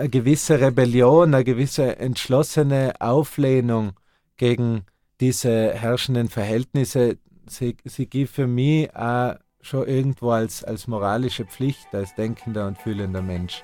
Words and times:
eine 0.00 0.08
gewisse 0.08 0.58
Rebellion, 0.58 1.34
eine 1.34 1.44
gewisse 1.44 1.98
entschlossene 1.98 2.94
Auflehnung 3.00 3.92
gegen 4.38 4.84
diese 5.20 5.74
herrschenden 5.74 6.30
Verhältnisse, 6.30 7.18
sie, 7.46 7.76
sie 7.84 8.06
gibt 8.06 8.30
für 8.30 8.46
mich 8.46 8.94
auch 8.96 9.34
schon 9.60 9.86
irgendwo 9.86 10.30
als, 10.30 10.64
als 10.64 10.86
moralische 10.86 11.44
Pflicht, 11.44 11.94
als 11.94 12.14
denkender 12.14 12.66
und 12.66 12.78
fühlender 12.78 13.20
Mensch. 13.20 13.62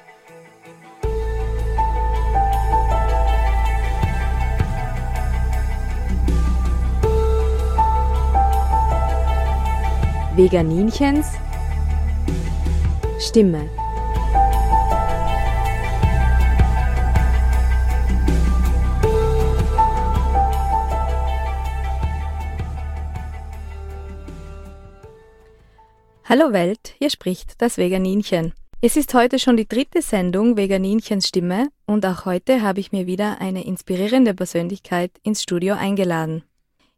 Veganinchens 10.36 11.28
Stimme. 13.18 13.70
Hallo 26.28 26.52
Welt, 26.52 26.92
hier 26.98 27.10
spricht 27.10 27.62
das 27.62 27.78
Veganinchen. 27.78 28.52
Es 28.80 28.96
ist 28.96 29.14
heute 29.14 29.38
schon 29.38 29.56
die 29.56 29.68
dritte 29.68 30.02
Sendung 30.02 30.56
Veganinchens 30.56 31.28
Stimme 31.28 31.68
und 31.86 32.04
auch 32.04 32.24
heute 32.24 32.62
habe 32.62 32.80
ich 32.80 32.90
mir 32.90 33.06
wieder 33.06 33.40
eine 33.40 33.64
inspirierende 33.64 34.34
Persönlichkeit 34.34 35.12
ins 35.22 35.44
Studio 35.44 35.76
eingeladen. 35.76 36.42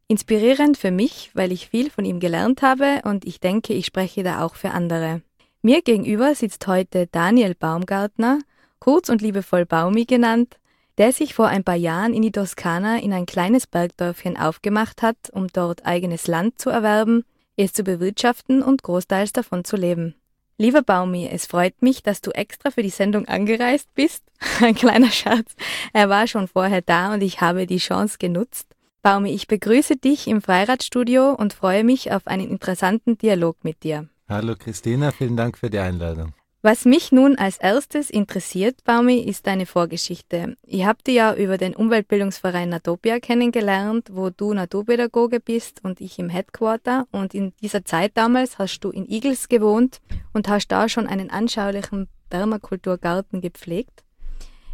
Inspirierend 0.06 0.78
für 0.78 0.90
mich, 0.90 1.30
weil 1.34 1.52
ich 1.52 1.68
viel 1.68 1.90
von 1.90 2.06
ihm 2.06 2.20
gelernt 2.20 2.62
habe 2.62 3.02
und 3.04 3.26
ich 3.26 3.38
denke, 3.38 3.74
ich 3.74 3.84
spreche 3.84 4.22
da 4.22 4.42
auch 4.42 4.54
für 4.54 4.70
andere. 4.70 5.20
Mir 5.60 5.82
gegenüber 5.82 6.34
sitzt 6.34 6.66
heute 6.66 7.06
Daniel 7.06 7.54
Baumgartner, 7.54 8.38
kurz 8.78 9.10
und 9.10 9.20
liebevoll 9.20 9.66
Baumi 9.66 10.06
genannt, 10.06 10.56
der 10.96 11.12
sich 11.12 11.34
vor 11.34 11.48
ein 11.48 11.64
paar 11.64 11.76
Jahren 11.76 12.14
in 12.14 12.22
die 12.22 12.32
Toskana 12.32 12.98
in 13.00 13.12
ein 13.12 13.26
kleines 13.26 13.66
Bergdörfchen 13.66 14.38
aufgemacht 14.38 15.02
hat, 15.02 15.28
um 15.32 15.48
dort 15.48 15.84
eigenes 15.84 16.28
Land 16.28 16.58
zu 16.58 16.70
erwerben, 16.70 17.26
es 17.64 17.72
zu 17.72 17.82
bewirtschaften 17.82 18.62
und 18.62 18.82
großteils 18.82 19.32
davon 19.32 19.64
zu 19.64 19.76
leben. 19.76 20.14
Lieber 20.58 20.82
Baumi, 20.82 21.28
es 21.30 21.46
freut 21.46 21.82
mich, 21.82 22.02
dass 22.02 22.20
du 22.20 22.32
extra 22.32 22.70
für 22.70 22.82
die 22.82 22.90
Sendung 22.90 23.26
angereist 23.26 23.88
bist. 23.94 24.24
Ein 24.60 24.74
kleiner 24.74 25.10
Scherz. 25.10 25.54
Er 25.92 26.08
war 26.08 26.26
schon 26.26 26.48
vorher 26.48 26.82
da 26.82 27.14
und 27.14 27.22
ich 27.22 27.40
habe 27.40 27.66
die 27.66 27.78
Chance 27.78 28.16
genutzt. 28.18 28.66
Baumi, 29.02 29.32
ich 29.32 29.46
begrüße 29.46 29.96
dich 29.96 30.26
im 30.26 30.42
Freiradstudio 30.42 31.32
und 31.32 31.52
freue 31.52 31.84
mich 31.84 32.10
auf 32.10 32.26
einen 32.26 32.50
interessanten 32.50 33.16
Dialog 33.16 33.62
mit 33.62 33.84
dir. 33.84 34.08
Hallo 34.28 34.56
Christina, 34.58 35.12
vielen 35.12 35.36
Dank 35.36 35.56
für 35.56 35.70
die 35.70 35.78
Einladung. 35.78 36.34
Was 36.70 36.84
mich 36.84 37.12
nun 37.12 37.38
als 37.38 37.56
erstes 37.56 38.10
interessiert, 38.10 38.84
Baumi, 38.84 39.20
ist 39.20 39.46
deine 39.46 39.64
Vorgeschichte. 39.64 40.58
Ich 40.66 40.84
habe 40.84 41.02
dich 41.02 41.14
ja 41.14 41.34
über 41.34 41.56
den 41.56 41.74
Umweltbildungsverein 41.74 42.68
Natopia 42.68 43.20
kennengelernt, 43.20 44.10
wo 44.12 44.28
du 44.28 44.52
Naturpädagoge 44.52 45.40
bist 45.40 45.82
und 45.82 46.02
ich 46.02 46.18
im 46.18 46.28
Headquarter. 46.28 47.06
Und 47.10 47.32
in 47.32 47.54
dieser 47.62 47.86
Zeit 47.86 48.18
damals 48.18 48.58
hast 48.58 48.80
du 48.80 48.90
in 48.90 49.08
Igels 49.08 49.48
gewohnt 49.48 50.02
und 50.34 50.46
hast 50.48 50.68
da 50.68 50.90
schon 50.90 51.06
einen 51.06 51.30
anschaulichen 51.30 52.06
Permakulturgarten 52.28 53.40
gepflegt. 53.40 54.04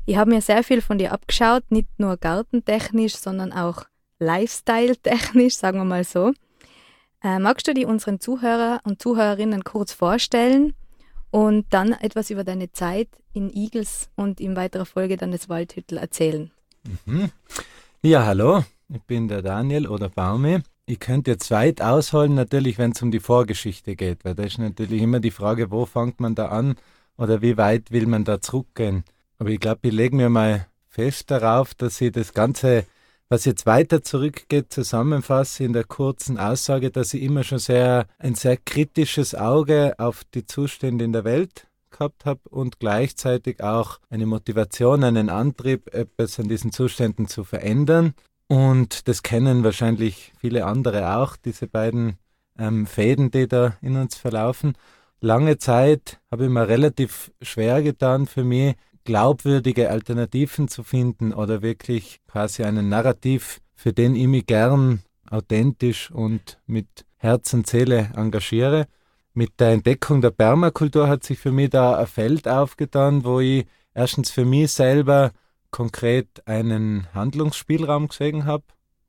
Ich 0.05 0.17
habe 0.17 0.33
mir 0.33 0.41
sehr 0.41 0.65
viel 0.65 0.81
von 0.81 0.98
dir 0.98 1.12
abgeschaut, 1.12 1.62
nicht 1.70 1.91
nur 1.98 2.17
gartentechnisch, 2.17 3.15
sondern 3.15 3.53
auch 3.53 3.84
Lifestyle-technisch, 4.19 5.55
sagen 5.59 5.78
wir 5.78 5.84
mal 5.84 6.03
so. 6.03 6.33
Äh, 7.22 7.39
magst 7.39 7.69
du 7.69 7.72
die 7.72 7.87
unseren 7.87 8.19
Zuhörer 8.19 8.81
und 8.83 9.00
Zuhörerinnen 9.00 9.62
kurz 9.62 9.92
vorstellen 9.92 10.75
und 11.35 11.67
dann 11.71 11.91
etwas 11.91 12.31
über 12.31 12.45
deine 12.45 12.71
Zeit 12.71 13.09
in 13.33 13.51
Igels 13.51 14.09
und 14.15 14.41
in 14.41 14.55
weiterer 14.55 14.87
Folge 14.87 15.17
dann 15.17 15.33
das 15.33 15.49
Waldhüttel 15.49 15.99
erzählen? 15.99 16.53
Mhm. 17.07 17.33
Ja, 18.03 18.25
hallo, 18.25 18.63
ich 18.89 19.03
bin 19.03 19.27
der 19.27 19.43
Daniel 19.43 19.89
oder 19.89 20.09
Baume. 20.09 20.62
Ich 20.87 21.01
könnte 21.01 21.33
jetzt 21.33 21.51
weit 21.51 21.83
ausholen, 21.83 22.35
natürlich, 22.35 22.78
wenn 22.78 22.93
es 22.93 23.03
um 23.03 23.11
die 23.11 23.19
Vorgeschichte 23.19 23.97
geht, 23.97 24.25
weil 24.25 24.37
da 24.37 24.44
ist 24.44 24.61
natürlich 24.61 25.03
immer 25.03 25.19
die 25.19 25.33
Frage, 25.33 25.73
wo 25.73 25.87
fängt 25.87 26.21
man 26.21 26.37
da 26.37 26.50
an 26.50 26.77
oder 27.17 27.43
wie 27.43 27.56
weit 27.56 27.91
will 27.91 28.06
man 28.06 28.23
da 28.23 28.41
zurückgehen. 28.41 29.03
Aber 29.41 29.49
ich 29.49 29.59
glaube, 29.59 29.81
ich 29.83 29.93
lege 29.93 30.15
mir 30.15 30.28
mal 30.28 30.69
fest 30.89 31.33
darauf, 31.33 31.75
dass 31.75 32.00
ich 32.00 32.12
das 32.12 32.33
Ganze 32.33 32.87
was 33.29 33.45
jetzt 33.45 33.67
weiter 33.67 34.03
zurückgeht, 34.03 34.73
zusammenfasse 34.73 35.65
in 35.65 35.73
der 35.73 35.85
kurzen 35.85 36.39
Aussage, 36.39 36.91
dass 36.91 37.15
ich 37.15 37.23
immer 37.23 37.43
schon 37.45 37.59
sehr 37.59 38.07
ein 38.19 38.35
sehr 38.35 38.57
kritisches 38.57 39.35
Auge 39.35 39.95
auf 39.99 40.23
die 40.35 40.47
Zustände 40.47 41.05
in 41.05 41.12
der 41.12 41.25
Welt 41.25 41.67
gehabt 41.91 42.25
habe 42.25 42.41
und 42.51 42.81
gleichzeitig 42.81 43.62
auch 43.62 43.99
eine 44.11 44.27
Motivation, 44.27 45.05
einen 45.05 45.31
Antrieb, 45.31 45.95
etwas 45.95 46.39
an 46.39 46.49
diesen 46.49 46.73
Zuständen 46.73 47.29
zu 47.29 47.45
verändern. 47.45 48.15
Und 48.49 49.09
das 49.09 49.23
kennen 49.23 49.65
wahrscheinlich 49.65 50.33
viele 50.39 50.67
andere 50.67 51.17
auch, 51.17 51.37
diese 51.37 51.67
beiden 51.67 52.19
ähm, 52.59 52.87
Fäden, 52.87 53.31
die 53.31 53.49
da 53.49 53.77
in 53.81 53.97
uns 53.97 54.17
verlaufen. 54.17 54.75
Lange 55.21 55.56
Zeit 55.56 56.21
habe 56.31 56.45
ich 56.45 56.51
mir 56.51 56.69
relativ 56.69 57.33
schwer 57.41 57.83
getan 57.83 58.27
für 58.27 58.45
mich, 58.45 58.75
glaubwürdige 59.04 59.91
Alternativen 59.91 60.69
zu 60.69 60.82
finden 60.82 61.32
oder 61.32 61.62
wirklich 61.62 62.20
quasi 62.26 62.65
einen 62.65 62.88
Narrativ, 62.88 63.60
für 63.75 63.92
den 63.92 64.16
ich 64.16 64.26
mich 64.26 64.47
gern 64.47 65.03
authentisch 65.31 66.10
und 66.10 66.59
mit 66.66 67.04
Herz 67.16 67.53
und 67.54 67.66
Seele 67.66 68.10
engagiere. 68.16 68.87
Mit 69.32 69.59
der 69.59 69.70
Entdeckung 69.70 70.20
der 70.20 70.31
Permakultur 70.31 71.09
hat 71.09 71.25
sich 71.25 71.38
für 71.38 71.53
mich 71.53 71.70
da 71.70 71.98
ein 71.98 72.06
Feld 72.06 72.47
aufgetan, 72.47 73.25
wo 73.25 73.41
ich 73.41 73.66
erstens 73.94 74.31
für 74.31 74.44
mich 74.44 74.72
selber 74.72 75.32
konkret 75.70 76.47
einen 76.47 77.06
Handlungsspielraum 77.14 78.09
gesehen 78.09 78.44
habe. 78.44 78.64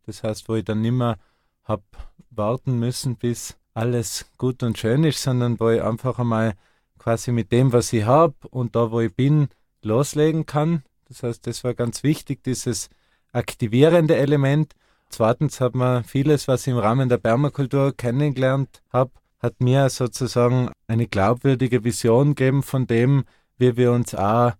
Das 0.05 0.23
heißt, 0.23 0.49
wo 0.49 0.55
ich 0.55 0.65
dann 0.65 0.81
nicht 0.81 0.93
mehr 0.93 1.17
habe 1.63 1.83
warten 2.31 2.79
müssen, 2.79 3.17
bis 3.17 3.55
alles 3.73 4.25
gut 4.37 4.63
und 4.63 4.77
schön 4.77 5.03
ist, 5.03 5.21
sondern 5.21 5.59
wo 5.59 5.69
ich 5.69 5.81
einfach 5.81 6.17
einmal 6.17 6.53
quasi 6.97 7.31
mit 7.31 7.51
dem, 7.51 7.71
was 7.73 7.93
ich 7.93 8.05
habe 8.05 8.35
und 8.49 8.75
da, 8.75 8.91
wo 8.91 9.01
ich 9.01 9.13
bin, 9.13 9.49
loslegen 9.85 10.45
kann. 10.45 10.83
Das 11.07 11.23
heißt, 11.23 11.47
das 11.47 11.63
war 11.63 11.73
ganz 11.73 12.03
wichtig, 12.03 12.43
dieses 12.43 12.89
aktivierende 13.31 14.15
Element. 14.15 14.73
Zweitens 15.09 15.61
hat 15.61 15.75
man 15.75 16.03
vieles, 16.03 16.47
was 16.47 16.67
ich 16.67 16.73
im 16.73 16.79
Rahmen 16.79 17.09
der 17.09 17.17
Permakultur 17.17 17.95
kennengelernt 17.95 18.81
habe, 18.91 19.11
hat 19.39 19.61
mir 19.61 19.89
sozusagen 19.89 20.71
eine 20.87 21.07
glaubwürdige 21.07 21.83
Vision 21.83 22.35
gegeben 22.35 22.63
von 22.63 22.87
dem, 22.87 23.23
wie 23.57 23.77
wir 23.77 23.91
uns 23.91 24.15
auch 24.15 24.53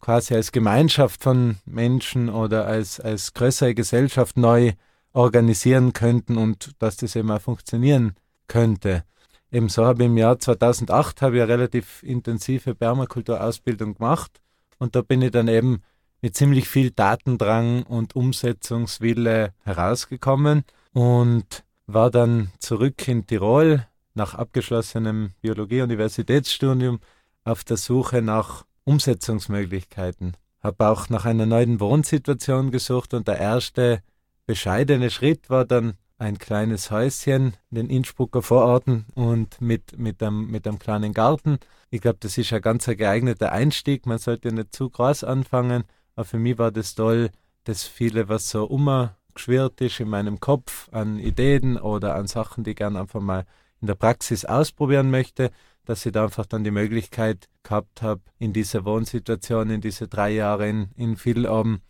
quasi 0.00 0.34
als 0.34 0.50
Gemeinschaft 0.50 1.22
von 1.22 1.58
Menschen 1.64 2.28
oder 2.28 2.66
als, 2.66 2.98
als 2.98 3.34
größere 3.34 3.74
Gesellschaft 3.74 4.36
neu 4.36 4.72
organisieren 5.12 5.92
könnten 5.92 6.38
und 6.38 6.72
dass 6.78 6.96
das 6.96 7.14
eben 7.14 7.30
auch 7.30 7.40
funktionieren 7.40 8.14
könnte. 8.48 9.04
Ebenso 9.52 9.84
habe 9.84 10.02
ich 10.02 10.06
im 10.06 10.16
Jahr 10.16 10.38
2008 10.38 11.20
habe 11.20 11.36
ich 11.36 11.42
eine 11.42 11.52
relativ 11.52 12.02
intensive 12.02 12.74
Permakulturausbildung 12.74 13.94
gemacht 13.94 14.40
und 14.82 14.96
da 14.96 15.02
bin 15.02 15.22
ich 15.22 15.30
dann 15.30 15.46
eben 15.46 15.80
mit 16.22 16.34
ziemlich 16.34 16.68
viel 16.68 16.90
Datendrang 16.90 17.84
und 17.84 18.16
Umsetzungswille 18.16 19.54
herausgekommen 19.62 20.64
und 20.92 21.62
war 21.86 22.10
dann 22.10 22.50
zurück 22.58 23.06
in 23.06 23.24
Tirol 23.24 23.86
nach 24.14 24.34
abgeschlossenem 24.34 25.34
Biologie-Universitätsstudium 25.40 26.98
auf 27.44 27.62
der 27.62 27.76
Suche 27.76 28.22
nach 28.22 28.64
Umsetzungsmöglichkeiten. 28.82 30.36
Habe 30.60 30.88
auch 30.88 31.08
nach 31.08 31.26
einer 31.26 31.46
neuen 31.46 31.78
Wohnsituation 31.78 32.72
gesucht 32.72 33.14
und 33.14 33.28
der 33.28 33.38
erste 33.38 34.02
bescheidene 34.46 35.10
Schritt 35.10 35.48
war 35.48 35.64
dann 35.64 35.94
ein 36.22 36.38
kleines 36.38 36.90
Häuschen 36.92 37.54
in 37.70 37.76
den 37.76 37.90
Innsbrucker 37.90 38.42
Vororten 38.42 39.06
und 39.14 39.60
mit, 39.60 39.98
mit, 39.98 40.22
einem, 40.22 40.50
mit 40.50 40.66
einem 40.66 40.78
kleinen 40.78 41.12
Garten. 41.12 41.58
Ich 41.90 42.00
glaube, 42.00 42.18
das 42.20 42.38
ist 42.38 42.52
ein 42.52 42.62
ganz 42.62 42.86
geeigneter 42.86 43.50
Einstieg. 43.50 44.06
Man 44.06 44.18
sollte 44.18 44.52
nicht 44.52 44.74
zu 44.74 44.88
groß 44.88 45.24
anfangen. 45.24 45.82
Aber 46.14 46.24
für 46.24 46.38
mich 46.38 46.58
war 46.58 46.70
das 46.70 46.94
toll, 46.94 47.30
dass 47.64 47.82
viele, 47.82 48.28
was 48.28 48.48
so 48.48 48.64
umgeschwirrt 48.64 49.80
ist 49.80 49.98
in 49.98 50.08
meinem 50.08 50.38
Kopf 50.38 50.88
an 50.92 51.18
Ideen 51.18 51.76
oder 51.76 52.14
an 52.14 52.28
Sachen, 52.28 52.62
die 52.62 52.70
ich 52.70 52.76
gerne 52.76 53.00
einfach 53.00 53.20
mal 53.20 53.44
in 53.80 53.88
der 53.88 53.96
Praxis 53.96 54.44
ausprobieren 54.44 55.10
möchte, 55.10 55.50
dass 55.84 56.06
ich 56.06 56.12
da 56.12 56.24
einfach 56.24 56.46
dann 56.46 56.62
die 56.62 56.70
Möglichkeit 56.70 57.48
gehabt 57.64 58.00
habe, 58.00 58.20
in 58.38 58.52
dieser 58.52 58.84
Wohnsituation, 58.84 59.70
in 59.70 59.80
diese 59.80 60.06
drei 60.06 60.30
Jahre 60.30 60.68
in, 60.68 60.90
in 60.94 61.16
Villaben, 61.16 61.74
um 61.74 61.80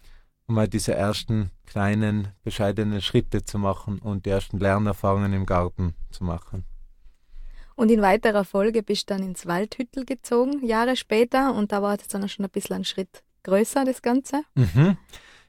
mal 0.53 0.69
diese 0.69 0.95
ersten 0.95 1.51
kleinen, 1.67 2.29
bescheidenen 2.45 3.01
Schritte 3.01 3.45
zu 3.45 3.59
machen 3.59 3.99
und 3.99 4.27
die 4.27 4.31
ersten 4.31 4.59
Lernerfahrungen 4.59 5.33
im 5.33 5.47
Garten 5.47 5.95
zu 6.11 6.25
machen. 6.25 6.65
Und 7.75 7.91
in 7.91 8.03
weiterer 8.03 8.45
Folge 8.45 8.83
bist 8.83 9.11
du 9.11 9.15
dann 9.15 9.23
ins 9.23 9.47
Waldhüttel 9.47 10.05
gezogen, 10.05 10.65
Jahre 10.65 10.95
später, 10.97 11.55
und 11.55 11.73
da 11.73 11.83
war 11.83 11.95
es 11.95 12.07
dann 12.09 12.29
schon 12.29 12.45
ein 12.45 12.51
bisschen 12.51 12.77
ein 12.77 12.85
Schritt 12.85 13.23
größer, 13.43 13.85
das 13.85 14.03
Ganze. 14.03 14.43
Mhm. 14.55 14.97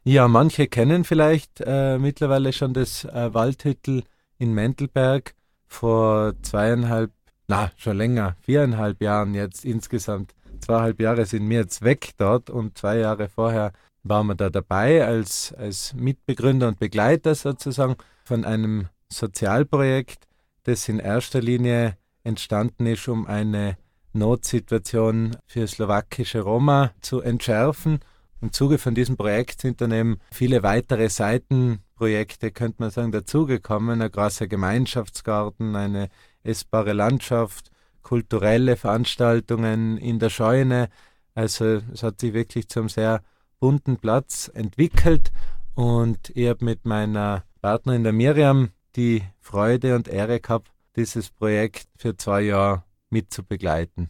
Ja, 0.04 0.28
manche 0.28 0.68
kennen 0.68 1.04
vielleicht 1.04 1.62
äh, 1.66 1.98
mittlerweile 1.98 2.52
schon 2.52 2.74
das 2.74 3.06
äh, 3.06 3.34
Waldhüttel 3.34 4.04
in 4.38 4.54
Mentelberg 4.54 5.36
vor 5.68 6.34
zweieinhalb, 6.42 7.12
na, 7.48 7.72
schon 7.78 7.98
länger, 7.98 8.36
viereinhalb 8.42 9.02
Jahren 9.02 9.34
jetzt 9.34 9.64
insgesamt 9.64 10.34
zweieinhalb 10.60 11.00
Jahre 11.00 11.26
sind 11.26 11.50
wir 11.50 11.60
jetzt 11.60 11.84
weg 11.84 12.12
dort 12.18 12.50
und 12.50 12.78
zwei 12.78 12.98
Jahre 12.98 13.30
vorher 13.30 13.72
waren 14.04 14.28
wir 14.28 14.36
da 14.36 14.50
dabei 14.50 15.06
als, 15.06 15.54
als 15.54 15.94
Mitbegründer 15.94 16.68
und 16.68 16.80
Begleiter 16.80 17.36
sozusagen 17.36 17.96
von 18.24 18.46
einem 18.46 18.90
Sozialprojekt, 19.10 20.28
das 20.64 20.88
in 20.90 21.00
erster 21.00 21.42
Linie 21.42 21.98
entstanden 22.24 22.86
ist, 22.86 23.08
um 23.08 23.26
eine 23.28 23.78
Notsituation 24.14 25.36
für 25.48 25.68
slowakische 25.68 26.42
Roma 26.42 26.92
zu 27.02 27.22
entschärfen. 27.22 28.00
Im 28.42 28.52
Zuge 28.52 28.78
von 28.78 28.94
diesem 28.94 29.16
Projekt 29.16 29.62
sind 29.62 29.82
dann 29.82 29.92
eben 29.92 30.20
viele 30.32 30.64
weitere 30.64 31.10
Seitenprojekte, 31.10 32.52
könnte 32.52 32.76
man 32.80 32.92
sagen, 32.92 33.12
dazugekommen. 33.12 34.02
Ein 34.02 34.12
großer 34.12 34.48
Gemeinschaftsgarten, 34.48 35.76
eine 35.76 36.10
essbare 36.44 36.94
Landschaft, 36.94 37.72
kulturelle 38.02 38.76
Veranstaltungen 38.76 39.98
in 39.98 40.20
der 40.20 40.30
Scheune. 40.30 40.90
Also 41.34 41.82
es 41.94 42.04
hat 42.04 42.20
sich 42.20 42.34
wirklich 42.34 42.68
zum 42.68 42.90
sehr 42.90 43.24
bunten 43.64 43.96
Platz 43.96 44.52
entwickelt 44.54 45.32
und 45.74 46.34
ich 46.36 46.50
habe 46.50 46.66
mit 46.66 46.84
meiner 46.84 47.46
Partnerin 47.62 48.04
der 48.04 48.12
Miriam 48.12 48.72
die 48.98 49.24
Freude 49.40 49.96
und 49.96 50.10
Ehre 50.10 50.42
gehabt, 50.42 50.70
dieses 50.98 51.30
Projekt 51.30 51.88
für 51.96 52.18
zwei 52.18 52.42
Jahre 52.42 52.84
mitzubegleiten. 53.10 54.10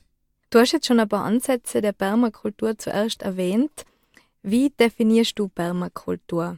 Du 0.50 0.58
hast 0.58 0.72
jetzt 0.72 0.88
schon 0.88 1.00
ein 1.00 1.08
paar 1.08 1.24
Ansätze 1.24 1.82
der 1.82 1.92
Permakultur 1.92 2.80
zuerst 2.80 3.22
erwähnt. 3.22 3.86
Wie 4.42 4.72
definierst 4.72 5.38
du 5.38 5.50
Permakultur? 5.50 6.58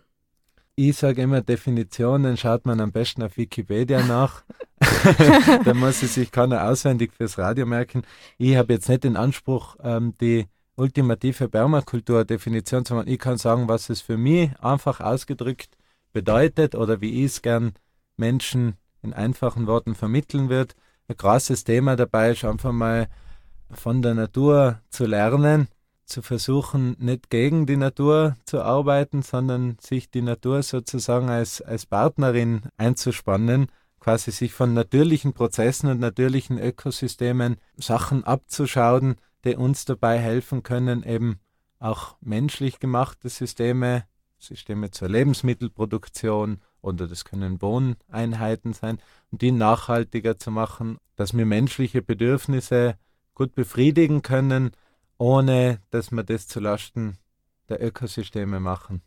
Ich 0.78 0.96
sage 0.96 1.22
immer, 1.22 1.42
Definitionen 1.42 2.38
schaut 2.38 2.66
man 2.66 2.80
am 2.80 2.94
besten 2.94 3.24
auf 3.24 3.36
Wikipedia 3.36 4.04
nach. 4.08 4.46
da 5.66 5.74
muss 5.74 6.02
es 6.02 6.14
sich 6.14 6.32
keiner 6.32 6.64
auswendig 6.64 7.12
fürs 7.12 7.38
Radio 7.38 7.66
merken. 7.66 8.04
Ich 8.38 8.56
habe 8.56 8.72
jetzt 8.72 8.88
nicht 8.88 9.04
den 9.04 9.18
Anspruch, 9.18 9.76
ähm, 9.84 10.14
die 10.22 10.48
ultimative 10.76 11.48
Permakultur-Definition 11.50 12.84
machen. 12.90 13.08
Ich 13.08 13.20
kann 13.20 13.38
sagen, 13.38 13.68
was 13.68 13.90
es 13.90 14.02
für 14.02 14.18
mich 14.18 14.52
einfach 14.60 15.00
ausgedrückt 15.00 15.78
bedeutet 16.14 16.76
oder 16.76 17.02
wie 17.02 17.24
ich 17.24 17.32
es 17.32 17.42
gern 17.42 17.74
Menschen 18.18 18.76
in 19.02 19.14
einfachen 19.14 19.68
Worten 19.68 19.96
vermitteln 19.96 20.50
wird. 20.50 20.76
Ein 21.08 21.18
großes 21.18 21.64
Thema 21.64 21.96
dabei 21.96 22.32
ist 22.32 22.44
einfach 22.44 22.72
mal 22.72 23.08
von 23.72 24.02
der 24.02 24.14
Natur 24.14 24.82
zu 24.90 25.06
lernen, 25.06 25.68
zu 26.06 26.22
versuchen, 26.22 26.96
nicht 27.00 27.30
gegen 27.30 27.66
die 27.66 27.78
Natur 27.78 28.36
zu 28.46 28.62
arbeiten, 28.62 29.22
sondern 29.22 29.78
sich 29.80 30.10
die 30.10 30.22
Natur 30.22 30.62
sozusagen 30.64 31.30
als, 31.30 31.62
als 31.62 31.86
Partnerin 31.86 32.62
einzuspannen, 32.78 33.68
quasi 34.00 34.32
sich 34.32 34.54
von 34.54 34.74
natürlichen 34.74 35.34
Prozessen 35.34 35.90
und 35.90 36.00
natürlichen 36.00 36.60
Ökosystemen 36.60 37.58
Sachen 37.76 38.24
abzuschauen, 38.24 39.16
die 39.46 39.56
uns 39.56 39.86
dabei 39.86 40.20
helfen 40.20 40.64
können, 40.64 41.04
eben 41.04 41.40
auch 41.80 42.16
menschlich 42.22 42.80
gemachte 42.80 43.30
Systeme, 43.30 44.06
Systeme 44.40 44.92
zur 44.92 45.10
Lebensmittelproduktion 45.10 46.62
oder 46.82 47.08
das 47.08 47.26
können 47.26 47.62
Wohneinheiten 47.62 48.74
sein, 48.74 49.00
und 49.32 49.42
die 49.42 49.52
nachhaltiger 49.52 50.38
zu 50.38 50.52
machen, 50.52 50.98
dass 51.16 51.36
wir 51.36 51.46
menschliche 51.46 52.02
Bedürfnisse 52.02 52.98
gut 53.34 53.56
befriedigen 53.56 54.22
können, 54.22 54.72
ohne 55.18 55.80
dass 55.90 56.12
wir 56.12 56.24
das 56.24 56.48
zulasten 56.48 57.18
der 57.70 57.84
Ökosysteme 57.84 58.60
machen. 58.60 59.02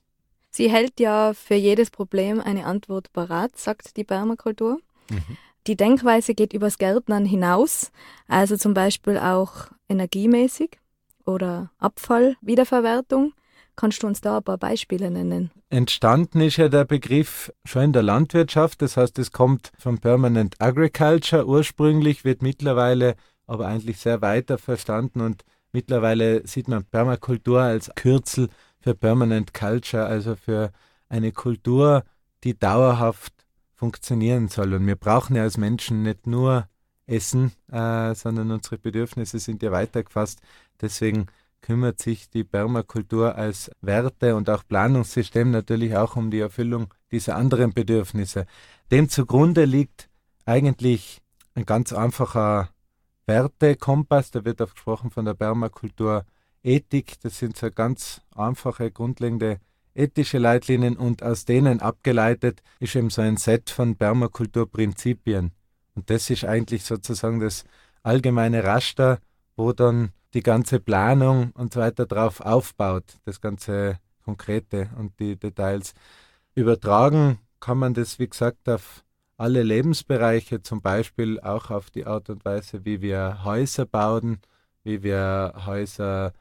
Sie 0.50 0.70
hält 0.70 0.98
ja 0.98 1.34
für 1.34 1.54
jedes 1.54 1.90
Problem 1.90 2.40
eine 2.40 2.64
Antwort 2.64 3.12
parat, 3.12 3.56
sagt 3.56 3.96
die 3.96 4.04
Permakultur. 4.04 4.80
Mhm. 5.10 5.36
Die 5.66 5.76
Denkweise 5.76 6.34
geht 6.34 6.54
übers 6.54 6.78
Gärtnern 6.78 7.26
hinaus, 7.26 7.92
also 8.26 8.56
zum 8.56 8.74
Beispiel 8.74 9.18
auch 9.18 9.68
energiemäßig 9.88 10.78
oder 11.24 11.70
Abfallwiederverwertung. 11.78 13.32
Kannst 13.76 14.02
du 14.02 14.06
uns 14.08 14.20
da 14.20 14.38
ein 14.38 14.42
paar 14.42 14.58
Beispiele 14.58 15.10
nennen? 15.10 15.50
Entstanden 15.70 16.40
ist 16.40 16.56
ja 16.56 16.68
der 16.68 16.84
Begriff 16.84 17.52
schon 17.64 17.82
in 17.82 17.92
der 17.92 18.02
Landwirtschaft, 18.02 18.82
das 18.82 18.96
heißt, 18.96 19.18
es 19.18 19.30
kommt 19.30 19.70
von 19.78 19.98
Permanent 19.98 20.56
Agriculture 20.60 21.46
ursprünglich, 21.46 22.24
wird 22.24 22.42
mittlerweile 22.42 23.14
aber 23.46 23.66
eigentlich 23.66 23.98
sehr 23.98 24.20
weiter 24.20 24.58
verstanden 24.58 25.20
und 25.20 25.44
mittlerweile 25.72 26.46
sieht 26.46 26.68
man 26.68 26.84
Permakultur 26.84 27.60
als 27.60 27.90
Kürzel 27.94 28.48
für 28.80 28.94
Permanent 28.94 29.54
Culture, 29.54 30.06
also 30.06 30.34
für 30.34 30.72
eine 31.08 31.32
Kultur, 31.32 32.04
die 32.44 32.58
dauerhaft 32.58 33.32
funktionieren 33.74 34.48
soll. 34.48 34.74
Und 34.74 34.86
wir 34.86 34.96
brauchen 34.96 35.36
ja 35.36 35.42
als 35.42 35.56
Menschen 35.56 36.02
nicht 36.02 36.26
nur 36.26 36.68
Essen, 37.08 37.52
äh, 37.72 38.14
sondern 38.14 38.50
unsere 38.50 38.78
Bedürfnisse 38.78 39.38
sind 39.38 39.62
ja 39.62 39.72
weitergefasst. 39.72 40.40
Deswegen 40.80 41.26
kümmert 41.60 42.00
sich 42.00 42.30
die 42.30 42.44
Permakultur 42.44 43.34
als 43.34 43.70
Werte- 43.80 44.36
und 44.36 44.48
auch 44.48 44.62
Planungssystem 44.66 45.50
natürlich 45.50 45.96
auch 45.96 46.16
um 46.16 46.30
die 46.30 46.40
Erfüllung 46.40 46.92
dieser 47.10 47.36
anderen 47.36 47.72
Bedürfnisse. 47.72 48.46
Dem 48.90 49.08
zugrunde 49.08 49.64
liegt 49.64 50.08
eigentlich 50.44 51.20
ein 51.54 51.66
ganz 51.66 51.92
einfacher 51.92 52.70
Wertekompass, 53.26 54.30
da 54.30 54.44
wird 54.44 54.62
auch 54.62 54.72
gesprochen 54.72 55.10
von 55.10 55.24
der 55.24 55.34
Permakultur 55.34 56.24
Ethik, 56.62 57.20
das 57.20 57.38
sind 57.38 57.56
so 57.56 57.70
ganz 57.70 58.22
einfache, 58.34 58.90
grundlegende 58.90 59.60
ethische 59.94 60.38
Leitlinien 60.38 60.96
und 60.96 61.22
aus 61.22 61.44
denen 61.44 61.80
abgeleitet 61.80 62.62
ist 62.78 62.94
eben 62.94 63.10
so 63.10 63.20
ein 63.20 63.36
Set 63.36 63.70
von 63.70 63.96
Permakulturprinzipien. 63.96 65.50
Und 65.98 66.10
das 66.10 66.30
ist 66.30 66.44
eigentlich 66.44 66.84
sozusagen 66.84 67.40
das 67.40 67.64
allgemeine 68.04 68.62
Raster, 68.62 69.18
wo 69.56 69.72
dann 69.72 70.12
die 70.32 70.44
ganze 70.44 70.78
Planung 70.78 71.50
und 71.56 71.74
so 71.74 71.80
weiter 71.80 72.06
drauf 72.06 72.40
aufbaut, 72.40 73.02
das 73.24 73.40
ganze 73.40 73.98
Konkrete 74.24 74.90
und 74.96 75.18
die 75.18 75.34
Details. 75.34 75.94
Übertragen 76.54 77.40
kann 77.58 77.78
man 77.78 77.94
das, 77.94 78.20
wie 78.20 78.28
gesagt, 78.28 78.68
auf 78.68 79.02
alle 79.38 79.64
Lebensbereiche, 79.64 80.62
zum 80.62 80.82
Beispiel 80.82 81.40
auch 81.40 81.72
auf 81.72 81.90
die 81.90 82.06
Art 82.06 82.30
und 82.30 82.44
Weise, 82.44 82.84
wie 82.84 83.02
wir 83.02 83.42
Häuser 83.42 83.84
bauen, 83.84 84.38
wie 84.84 85.02
wir 85.02 85.52
Häuser 85.66 86.32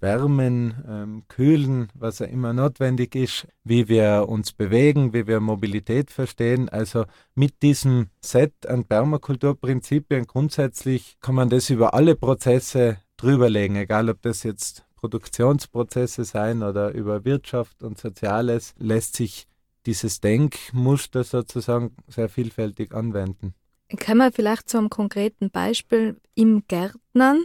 wärmen, 0.00 0.84
ähm, 0.88 1.22
kühlen, 1.28 1.88
was 1.94 2.18
ja 2.18 2.26
immer 2.26 2.52
notwendig 2.52 3.14
ist, 3.14 3.46
wie 3.64 3.88
wir 3.88 4.26
uns 4.28 4.52
bewegen, 4.52 5.12
wie 5.12 5.26
wir 5.26 5.40
Mobilität 5.40 6.10
verstehen. 6.10 6.68
Also 6.68 7.04
mit 7.34 7.62
diesem 7.62 8.08
Set 8.20 8.66
an 8.66 8.84
Permakulturprinzipien 8.84 10.26
grundsätzlich 10.26 11.16
kann 11.20 11.34
man 11.34 11.48
das 11.48 11.70
über 11.70 11.94
alle 11.94 12.16
Prozesse 12.16 12.98
drüberlegen, 13.16 13.76
egal 13.76 14.10
ob 14.10 14.22
das 14.22 14.42
jetzt 14.42 14.84
Produktionsprozesse 14.96 16.24
sein 16.24 16.62
oder 16.62 16.92
über 16.92 17.24
Wirtschaft 17.24 17.82
und 17.82 17.98
Soziales, 17.98 18.74
lässt 18.78 19.16
sich 19.16 19.46
dieses 19.86 20.20
Denkmuster 20.20 21.24
sozusagen 21.24 21.94
sehr 22.08 22.28
vielfältig 22.28 22.94
anwenden. 22.94 23.54
Können 23.98 24.18
wir 24.18 24.32
vielleicht 24.32 24.68
zu 24.68 24.78
einem 24.78 24.88
konkreten 24.88 25.50
Beispiel 25.50 26.16
im 26.34 26.64
Gärtnern 26.66 27.44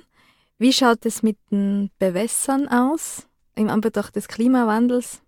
wie 0.59 0.73
schaut 0.73 1.05
es 1.05 1.23
mit 1.23 1.37
den 1.51 1.89
Bewässern 1.99 2.67
aus 2.67 3.27
im 3.55 3.69
Anbetracht 3.69 4.15
des 4.15 4.27
Klimawandels? 4.27 5.21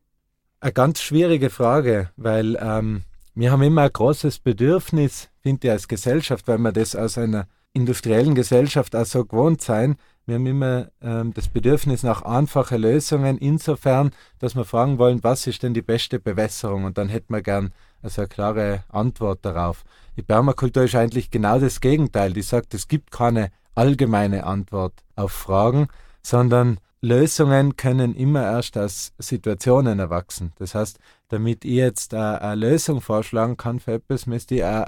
Eine 0.59 0.73
ganz 0.73 1.01
schwierige 1.01 1.50
Frage, 1.50 2.11
weil 2.17 2.57
ähm, 2.61 3.03
wir 3.33 3.51
haben 3.51 3.63
immer 3.63 3.83
ein 3.83 3.93
großes 3.93 4.39
Bedürfnis, 4.39 5.29
finde 5.39 5.67
ich, 5.67 5.71
als 5.71 5.88
Gesellschaft, 5.88 6.47
weil 6.47 6.57
wir 6.59 6.73
das 6.73 6.95
aus 6.95 7.17
einer 7.17 7.47
industriellen 7.73 8.35
Gesellschaft 8.35 8.95
auch 8.95 9.05
so 9.05 9.25
gewohnt 9.25 9.61
sein. 9.61 9.95
Wir 10.25 10.36
haben 10.36 10.46
immer 10.46 10.88
ähm, 11.01 11.34
das 11.34 11.48
Bedürfnis 11.48 12.04
nach 12.04 12.22
einfachen 12.22 12.82
Lösungen, 12.82 13.38
insofern, 13.38 14.12
dass 14.40 14.56
wir 14.56 14.66
fragen 14.66 14.98
wollen, 14.98 15.24
was 15.24 15.48
ist 15.48 15.63
denn 15.63 15.74
die 15.74 15.82
beste 15.82 16.20
Bewässerung? 16.20 16.84
Und 16.86 16.98
dann 16.98 17.10
hätten 17.10 17.34
wir 17.34 17.42
gern 17.42 17.74
also 18.01 18.22
eine 18.22 18.30
klare 18.30 18.84
Antwort 18.90 19.40
darauf. 19.44 19.84
Die 20.18 20.22
Permakultur 20.22 20.84
ist 20.84 20.96
eigentlich 20.96 21.32
genau 21.32 21.60
das 21.60 21.82
Gegenteil. 21.82 22.34
Die 22.34 22.42
sagt, 22.44 22.74
es 22.74 22.88
gibt 22.88 23.12
keine 23.12 23.51
allgemeine 23.75 24.46
Antwort 24.46 24.94
auf 25.16 25.32
Fragen, 25.32 25.88
sondern 26.22 26.80
Lösungen 27.01 27.75
können 27.78 28.13
immer 28.13 28.44
erst 28.44 28.78
aus 28.78 29.13
Situationen 29.18 29.98
erwachsen. 29.98 30.54
Das 30.60 30.75
heißt, 30.75 31.00
damit 31.30 31.66
ich 31.66 31.72
jetzt 31.72 32.13
eine, 32.13 32.42
eine 32.42 32.56
Lösung 32.56 33.01
vorschlagen 33.01 33.58
kann 33.58 33.80
für 33.80 33.94
etwas, 33.94 34.28
müsste 34.28 34.56
ich 34.56 34.63
ein, 34.63 34.86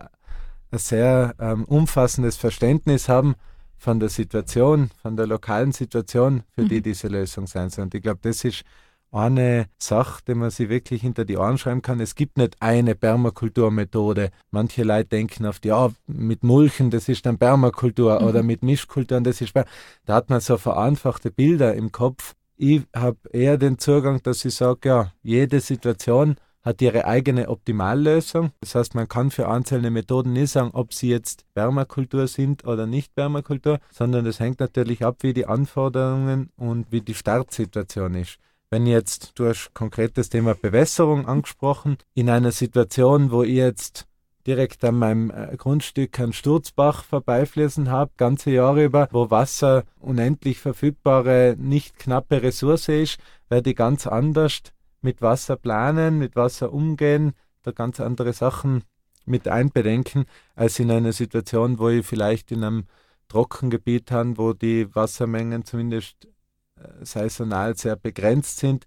ein 0.72 0.78
sehr 0.78 1.34
ähm, 1.40 1.64
umfassendes 1.66 2.38
Verständnis 2.38 3.10
haben 3.10 3.36
von 3.84 4.00
der 4.00 4.08
Situation, 4.10 4.92
von 5.02 5.18
der 5.18 5.28
lokalen 5.28 5.74
Situation, 5.74 6.44
für 6.56 6.62
mhm. 6.62 6.70
die 6.70 6.82
diese 6.82 7.10
Lösung 7.10 7.48
sein 7.48 7.70
soll. 7.70 7.84
Und 7.84 7.94
ich 7.94 8.02
glaube, 8.02 8.20
das 8.22 8.46
ist 8.46 8.64
eine 9.12 9.68
Sache, 9.78 10.24
die 10.26 10.36
man 10.36 10.52
sich 10.52 10.70
wirklich 10.70 11.02
hinter 11.02 11.26
die 11.26 11.36
Ohren 11.36 11.58
schreiben 11.58 11.82
kann. 11.82 12.00
Es 12.00 12.16
gibt 12.16 12.38
nicht 12.38 12.56
eine 12.62 12.96
Permakulturmethode. 12.96 14.32
Manche 14.52 14.84
Leute 14.84 15.10
denken 15.10 15.46
oft, 15.46 15.66
ja, 15.66 15.92
mit 16.08 16.44
Mulchen, 16.44 16.92
das 16.92 17.10
ist 17.10 17.26
dann 17.26 17.38
Permakultur 17.38 18.22
mhm. 18.22 18.28
oder 18.28 18.42
mit 18.42 18.64
Mischkulturen, 18.64 19.26
das 19.26 19.42
ist. 19.42 19.54
Da 19.54 20.14
hat 20.16 20.30
man 20.30 20.40
so 20.40 20.58
vereinfachte 20.58 21.30
Bilder 21.30 21.76
im 21.76 21.92
Kopf. 21.92 22.36
Ich 22.56 22.84
habe 22.96 23.18
eher 23.32 23.58
den 23.58 23.80
Zugang, 23.80 24.24
dass 24.24 24.46
ich 24.46 24.56
sage, 24.56 24.88
ja, 24.88 25.12
jede 25.22 25.60
Situation 25.60 26.38
hat 26.64 26.82
ihre 26.82 27.06
eigene 27.06 27.50
Optimallösung. 27.50 28.52
Das 28.62 28.76
heißt, 28.76 28.96
man 28.96 29.08
kann 29.08 29.32
für 29.32 29.50
einzelne 29.50 29.92
Methoden 29.92 30.34
nicht 30.34 30.52
sagen, 30.52 30.72
ob 30.74 30.94
sie 30.94 31.10
jetzt 31.10 31.46
Permakultur 31.54 32.28
sind 32.28 32.66
oder 32.66 32.88
nicht 32.88 33.14
Permakultur, 33.16 33.80
sondern 33.92 34.26
es 34.26 34.40
hängt 34.40 34.60
natürlich 34.60 35.04
ab, 35.04 35.18
wie 35.22 35.34
die 35.34 35.46
Anforderungen 35.46 36.50
und 36.56 36.92
wie 36.92 37.02
die 37.02 37.14
Startsituation 37.14 38.16
ist. 38.16 38.38
Wenn 38.72 38.88
jetzt, 38.88 39.34
du 39.36 39.46
hast 39.48 39.74
konkretes 39.74 40.30
Thema 40.30 40.56
Bewässerung 40.56 41.28
angesprochen, 41.28 41.98
in 42.16 42.30
einer 42.30 42.52
Situation, 42.52 43.30
wo 43.30 43.44
ich 43.44 43.54
jetzt 43.54 44.08
direkt 44.48 44.84
an 44.84 44.96
meinem 44.96 45.32
äh, 45.32 45.56
Grundstück 45.58 46.20
einen 46.20 46.34
Sturzbach 46.34 47.04
vorbeifließen 47.04 47.90
habe, 47.90 48.12
ganze 48.18 48.52
Jahre 48.52 48.84
über, 48.84 49.08
wo 49.12 49.30
Wasser 49.30 49.84
unendlich 50.00 50.60
verfügbare, 50.60 51.56
nicht 51.58 51.98
knappe 51.98 52.42
Ressource 52.42 52.90
ist, 52.90 53.20
werde 53.50 53.70
ich 53.70 53.76
ganz 53.76 54.08
anders 54.08 54.64
mit 55.04 55.22
Wasser 55.22 55.56
planen, 55.56 56.18
mit 56.18 56.36
Wasser 56.36 56.74
umgehen, 56.74 57.34
da 57.64 57.72
ganz 57.72 58.00
andere 58.00 58.34
Sachen 58.34 58.84
mit 59.26 59.48
einbedenken, 59.48 60.26
als 60.56 60.80
in 60.80 60.92
einer 60.92 61.14
Situation, 61.14 61.80
wo 61.80 61.90
ich 61.90 62.06
vielleicht 62.06 62.52
in 62.52 62.64
einem 62.64 62.84
Trockengebiet 63.30 64.12
habe, 64.12 64.38
wo 64.38 64.54
die 64.54 64.94
Wassermengen 64.94 65.66
zumindest 65.66 66.28
äh, 66.76 67.06
saisonal 67.06 67.76
sehr 67.76 67.96
begrenzt 67.96 68.60
sind. 68.60 68.86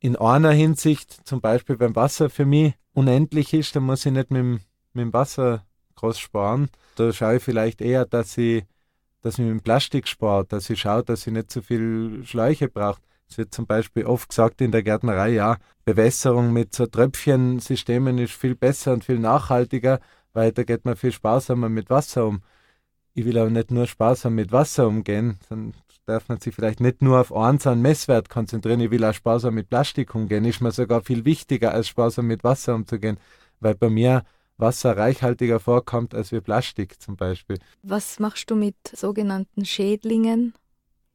In 0.00 0.16
einer 0.16 0.52
Hinsicht, 0.52 1.26
zum 1.26 1.40
Beispiel 1.40 1.76
beim 1.76 1.96
Wasser 1.96 2.30
für 2.30 2.44
mich 2.44 2.74
unendlich 2.92 3.52
ist, 3.52 3.76
dann 3.76 3.84
muss 3.84 4.06
ich 4.06 4.12
nicht 4.12 4.30
mit 4.30 4.40
dem, 4.40 4.60
mit 4.92 5.02
dem 5.02 5.12
Wasser 5.12 5.64
groß 5.96 6.18
sparen. 6.18 6.68
Da 6.96 7.12
schaue 7.12 7.36
ich 7.36 7.42
vielleicht 7.42 7.80
eher, 7.80 8.04
dass 8.04 8.36
ich, 8.38 8.64
dass 9.22 9.34
ich 9.34 9.40
mit 9.40 9.50
dem 9.50 9.60
Plastik 9.60 10.08
spare, 10.08 10.44
dass 10.44 10.70
ich 10.70 10.80
schaue, 10.80 11.02
dass 11.02 11.26
ich 11.26 11.32
nicht 11.32 11.50
so 11.50 11.62
viel 11.62 12.22
Schläuche 12.24 12.68
brauche. 12.68 13.00
Es 13.28 13.38
wird 13.38 13.54
zum 13.54 13.66
Beispiel 13.66 14.06
oft 14.06 14.28
gesagt 14.28 14.60
in 14.60 14.72
der 14.72 14.82
Gärtnerei, 14.82 15.30
ja, 15.30 15.56
Bewässerung 15.84 16.52
mit 16.52 16.74
so 16.74 16.86
Tröpfchensystemen 16.86 18.18
ist 18.18 18.32
viel 18.32 18.54
besser 18.54 18.92
und 18.92 19.04
viel 19.04 19.18
nachhaltiger, 19.18 20.00
weil 20.32 20.52
da 20.52 20.62
geht 20.62 20.84
man 20.84 20.96
viel 20.96 21.12
sparsamer 21.12 21.68
mit 21.68 21.90
Wasser 21.90 22.26
um. 22.26 22.42
Ich 23.14 23.24
will 23.24 23.38
aber 23.38 23.50
nicht 23.50 23.70
nur 23.70 23.86
sparsam 23.86 24.34
mit 24.34 24.52
Wasser 24.52 24.86
umgehen, 24.86 25.38
dann 25.48 25.72
darf 26.06 26.28
man 26.28 26.38
sich 26.38 26.54
vielleicht 26.54 26.80
nicht 26.80 27.02
nur 27.02 27.20
auf 27.20 27.28
so 27.28 27.70
einen 27.70 27.82
Messwert 27.82 28.28
konzentrieren. 28.28 28.80
Ich 28.80 28.90
will 28.90 29.04
auch 29.04 29.14
sparsam 29.14 29.54
mit 29.54 29.68
Plastik 29.68 30.14
umgehen. 30.14 30.44
Ist 30.44 30.60
mir 30.60 30.70
sogar 30.70 31.02
viel 31.02 31.24
wichtiger, 31.24 31.72
als 31.72 31.88
sparsam 31.88 32.26
mit 32.26 32.44
Wasser 32.44 32.74
umzugehen, 32.74 33.18
weil 33.60 33.74
bei 33.74 33.90
mir 33.90 34.22
Wasser 34.58 34.96
reichhaltiger 34.96 35.60
vorkommt 35.60 36.14
als 36.14 36.32
wie 36.32 36.40
Plastik 36.40 37.00
zum 37.00 37.16
Beispiel. 37.16 37.58
Was 37.82 38.18
machst 38.18 38.50
du 38.50 38.56
mit 38.56 38.76
sogenannten 38.92 39.64
Schädlingen? 39.64 40.54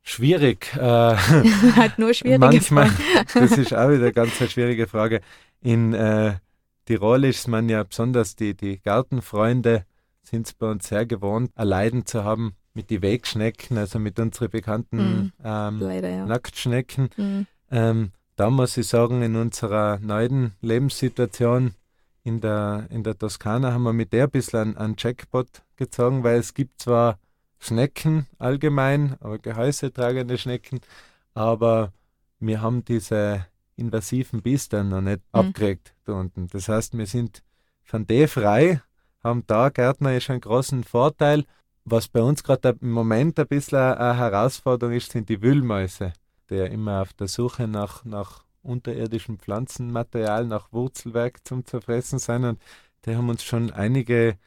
Schwierig. 0.03 0.73
Äh, 0.75 0.79
halt 1.75 1.99
nur 1.99 2.13
schwierig. 2.13 2.39
Manchmal, 2.39 2.89
das 3.33 3.51
ist 3.57 3.73
auch 3.73 3.89
wieder 3.89 4.03
eine 4.03 4.13
ganz 4.13 4.31
schwierige 4.33 4.87
Frage. 4.87 5.21
In 5.61 5.93
äh, 5.93 6.35
Tirol 6.85 7.25
ist 7.25 7.47
man 7.47 7.69
ja 7.69 7.83
besonders 7.83 8.35
die, 8.35 8.55
die 8.55 8.79
Gartenfreunde 8.81 9.85
sind 10.23 10.47
es 10.47 10.53
bei 10.53 10.69
uns 10.69 10.87
sehr 10.87 11.05
gewohnt, 11.05 11.51
Leiden 11.55 12.05
zu 12.05 12.23
haben 12.23 12.55
mit 12.73 12.89
den 12.89 13.01
Wegschnecken, 13.01 13.77
also 13.77 13.99
mit 13.99 14.19
unseren 14.19 14.49
bekannten 14.49 14.97
mm, 14.97 15.31
ähm, 15.43 15.79
Leider, 15.79 16.09
ja. 16.09 16.25
Nacktschnecken. 16.25 17.09
Mm. 17.17 17.47
Ähm, 17.69 18.11
da 18.37 18.49
muss 18.49 18.77
ich 18.77 18.87
sagen, 18.87 19.21
in 19.21 19.35
unserer 19.35 19.99
neuen 19.99 20.53
Lebenssituation 20.61 21.73
in 22.23 22.39
der, 22.39 22.87
in 22.89 23.03
der 23.03 23.17
Toskana 23.17 23.73
haben 23.73 23.83
wir 23.83 23.93
mit 23.93 24.13
der 24.13 24.25
ein 24.25 24.31
bisschen 24.31 24.77
einen 24.77 24.95
Jackpot 24.97 25.63
gezogen, 25.75 26.23
weil 26.23 26.39
es 26.39 26.53
gibt 26.53 26.81
zwar 26.81 27.19
Schnecken 27.63 28.25
allgemein, 28.39 29.15
aber 29.19 29.37
gehäusetragende 29.37 30.37
Schnecken, 30.39 30.81
aber 31.35 31.93
wir 32.39 32.59
haben 32.61 32.83
diese 32.83 33.45
invasiven 33.75 34.41
Biester 34.41 34.83
noch 34.83 35.01
nicht 35.01 35.19
mhm. 35.19 35.39
abgekriegt 35.39 35.93
da 36.05 36.13
unten. 36.13 36.47
Das 36.47 36.67
heißt, 36.67 36.97
wir 36.97 37.05
sind 37.05 37.43
von 37.83 38.07
der 38.07 38.27
frei, 38.27 38.81
haben 39.23 39.43
da 39.45 39.69
gärtnerisch 39.69 40.31
einen 40.31 40.41
großen 40.41 40.83
Vorteil. 40.83 41.45
Was 41.85 42.07
bei 42.07 42.21
uns 42.21 42.43
gerade 42.43 42.77
im 42.81 42.91
Moment 42.91 43.39
ein 43.39 43.47
bisschen 43.47 43.77
eine 43.77 44.17
Herausforderung 44.17 44.95
ist, 44.95 45.11
sind 45.11 45.29
die 45.29 45.41
Wühlmäuse, 45.41 46.13
die 46.49 46.55
ja 46.55 46.65
immer 46.65 47.03
auf 47.03 47.13
der 47.13 47.27
Suche 47.27 47.67
nach, 47.67 48.03
nach 48.05 48.43
unterirdischem 48.63 49.37
Pflanzenmaterial, 49.37 50.45
nach 50.45 50.71
Wurzelwerk 50.71 51.39
zum 51.43 51.65
Zerfressen 51.65 52.17
sind. 52.17 52.45
Und 52.45 52.61
die 53.05 53.15
haben 53.15 53.29
uns 53.29 53.43
schon 53.43 53.71
einige 53.71 54.37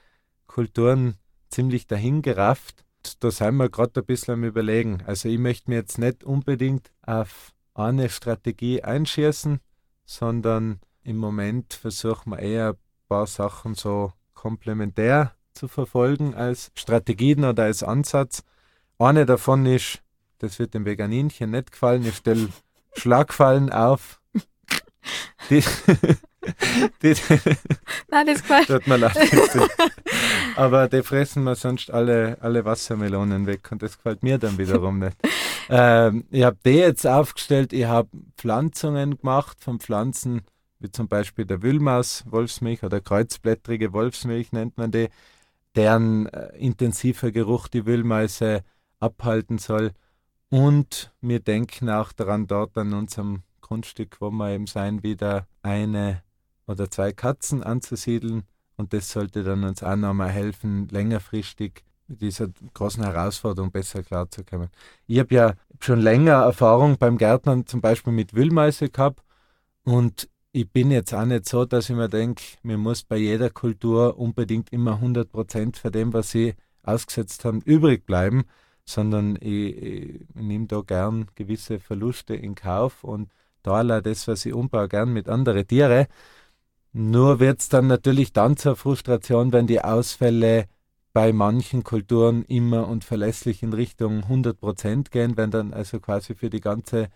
Kulturen 0.48 1.16
ziemlich 1.48 1.86
dahin 1.86 2.22
gerafft. 2.22 2.83
Da 3.20 3.30
sind 3.30 3.56
wir 3.56 3.68
gerade 3.68 4.00
ein 4.00 4.06
bisschen 4.06 4.34
am 4.34 4.44
Überlegen. 4.44 5.02
Also 5.06 5.28
ich 5.28 5.38
möchte 5.38 5.70
mir 5.70 5.76
jetzt 5.76 5.98
nicht 5.98 6.24
unbedingt 6.24 6.90
auf 7.02 7.52
eine 7.74 8.08
Strategie 8.08 8.82
einschießen, 8.82 9.60
sondern 10.04 10.80
im 11.02 11.16
Moment 11.16 11.74
versuchen 11.74 12.30
wir 12.30 12.38
eher 12.38 12.70
ein 12.70 13.08
paar 13.08 13.26
Sachen 13.26 13.74
so 13.74 14.12
komplementär 14.34 15.32
zu 15.52 15.68
verfolgen 15.68 16.34
als 16.34 16.70
Strategien 16.74 17.44
oder 17.44 17.64
als 17.64 17.82
Ansatz. 17.82 18.42
Eine 18.98 19.26
davon 19.26 19.66
ist, 19.66 20.02
das 20.38 20.58
wird 20.58 20.74
dem 20.74 20.84
Veganinchen 20.84 21.50
nicht 21.50 21.72
gefallen, 21.72 22.06
ich 22.06 22.16
stelle 22.16 22.48
Schlagfallen 22.96 23.70
auf. 23.72 24.20
Die, 25.50 25.62
die, 27.02 27.14
Nein, 28.08 28.26
das 28.26 28.42
gefällt. 28.42 28.66
Tut 28.66 28.86
mir 28.86 28.96
leid. 28.96 29.16
Aber 30.56 30.88
die 30.88 31.02
fressen 31.02 31.44
mir 31.44 31.56
sonst 31.56 31.90
alle, 31.90 32.38
alle 32.40 32.64
Wassermelonen 32.64 33.46
weg 33.46 33.70
und 33.72 33.82
das 33.82 33.96
gefällt 33.96 34.22
mir 34.22 34.38
dann 34.38 34.58
wiederum 34.58 34.98
nicht. 34.98 35.16
Ähm, 35.70 36.24
ich 36.30 36.42
habe 36.42 36.58
die 36.62 36.72
jetzt 36.72 37.06
aufgestellt, 37.06 37.72
ich 37.72 37.86
habe 37.86 38.10
Pflanzungen 38.36 39.16
gemacht 39.16 39.62
von 39.62 39.80
Pflanzen, 39.80 40.42
wie 40.78 40.90
zum 40.90 41.08
Beispiel 41.08 41.46
der 41.46 41.62
Wühlmaus 41.62 42.22
Wolfsmilch 42.26 42.82
oder 42.82 43.00
kreuzblättrige 43.00 43.94
Wolfsmilch 43.94 44.52
nennt 44.52 44.76
man 44.76 44.90
die, 44.90 45.08
deren 45.74 46.26
äh, 46.26 46.54
intensiver 46.58 47.30
Geruch 47.30 47.68
die 47.68 47.86
Wühlmäuse 47.86 48.62
abhalten 49.00 49.56
soll. 49.56 49.92
Und 50.50 51.12
wir 51.22 51.40
denken 51.40 51.88
auch 51.88 52.12
daran, 52.12 52.46
dort 52.46 52.76
an 52.76 52.92
unserem 52.92 53.42
Grundstück, 53.62 54.20
wo 54.20 54.30
wir 54.30 54.50
eben 54.50 54.66
sein, 54.66 55.02
wieder 55.02 55.46
eine 55.62 56.22
oder 56.66 56.90
zwei 56.90 57.12
Katzen 57.12 57.62
anzusiedeln. 57.62 58.42
Und 58.76 58.92
das 58.92 59.10
sollte 59.10 59.42
dann 59.42 59.64
uns 59.64 59.82
auch 59.82 59.96
nochmal 59.96 60.30
helfen, 60.30 60.88
längerfristig 60.88 61.84
mit 62.08 62.20
dieser 62.20 62.48
großen 62.74 63.02
Herausforderung 63.02 63.70
besser 63.70 64.02
klarzukommen. 64.02 64.68
Ich 65.06 65.18
habe 65.18 65.34
ja 65.34 65.54
schon 65.80 66.00
länger 66.00 66.42
Erfahrung 66.42 66.96
beim 66.98 67.18
Gärtnern, 67.18 67.66
zum 67.66 67.80
Beispiel 67.80 68.12
mit 68.12 68.34
Wühlmäuse 68.34 68.90
gehabt. 68.90 69.22
Und 69.84 70.28
ich 70.52 70.70
bin 70.70 70.90
jetzt 70.90 71.12
auch 71.14 71.24
nicht 71.24 71.48
so, 71.48 71.64
dass 71.64 71.90
ich 71.90 71.96
mir 71.96 72.08
denke, 72.08 72.42
mir 72.62 72.78
muss 72.78 73.02
bei 73.02 73.16
jeder 73.16 73.50
Kultur 73.50 74.18
unbedingt 74.18 74.70
immer 74.72 74.94
100 74.94 75.30
Prozent 75.30 75.76
von 75.76 75.92
dem, 75.92 76.12
was 76.12 76.30
sie 76.30 76.54
ausgesetzt 76.82 77.44
haben, 77.44 77.60
übrig 77.62 78.06
bleiben, 78.06 78.44
sondern 78.84 79.36
ich, 79.40 79.76
ich 79.76 80.20
nehme 80.34 80.66
da 80.66 80.82
gern 80.82 81.26
gewisse 81.34 81.80
Verluste 81.80 82.34
in 82.34 82.54
Kauf 82.54 83.02
und 83.02 83.30
teile 83.62 84.02
das, 84.02 84.28
was 84.28 84.44
ich 84.46 84.52
umbaue, 84.52 84.88
gern 84.88 85.12
mit 85.12 85.28
anderen 85.28 85.66
Tieren. 85.66 86.06
Nur 86.96 87.40
wird 87.40 87.60
es 87.60 87.68
dann 87.68 87.88
natürlich 87.88 88.32
dann 88.32 88.56
zur 88.56 88.76
Frustration, 88.76 89.52
wenn 89.52 89.66
die 89.66 89.80
Ausfälle 89.80 90.66
bei 91.12 91.32
manchen 91.32 91.82
Kulturen 91.82 92.44
immer 92.44 92.86
und 92.86 93.02
verlässlich 93.04 93.64
in 93.64 93.72
Richtung 93.72 94.22
100 94.22 94.60
Prozent 94.60 95.10
gehen, 95.10 95.36
wenn 95.36 95.50
dann 95.50 95.74
also 95.74 95.98
quasi 95.98 96.36
für 96.36 96.50
die 96.50 96.60
ganze 96.60 97.08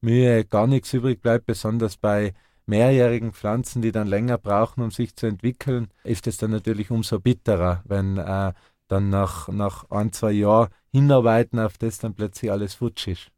Mühe 0.00 0.46
gar 0.46 0.66
nichts 0.66 0.92
übrig 0.94 1.20
bleibt, 1.20 1.44
besonders 1.44 1.98
bei 1.98 2.32
mehrjährigen 2.64 3.32
Pflanzen, 3.34 3.82
die 3.82 3.92
dann 3.92 4.06
länger 4.08 4.38
brauchen, 4.38 4.82
um 4.82 4.90
sich 4.90 5.14
zu 5.16 5.26
entwickeln, 5.26 5.88
ist 6.02 6.26
es 6.26 6.38
dann 6.38 6.50
natürlich 6.50 6.90
umso 6.90 7.20
bitterer, 7.20 7.82
wenn 7.84 8.16
äh, 8.16 8.54
dann 8.88 9.10
nach, 9.10 9.48
nach 9.48 9.90
ein, 9.90 10.12
zwei 10.12 10.32
Jahren 10.32 10.70
hinarbeiten, 10.92 11.58
auf 11.58 11.76
das 11.76 11.98
dann 11.98 12.14
plötzlich 12.14 12.50
alles 12.50 12.74
futsch 12.74 13.08
ist. 13.08 13.30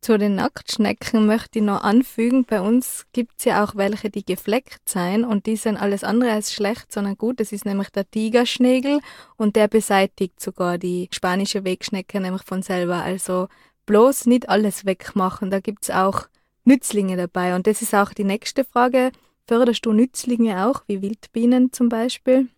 Zu 0.00 0.16
den 0.16 0.36
Nacktschnecken 0.36 1.26
möchte 1.26 1.58
ich 1.58 1.64
noch 1.64 1.82
anfügen, 1.82 2.44
bei 2.44 2.60
uns 2.60 3.06
gibt 3.12 3.34
es 3.38 3.44
ja 3.46 3.64
auch 3.64 3.74
welche, 3.74 4.10
die 4.10 4.24
gefleckt 4.24 4.88
sein 4.88 5.24
und 5.24 5.46
die 5.46 5.56
sind 5.56 5.76
alles 5.76 6.04
andere 6.04 6.30
als 6.32 6.52
schlecht, 6.52 6.92
sondern 6.92 7.16
gut. 7.16 7.40
Das 7.40 7.50
ist 7.50 7.64
nämlich 7.64 7.90
der 7.90 8.08
Tigerschnägel 8.08 9.00
und 9.36 9.56
der 9.56 9.66
beseitigt 9.66 10.40
sogar 10.40 10.78
die 10.78 11.08
spanische 11.12 11.64
Wegschnecke 11.64 12.20
nämlich 12.20 12.44
von 12.44 12.62
selber. 12.62 13.02
Also 13.02 13.48
bloß 13.86 14.26
nicht 14.26 14.48
alles 14.48 14.86
wegmachen. 14.86 15.50
Da 15.50 15.58
gibt 15.58 15.82
es 15.82 15.90
auch 15.90 16.28
Nützlinge 16.64 17.16
dabei. 17.16 17.56
Und 17.56 17.66
das 17.66 17.82
ist 17.82 17.94
auch 17.94 18.12
die 18.12 18.24
nächste 18.24 18.64
Frage. 18.64 19.10
Förderst 19.48 19.84
du 19.84 19.92
Nützlinge 19.92 20.66
auch, 20.66 20.84
wie 20.86 21.02
Wildbienen 21.02 21.72
zum 21.72 21.88
Beispiel? 21.88 22.48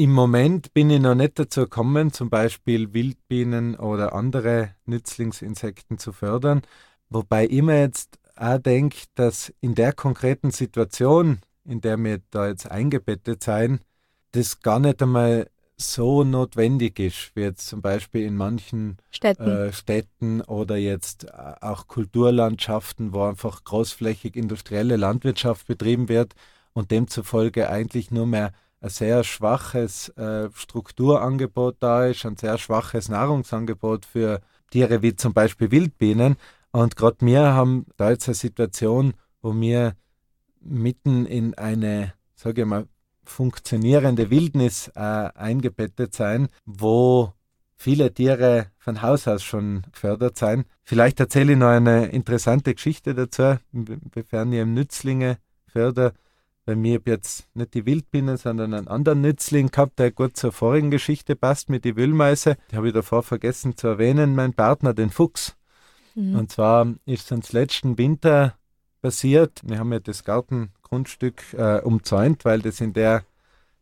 Im 0.00 0.12
Moment 0.12 0.72
bin 0.74 0.90
ich 0.90 1.00
noch 1.00 1.16
nicht 1.16 1.40
dazu 1.40 1.62
gekommen, 1.62 2.12
zum 2.12 2.30
Beispiel 2.30 2.94
Wildbienen 2.94 3.74
oder 3.74 4.12
andere 4.12 4.76
Nützlingsinsekten 4.86 5.98
zu 5.98 6.12
fördern. 6.12 6.62
Wobei 7.08 7.48
ich 7.48 7.62
mir 7.62 7.80
jetzt 7.80 8.16
auch 8.36 8.58
denke, 8.58 8.98
dass 9.16 9.52
in 9.60 9.74
der 9.74 9.92
konkreten 9.92 10.52
Situation, 10.52 11.40
in 11.64 11.80
der 11.80 11.96
wir 11.98 12.20
da 12.30 12.46
jetzt 12.46 12.70
eingebettet 12.70 13.42
sein, 13.42 13.80
das 14.30 14.60
gar 14.60 14.78
nicht 14.78 15.02
einmal 15.02 15.50
so 15.76 16.22
notwendig 16.22 17.00
ist, 17.00 17.32
wie 17.34 17.40
jetzt 17.40 17.66
zum 17.66 17.82
Beispiel 17.82 18.24
in 18.24 18.36
manchen 18.36 18.98
Städten, 19.10 19.48
äh, 19.48 19.72
Städten 19.72 20.42
oder 20.42 20.76
jetzt 20.76 21.24
äh, 21.24 21.54
auch 21.60 21.88
Kulturlandschaften, 21.88 23.12
wo 23.12 23.24
einfach 23.24 23.64
großflächig 23.64 24.36
industrielle 24.36 24.94
Landwirtschaft 24.94 25.66
betrieben 25.66 26.08
wird 26.08 26.34
und 26.72 26.92
demzufolge 26.92 27.68
eigentlich 27.68 28.12
nur 28.12 28.28
mehr 28.28 28.52
ein 28.80 28.90
sehr 28.90 29.24
schwaches 29.24 30.08
äh, 30.10 30.48
Strukturangebot 30.54 31.76
da 31.80 32.06
ist, 32.06 32.24
ein 32.24 32.36
sehr 32.36 32.58
schwaches 32.58 33.08
Nahrungsangebot 33.08 34.06
für 34.06 34.40
Tiere 34.70 35.02
wie 35.02 35.16
zum 35.16 35.32
Beispiel 35.32 35.70
Wildbienen. 35.70 36.36
Und 36.70 36.96
gerade 36.96 37.16
wir 37.20 37.54
haben 37.54 37.86
da 37.96 38.10
jetzt 38.10 38.28
eine 38.28 38.34
Situation, 38.34 39.14
wo 39.42 39.54
wir 39.54 39.94
mitten 40.60 41.26
in 41.26 41.54
eine, 41.54 42.14
sage 42.34 42.62
ich 42.62 42.66
mal, 42.66 42.86
funktionierende 43.24 44.30
Wildnis 44.30 44.88
äh, 44.94 45.00
eingebettet 45.00 46.14
sein, 46.14 46.48
wo 46.64 47.32
viele 47.76 48.12
Tiere 48.12 48.66
von 48.78 49.02
Haus 49.02 49.28
aus 49.28 49.42
schon 49.42 49.82
gefördert 49.92 50.36
sein. 50.36 50.64
Vielleicht 50.82 51.20
erzähle 51.20 51.52
ich 51.52 51.58
noch 51.58 51.68
eine 51.68 52.06
interessante 52.06 52.74
Geschichte 52.74 53.14
dazu, 53.14 53.58
inwiefern 53.72 54.52
ich 54.52 54.64
Nützlinge 54.64 55.38
fördere. 55.66 56.14
Bei 56.68 56.76
mir 56.76 56.96
habe 56.96 57.12
jetzt 57.12 57.48
nicht 57.54 57.72
die 57.72 57.86
Wildbiene, 57.86 58.36
sondern 58.36 58.74
einen 58.74 58.88
anderen 58.88 59.22
Nützling 59.22 59.70
gehabt, 59.70 59.98
der 59.98 60.10
gut 60.10 60.36
zur 60.36 60.52
vorigen 60.52 60.90
Geschichte 60.90 61.34
passt 61.34 61.70
mit 61.70 61.86
den 61.86 61.96
Wühlmäuse. 61.96 62.58
Die 62.70 62.76
habe 62.76 62.88
ich 62.88 62.92
davor 62.92 63.22
vergessen 63.22 63.74
zu 63.74 63.86
erwähnen, 63.86 64.34
mein 64.34 64.52
Partner, 64.52 64.92
den 64.92 65.08
Fuchs. 65.08 65.56
Mhm. 66.14 66.38
Und 66.38 66.52
zwar 66.52 66.86
ist 67.06 67.24
es 67.24 67.32
uns 67.32 67.52
letzten 67.54 67.96
Winter 67.96 68.58
passiert. 69.00 69.62
Wir 69.64 69.78
haben 69.78 69.90
ja 69.94 69.98
das 69.98 70.24
Gartengrundstück 70.24 71.54
äh, 71.54 71.80
umzäunt, 71.80 72.44
weil 72.44 72.60
das 72.60 72.82
in 72.82 72.92
der 72.92 73.24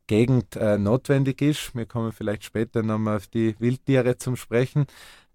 Gegend 0.07 0.55
äh, 0.55 0.79
notwendig 0.79 1.43
ist. 1.43 1.75
Wir 1.75 1.87
kommen 1.87 2.13
vielleicht 2.13 2.45
später 2.45 2.85
nochmal 2.85 3.17
auf 3.17 3.27
die 3.27 3.57
Wildtiere 3.59 4.17
zum 4.19 4.37
Sprechen. 4.37 4.87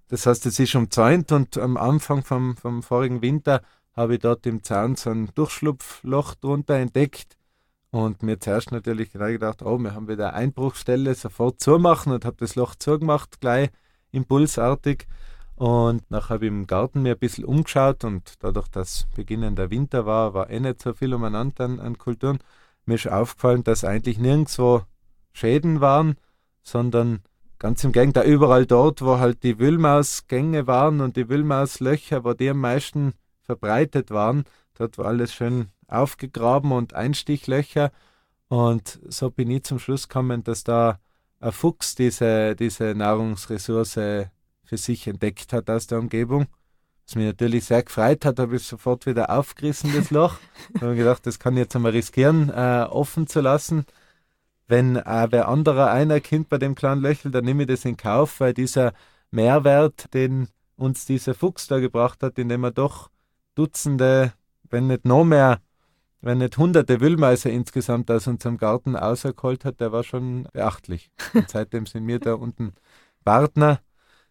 Das 0.08 0.26
heißt, 0.26 0.46
es 0.46 0.58
ist 0.58 0.74
umzäunt 0.76 1.34
und 1.34 1.58
am 1.58 1.76
Anfang 1.76 2.24
vom, 2.24 2.56
vom 2.56 2.82
vorigen 2.82 3.22
Winter 3.22 3.62
habe 3.94 4.14
ich 4.14 4.22
dort 4.22 4.46
im 4.46 4.64
Zaun 4.64 4.96
so 4.96 5.10
ein 5.10 5.32
Durchschlupfloch 5.36 6.36
drunter 6.36 6.76
entdeckt. 6.76 7.36
Und 7.92 8.24
mir 8.24 8.40
zuerst 8.40 8.72
natürlich 8.72 9.12
gedacht, 9.12 9.62
oh, 9.62 9.78
wir 9.78 9.94
haben 9.94 10.08
wieder 10.08 10.34
Einbruchstelle, 10.34 11.14
sofort 11.14 11.60
zumachen 11.60 12.14
und 12.14 12.24
habe 12.24 12.38
das 12.40 12.56
Loch 12.56 12.76
zugemacht, 12.76 13.42
gleich 13.42 13.70
impulsartig. 14.12 15.08
Und 15.56 16.10
nachher 16.10 16.36
habe 16.36 16.46
ich 16.46 16.52
im 16.52 16.68
Garten 16.68 17.02
mir 17.02 17.14
ein 17.14 17.20
bisschen 17.20 17.46
umgeschaut 17.46 18.04
und 18.06 18.36
dadurch, 18.40 18.70
dass 18.70 19.08
beginnender 19.16 19.70
Winter 19.70 20.06
war, 20.06 20.34
war 20.34 20.50
eh 20.50 20.60
nicht 20.60 20.82
so 20.82 20.94
viel 20.94 21.14
umeinander 21.14 21.66
an, 21.66 21.80
an 21.80 21.98
Kulturen. 21.98 22.40
Mir 22.86 22.96
ist 22.96 23.08
aufgefallen, 23.10 23.64
dass 23.64 23.84
eigentlich 23.84 24.18
nirgendwo 24.18 24.84
Schäden 25.34 25.82
waren, 25.82 26.16
sondern 26.64 27.20
ganz 27.60 27.84
im 27.84 27.92
Gegenteil, 27.92 28.28
überall 28.28 28.66
dort, 28.66 29.02
wo 29.04 29.20
halt 29.20 29.44
die 29.44 29.60
Wühlmausgänge 29.60 30.66
waren 30.66 31.02
und 31.02 31.16
die 31.16 31.30
Wühlmauslöcher, 31.30 32.24
wo 32.24 32.34
die 32.34 32.50
am 32.50 32.60
meisten 32.60 33.14
verbreitet 33.42 34.12
waren, 34.12 34.46
dort 34.76 34.98
war 34.98 35.06
alles 35.06 35.34
schön 35.34 35.68
aufgegraben 35.92 36.72
und 36.72 36.94
Einstichlöcher. 36.94 37.92
Und 38.48 39.00
so 39.08 39.30
bin 39.30 39.50
ich 39.50 39.64
zum 39.64 39.80
Schluss 39.80 40.08
gekommen, 40.08 40.44
dass 40.44 40.64
da 40.64 41.00
ein 41.40 41.52
Fuchs 41.52 41.96
diese, 41.96 42.56
diese 42.56 42.96
Nahrungsressource 42.96 43.94
für 43.94 44.78
sich 44.78 45.08
entdeckt 45.08 45.54
hat 45.54 45.70
aus 45.70 45.88
der 45.88 46.00
Umgebung. 46.00 46.48
Was 47.06 47.16
mich 47.16 47.26
natürlich 47.26 47.66
sehr 47.66 47.84
gefreut 47.84 48.24
hat, 48.24 48.40
habe 48.40 48.56
ich 48.56 48.64
sofort 48.64 49.06
wieder 49.06 49.30
aufgerissen, 49.30 49.92
das 49.94 50.12
Loch. 50.12 50.38
Ich 50.74 50.82
habe 50.82 50.96
gedacht, 50.96 51.26
das 51.26 51.40
kann 51.40 51.56
ich 51.56 51.64
jetzt 51.64 51.76
einmal 51.76 51.92
riskieren, 51.92 52.50
äh, 52.50 52.86
offen 52.90 53.28
zu 53.28 53.42
lassen. 53.42 53.86
Wenn 54.68 54.96
äh, 54.96 55.28
wer 55.30 55.50
anderer 55.50 55.92
einer 55.92 56.22
Kind 56.22 56.48
bei 56.48 56.58
dem 56.58 56.76
kleinen 56.76 57.02
Löchel, 57.02 57.32
dann 57.32 57.44
nehme 57.44 57.64
ich 57.64 57.68
das 57.68 57.84
in 57.84 57.98
Kauf, 57.98 58.40
weil 58.40 58.54
dieser 58.54 58.94
Mehrwert, 59.30 60.14
den 60.14 60.48
uns 60.78 61.06
dieser 61.06 61.34
Fuchs 61.34 61.68
da 61.68 61.80
gebracht 61.80 62.24
hat, 62.24 62.38
indem 62.40 62.64
er 62.64 62.72
doch 62.72 63.10
Dutzende, 63.56 64.34
wenn 64.70 64.88
nicht 64.88 65.04
noch 65.04 65.26
mehr 65.26 65.60
wenn 66.22 66.38
nicht 66.38 66.58
hunderte 66.58 67.02
Wühlmäuse 67.02 67.50
insgesamt 67.50 68.12
aus 68.12 68.28
unserem 68.28 68.58
Garten 68.58 68.96
auserkolt 68.96 69.66
hat, 69.66 69.80
der 69.80 69.92
war 69.92 70.04
schon 70.04 70.48
beachtlich. 70.54 71.10
Und 71.34 71.50
seitdem 71.50 71.86
sind 71.86 72.08
wir 72.08 72.20
da 72.20 72.36
unten 72.36 72.74
Partner. 73.26 73.80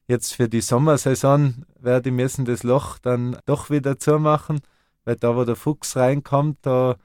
Jetzt 0.07 0.35
für 0.35 0.49
die 0.49 0.61
Sommersaison 0.61 1.65
werde 1.79 2.09
ich 2.09 2.15
müssen 2.15 2.45
das 2.45 2.63
Loch 2.63 2.99
dann 2.99 3.39
doch 3.47 3.71
wieder 3.71 3.99
zumachen, 3.99 4.61
weil 5.05 5.17
da, 5.17 5.37
wo 5.37 5.45
der 5.45 5.57
Fuchs 5.57 5.97
reinkommt, 5.97 6.59
da 6.63 6.97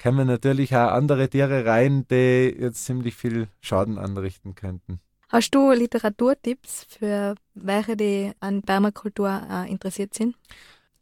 kommen 0.00 0.26
natürlich 0.26 0.74
auch 0.74 0.90
andere 0.90 1.28
Tiere 1.28 1.64
rein, 1.64 2.06
die 2.10 2.56
jetzt 2.58 2.84
ziemlich 2.84 3.14
viel 3.14 3.48
Schaden 3.60 3.98
anrichten 3.98 4.54
könnten. 4.54 5.00
Hast 5.28 5.54
du 5.54 5.72
Literaturtipps 5.72 6.86
für 6.88 7.36
welche, 7.54 7.96
die 7.96 8.32
an 8.40 8.62
Permakultur 8.62 9.42
äh, 9.50 9.70
interessiert 9.70 10.14
sind? 10.14 10.36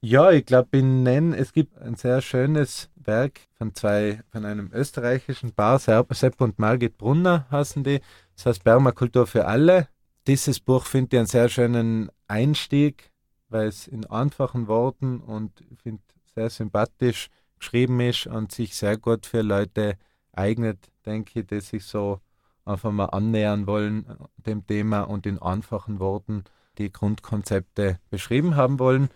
Ja, 0.03 0.31
ich 0.31 0.47
glaube, 0.47 0.79
in 0.79 1.03
Nenn, 1.03 1.35
es 1.35 1.53
gibt 1.53 1.77
ein 1.79 1.95
sehr 1.95 2.23
schönes 2.23 2.90
Werk 3.07 3.41
von 3.55 3.75
zwei, 3.75 4.21
von 4.31 4.45
einem 4.45 4.71
österreichischen 4.73 5.53
Paar, 5.53 5.79
Sepp 5.79 6.41
und 6.41 6.59
Margit 6.59 6.99
Brunner 6.99 7.47
heißen 7.51 7.85
die. 7.85 8.01
Das 8.37 8.47
heißt 8.47 8.65
Permakultur 8.65 9.27
für 9.27 9.47
alle. 9.47 9.89
Dieses 10.27 10.61
Buch 10.61 10.87
finde 10.87 11.17
ich 11.17 11.19
einen 11.19 11.27
sehr 11.27 11.49
schönen 11.49 12.11
Einstieg, 12.29 13.11
weil 13.49 13.69
es 13.69 13.87
in 13.87 14.07
einfachen 14.07 14.69
Worten 14.69 15.21
und 15.21 15.65
finde 15.83 16.03
sehr 16.35 16.51
sympathisch 16.51 17.29
geschrieben 17.59 18.01
ist 18.01 18.27
und 18.27 18.53
sich 18.53 18.77
sehr 18.77 18.97
gut 18.97 19.27
für 19.27 19.43
Leute 19.43 19.97
eignet, 20.33 20.91
denke 21.05 21.41
ich, 21.41 21.47
die 21.47 21.61
sich 21.61 21.85
so 21.85 22.21
einfach 22.65 22.93
mal 22.93 23.07
annähern 23.07 23.67
wollen 23.67 24.07
dem 24.37 24.67
Thema 24.67 25.03
und 25.03 25.27
in 25.27 25.39
einfachen 25.39 25.99
Worten 25.99 26.45
die 26.79 26.93
Grundkonzepte 26.93 27.99
beschrieben 28.11 28.57
haben 28.57 28.79
wollen. 28.79 29.11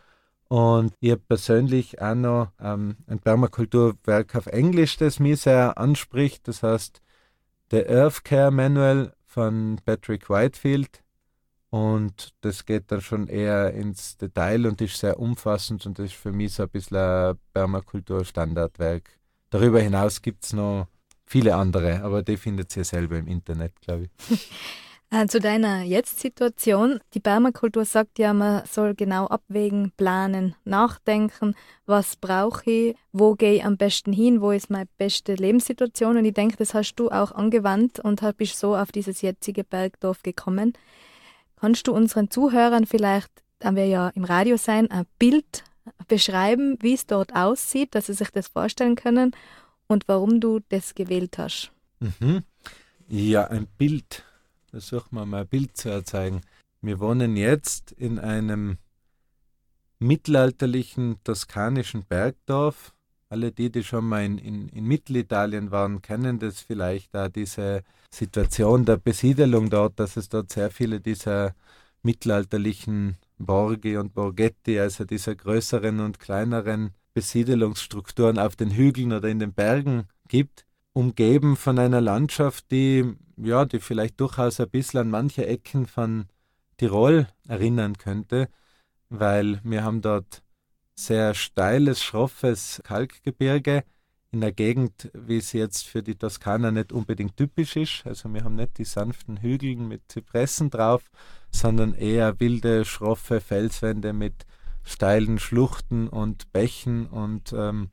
Und 0.55 0.95
ich 1.01 1.11
habe 1.11 1.23
persönlich 1.27 2.01
auch 2.01 2.14
noch 2.14 2.53
ähm, 2.61 2.95
ein 3.09 3.19
Permakulturwerk 3.19 4.37
auf 4.37 4.47
Englisch, 4.47 4.97
das 4.97 5.19
mich 5.19 5.40
sehr 5.40 5.77
anspricht. 5.77 6.47
Das 6.47 6.62
heißt 6.62 7.03
The 7.73 7.85
Earth 7.88 8.23
Care 8.23 8.53
Manual 8.53 9.17
von 9.27 9.81
Patrick 9.85 10.31
Whitefield. 10.31 11.03
Und 11.71 12.35
das 12.43 12.64
geht 12.67 12.93
dann 12.93 13.01
schon 13.01 13.27
eher 13.27 13.75
ins 13.75 14.17
Detail 14.17 14.67
und 14.67 14.81
ist 14.81 14.97
sehr 14.97 15.19
umfassend 15.19 15.87
und 15.87 15.99
ist 15.99 16.14
für 16.14 16.31
mich 16.31 16.53
so 16.53 16.62
ein 16.62 16.69
bisschen 16.69 16.99
ein 16.99 17.35
Permakultur-Standardwerk. 17.53 19.11
Darüber 19.51 19.81
hinaus 19.81 20.23
gibt 20.23 20.45
es 20.45 20.53
noch 20.53 20.87
viele 21.27 21.57
andere, 21.57 22.01
aber 22.05 22.23
die 22.23 22.37
findet 22.37 22.77
ihr 22.77 22.85
selber 22.85 23.17
im 23.17 23.27
Internet, 23.27 23.81
glaube 23.81 24.05
ich. 24.05 24.51
Äh, 25.14 25.29
zu 25.29 25.38
deiner 25.38 25.83
Jetzt-Situation. 25.83 26.98
Die 27.12 27.20
Permakultur 27.20 27.85
sagt 27.85 28.18
ja, 28.18 28.33
man 28.33 28.64
soll 28.66 28.96
genau 28.96 29.29
abwägen, 29.29 29.92
planen, 29.96 30.57
nachdenken, 30.64 31.55
was 31.87 32.16
brauche 32.16 32.68
ich, 32.68 32.96
wo 33.12 33.37
gehe 33.37 33.55
ich 33.55 33.64
am 33.64 33.77
besten 33.77 34.12
hin, 34.12 34.40
wo 34.40 34.50
ist 34.50 34.70
meine 34.70 34.88
beste 34.98 35.35
Lebenssituation. 35.37 36.16
Und 36.16 36.24
ich 36.24 36.35
denke, 36.35 36.57
das 36.57 36.74
hast 36.74 36.96
du 36.96 37.12
auch 37.12 37.31
angewandt 37.31 38.00
und 38.00 38.22
bist 38.37 38.59
so 38.59 38.74
auf 38.74 38.90
dieses 38.90 39.22
jetzige 39.22 39.62
Bergdorf 39.62 40.24
gekommen. 40.24 40.72
Kannst 41.61 41.87
du 41.87 41.92
unseren 41.92 42.29
Zuhörern 42.29 42.85
vielleicht, 42.85 43.31
da 43.61 43.72
wir 43.77 43.87
ja 43.87 44.09
im 44.16 44.24
Radio 44.24 44.57
sein, 44.57 44.90
ein 44.90 45.07
Bild 45.20 45.62
beschreiben, 46.09 46.77
wie 46.81 46.94
es 46.94 47.07
dort 47.07 47.37
aussieht, 47.37 47.94
dass 47.94 48.07
sie 48.07 48.14
sich 48.14 48.31
das 48.31 48.48
vorstellen 48.48 48.96
können 48.96 49.31
und 49.87 50.09
warum 50.09 50.40
du 50.40 50.59
das 50.70 50.96
gewählt 50.96 51.38
hast? 51.38 51.70
Mhm. 52.00 52.42
Ja, 53.07 53.44
ein 53.44 53.68
Bild 53.79 54.24
versuchen 54.74 55.14
wir 55.14 55.24
mal 55.24 55.42
ein 55.42 55.46
Bild 55.46 55.76
zu 55.76 55.88
erzeugen. 55.88 56.40
Wir 56.82 56.98
wohnen 56.98 57.37
jetzt 57.37 57.92
in 57.92 58.18
einem 58.18 58.78
mittelalterlichen 60.00 61.22
toskanischen 61.22 62.02
Bergdorf. 62.04 62.92
Alle 63.28 63.52
die, 63.52 63.70
die 63.70 63.84
schon 63.84 64.04
mal 64.08 64.24
in, 64.24 64.37
in, 64.37 64.68
in 64.70 64.84
Mittelitalien 64.84 65.70
waren, 65.70 66.02
kennen 66.02 66.40
das 66.40 66.60
vielleicht, 66.60 67.14
da 67.14 67.28
diese 67.28 67.84
Situation 68.12 68.84
der 68.84 68.96
Besiedelung 68.96 69.70
dort, 69.70 70.00
dass 70.00 70.16
es 70.16 70.28
dort 70.28 70.50
sehr 70.50 70.72
viele 70.72 71.00
dieser 71.00 71.54
mittelalterlichen 72.02 73.16
Borgi 73.38 73.96
und 73.96 74.12
Borghetti, 74.12 74.80
also 74.80 75.04
dieser 75.04 75.37
größeren 75.37 76.00
und 76.00 76.18
kleineren 76.18 76.90
Besiedelungsstrukturen 77.14 78.40
auf 78.40 78.56
den 78.56 78.72
Hügeln 78.72 79.12
oder 79.12 79.28
in 79.28 79.38
den 79.38 79.52
Bergen 79.52 80.08
gibt, 80.26 80.63
umgeben 80.94 81.57
von 81.57 81.78
einer 81.78 82.00
Landschaft, 82.00 82.70
die 82.70 83.14
ja, 83.37 83.64
die 83.64 83.80
vielleicht 83.80 84.20
durchaus 84.20 84.61
ein 84.61 84.70
bisschen 84.70 85.00
an 85.00 85.11
manche 85.11 85.46
Ecken 85.46 85.87
von 85.87 86.26
Tirol 86.76 87.28
erinnern 87.46 87.98
könnte, 87.98 88.48
weil 89.09 89.61
wir 89.64 89.85
haben 89.85 90.02
dort 90.02 90.42
sehr 90.94 91.35
steiles, 91.35 92.02
schroffes 92.02 92.80
Kalkgebirge 92.85 93.85
in 94.30 94.40
der 94.40 94.52
Gegend, 94.52 95.11
wie 95.14 95.37
es 95.37 95.52
jetzt 95.52 95.87
für 95.87 96.02
die 96.02 96.16
Toskana 96.16 96.70
nicht 96.70 96.92
unbedingt 96.92 97.37
typisch 97.37 97.76
ist. 97.76 98.02
Also 98.04 98.33
wir 98.33 98.44
haben 98.44 98.57
nicht 98.57 98.78
die 98.78 98.85
sanften 98.85 99.40
Hügel 99.40 99.76
mit 99.76 100.02
Zypressen 100.09 100.70
drauf, 100.70 101.11
sondern 101.50 101.94
eher 101.94 102.38
wilde, 102.40 102.85
schroffe 102.85 103.40
Felswände 103.40 104.12
mit 104.12 104.46
steilen 104.83 105.38
Schluchten 105.38 106.09
und 106.09 106.52
Bächen 106.52 107.07
und 107.07 107.52
ähm, 107.52 107.90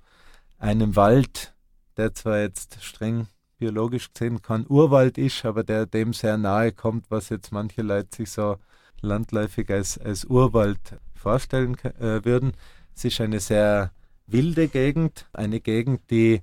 einem 0.58 0.96
Wald, 0.96 1.51
der 1.98 2.14
zwar 2.14 2.40
jetzt 2.40 2.84
streng 2.84 3.28
biologisch 3.58 4.12
gesehen 4.12 4.42
kein 4.42 4.66
Urwald 4.68 5.18
ist, 5.18 5.46
aber 5.46 5.64
der 5.64 5.86
dem 5.86 6.14
sehr 6.14 6.38
nahe 6.38 6.72
kommt, 6.72 7.12
was 7.12 7.30
jetzt 7.30 7.52
manche 7.52 7.84
Leute 7.84 8.16
sich 8.16 8.32
so 8.32 8.58
landläufig 9.02 9.70
als, 9.70 9.98
als 9.98 10.26
Urwald 10.26 10.80
vorstellen 11.14 11.78
äh, 12.00 12.26
würden. 12.26 12.54
Es 12.96 13.06
ist 13.06 13.22
eine 13.22 13.40
sehr 13.40 13.92
wilde 14.26 14.68
Gegend, 14.68 15.28
eine 15.34 15.60
Gegend, 15.60 16.10
die 16.10 16.42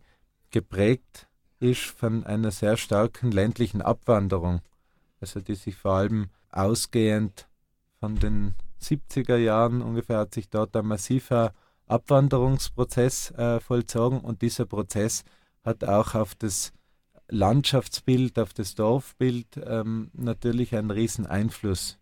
geprägt 0.51 1.27
ist 1.61 1.83
von 1.83 2.25
einer 2.25 2.51
sehr 2.51 2.77
starken 2.77 3.33
ländlichen 3.33 3.83
Abwanderung, 3.83 4.61
also 5.21 5.41
die 5.41 5.57
sich 5.57 5.75
vor 5.75 5.95
allem 5.95 6.29
ausgehend 6.51 7.49
von 7.99 8.15
den 8.17 8.55
70er 8.81 9.37
Jahren 9.37 9.83
ungefähr 9.83 10.19
hat 10.19 10.35
sich 10.35 10.49
dort 10.49 10.77
ein 10.77 10.87
massiver 10.87 11.53
Abwanderungsprozess 11.89 13.31
äh, 13.33 13.61
vollzogen 13.61 14.21
und 14.21 14.43
dieser 14.43 14.67
Prozess 14.67 15.25
hat 15.65 15.85
auch 15.85 16.15
auf 16.15 16.35
das 16.35 16.73
Landschaftsbild, 17.29 18.39
auf 18.39 18.55
das 18.55 18.75
Dorfbild 18.75 19.61
ähm, 19.65 20.11
natürlich 20.15 20.75
einen 20.75 20.91
riesen 20.91 21.27
Einfluss. 21.27 21.99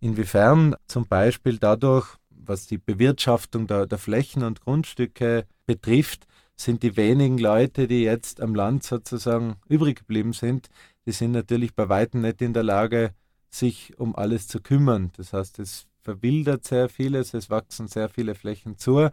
Inwiefern 0.00 0.74
zum 0.86 1.06
Beispiel 1.06 1.58
dadurch, 1.58 2.16
was 2.30 2.66
die 2.66 2.78
Bewirtschaftung 2.78 3.66
der, 3.66 3.86
der 3.86 3.98
Flächen 3.98 4.42
und 4.42 4.60
Grundstücke 4.60 5.46
betrifft, 5.66 6.26
sind 6.56 6.82
die 6.82 6.96
wenigen 6.96 7.38
Leute, 7.38 7.86
die 7.86 8.02
jetzt 8.02 8.40
am 8.40 8.54
Land 8.54 8.82
sozusagen 8.82 9.56
übrig 9.68 10.00
geblieben 10.00 10.32
sind, 10.32 10.68
die 11.06 11.12
sind 11.12 11.32
natürlich 11.32 11.74
bei 11.74 11.88
weitem 11.88 12.22
nicht 12.22 12.42
in 12.42 12.52
der 12.52 12.62
Lage, 12.62 13.12
sich 13.50 13.98
um 13.98 14.16
alles 14.16 14.48
zu 14.48 14.60
kümmern. 14.60 15.12
Das 15.16 15.32
heißt, 15.32 15.58
es 15.58 15.86
verwildert 16.06 16.64
sehr 16.64 16.88
vieles, 16.88 17.34
es 17.34 17.50
wachsen 17.50 17.88
sehr 17.88 18.08
viele 18.08 18.36
Flächen 18.36 18.78
zu. 18.78 19.10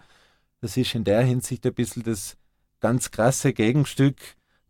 Das 0.61 0.77
ist 0.77 0.93
in 0.93 1.03
der 1.03 1.23
Hinsicht 1.23 1.65
ein 1.65 1.73
bisschen 1.73 2.03
das 2.03 2.37
ganz 2.79 3.09
krasse 3.09 3.51
Gegenstück 3.51 4.17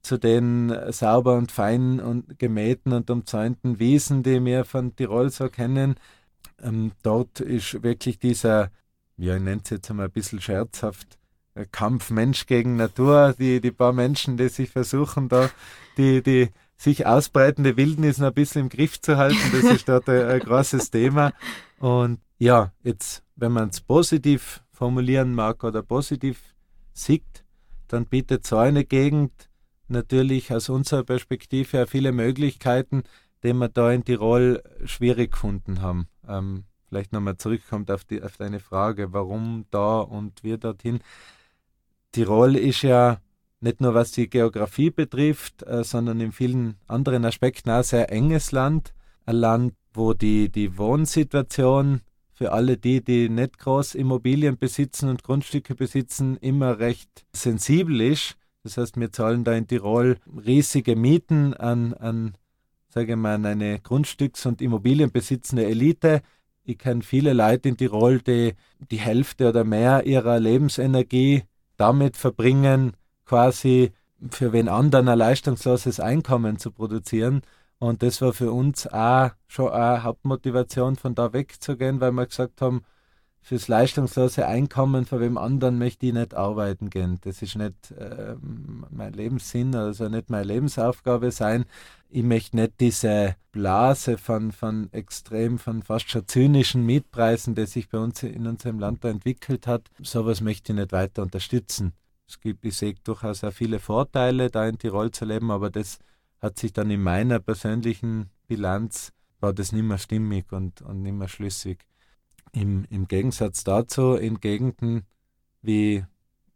zu 0.02 0.18
den 0.18 0.74
sauber 0.92 1.36
und 1.36 1.52
fein 1.52 2.00
und 2.00 2.40
gemähten 2.40 2.94
und 2.94 3.10
umzäunten 3.10 3.78
Wiesen, 3.80 4.24
die 4.24 4.44
wir 4.46 4.64
von 4.64 4.96
Tirol 4.96 5.32
so 5.32 5.50
kennen. 5.50 5.96
Ähm, 6.62 6.94
dort 7.04 7.42
ist 7.42 7.84
wirklich 7.84 8.20
dieser, 8.20 8.70
ja, 9.18 9.36
ich 9.36 9.42
nenne 9.42 9.62
es 9.62 9.70
jetzt 9.70 9.90
einmal 9.90 10.06
ein 10.06 10.12
bisschen 10.12 10.40
scherzhaft, 10.40 11.18
äh, 11.56 11.66
Kampf 11.70 12.10
Mensch 12.10 12.46
gegen 12.46 12.78
Natur, 12.78 13.36
die, 13.38 13.60
die 13.60 13.72
paar 13.72 13.92
Menschen, 13.92 14.38
die 14.38 14.48
sich 14.48 14.70
versuchen, 14.70 15.28
da 15.28 15.50
die, 15.98 16.24
die 16.24 16.50
sich 16.78 17.06
ausbreitende 17.06 17.78
Wildnis 17.78 18.18
noch 18.18 18.28
ein 18.28 18.34
bisschen 18.34 18.64
im 18.64 18.70
Griff 18.70 19.02
zu 19.02 19.18
halten, 19.18 19.52
das 19.52 19.64
ist 19.72 19.90
dort 19.90 20.10
ein, 20.10 20.26
ein 20.26 20.40
großes 20.40 20.92
Thema. 20.92 21.34
Und 21.84 22.22
ja, 22.38 22.72
jetzt, 22.82 23.26
wenn 23.36 23.52
man 23.52 23.67
es 23.67 23.82
positiv 23.82 24.63
formulieren 24.72 25.36
mag 25.36 25.65
oder 25.65 25.84
positiv 25.84 26.56
sieht, 26.93 27.43
dann 27.89 28.06
bietet 28.06 28.48
so 28.48 28.56
eine 28.56 28.86
Gegend 28.86 29.50
natürlich 29.89 30.54
aus 30.54 30.69
unserer 30.69 31.04
Perspektive 31.04 31.80
ja 31.80 31.86
viele 31.86 32.13
Möglichkeiten, 32.13 33.04
die 33.43 33.52
wir 33.52 33.67
da 33.67 33.91
in 33.91 34.06
Tirol 34.06 34.63
schwierig 34.86 35.34
gefunden 35.34 35.82
haben. 35.82 36.08
Ähm, 36.26 36.63
vielleicht 36.88 37.12
nochmal 37.12 37.36
zurückkommt 37.36 37.91
auf, 37.91 38.06
die, 38.06 38.24
auf 38.24 38.38
deine 38.38 38.62
Frage, 38.62 39.12
warum 39.12 39.65
da 39.69 40.00
und 40.00 40.41
wir 40.41 40.58
dorthin. 40.58 41.02
Tirol 42.13 42.56
ist 42.56 42.84
ja 42.84 43.19
nicht 43.60 43.82
nur 43.82 43.93
was 43.93 44.13
die 44.13 44.30
Geografie 44.30 44.89
betrifft, 44.89 45.63
äh, 45.63 45.84
sondern 45.84 46.22
in 46.22 46.32
vielen 46.32 46.78
anderen 46.88 47.26
Aspekten 47.26 47.72
auch 47.72 47.84
sehr 47.84 48.10
enges 48.10 48.54
Land. 48.54 48.93
Ein 49.26 49.36
Land, 49.36 49.74
wo 49.94 50.14
die, 50.14 50.50
die 50.50 50.78
Wohnsituation 50.78 52.02
für 52.34 52.52
alle 52.52 52.78
die, 52.78 53.04
die 53.04 53.30
nicht 53.30 53.60
groß 53.60 53.96
Immobilien 53.96 54.58
besitzen 54.58 55.10
und 55.10 55.24
Grundstücke 55.24 55.76
besitzen, 55.76 56.38
immer 56.38 56.80
recht 56.80 57.26
sensibel 57.32 58.02
ist. 58.02 58.36
Das 58.64 58.78
heißt, 58.78 58.98
wir 58.98 59.12
zahlen 59.12 59.44
da 59.44 59.54
in 59.54 59.68
Tirol 59.68 60.18
riesige 60.46 60.96
Mieten 60.96 61.54
an, 61.54 61.94
an 61.94 62.34
sage 62.90 63.14
ich 63.14 63.18
mal, 63.18 63.46
eine 63.46 63.78
Grundstücks- 63.80 64.48
und 64.48 64.62
Immobilienbesitzende 64.62 65.66
Elite. 65.66 66.22
Ich 66.64 66.78
kenne 66.78 67.02
viele 67.02 67.34
Leute 67.34 67.70
in 67.70 67.78
Tirol, 67.78 68.22
die 68.22 68.54
die 68.92 69.00
Hälfte 69.00 69.50
oder 69.50 69.64
mehr 69.64 70.06
ihrer 70.06 70.40
Lebensenergie 70.40 71.44
damit 71.78 72.18
verbringen, 72.18 72.94
quasi 73.26 73.92
für 74.30 74.54
wen 74.54 74.70
anderen 74.70 75.10
ein 75.10 75.18
leistungsloses 75.18 76.00
Einkommen 76.00 76.58
zu 76.58 76.72
produzieren. 76.72 77.42
Und 77.84 78.02
das 78.02 78.22
war 78.22 78.32
für 78.32 78.54
uns 78.54 78.88
auch 78.88 79.32
schon 79.46 79.69
eine 79.69 80.04
Hauptmotivation, 80.04 80.96
von 80.96 81.15
da 81.15 81.34
wegzugehen, 81.34 82.00
weil 82.00 82.13
wir 82.13 82.26
gesagt 82.28 82.62
haben, 82.62 82.86
fürs 83.41 83.67
leistungslose 83.67 84.48
Einkommen 84.48 85.06
von 85.06 85.19
wem 85.19 85.38
anderen 85.38 85.80
möchte 85.80 86.06
ich 86.06 86.13
nicht 86.13 86.34
arbeiten 86.34 86.89
gehen. 86.89 87.19
Das 87.24 87.41
ist 87.41 87.58
nicht 87.58 87.91
äh, 87.91 88.38
mein 88.41 89.12
Lebenssinn, 89.12 89.76
also 89.76 90.08
nicht 90.08 90.30
meine 90.30 90.46
Lebensaufgabe 90.46 91.32
sein. 91.32 91.65
Ich 92.08 92.24
möchte 92.24 92.56
nicht 92.56 92.80
diese 92.80 93.36
Blase 93.52 94.17
von, 94.17 94.54
von 94.54 94.88
extrem, 94.93 95.60
von 95.60 95.84
fast 95.84 96.10
schon 96.10 96.26
zynischen 96.26 96.86
Mietpreisen, 96.86 97.54
die 97.54 97.65
sich 97.65 97.89
bei 97.89 97.98
uns 97.98 98.24
in 98.24 98.48
unserem 98.48 98.80
Land 98.80 99.04
da 99.04 99.10
entwickelt 99.10 99.67
hat. 99.67 99.89
Sowas 100.02 100.39
möchte 100.39 100.72
ich 100.72 100.80
nicht 100.80 100.93
weiter 100.93 101.22
unterstützen. 101.22 101.91
Es 102.30 102.39
gibt, 102.39 102.63
ich 102.63 102.78
sehe 102.78 102.96
durchaus 103.04 103.43
auch 103.43 103.52
viele 103.52 103.80
Vorteile, 103.80 104.50
da 104.50 104.65
in 104.69 104.78
Tirol 104.78 105.12
zu 105.12 105.26
leben, 105.26 105.52
aber 105.52 105.69
das 105.69 106.00
hat 106.43 106.60
sich 106.60 106.73
dann 106.73 106.91
in 106.91 107.01
meiner 107.01 107.39
persönlichen 107.39 108.29
Bilanz, 108.47 109.13
war 109.39 109.53
das 109.53 109.71
nicht 109.71 109.86
mehr 109.86 109.97
stimmig 109.97 110.51
und, 110.51 110.82
und 110.82 111.01
nicht 111.01 111.15
mehr 111.15 111.29
schlüssig. 111.29 111.86
Im, 112.51 112.86
Im 112.89 113.08
Gegensatz 113.08 113.63
dazu, 113.63 114.15
in 114.15 114.41
Gegenden 114.41 115.03
wie, 115.62 116.03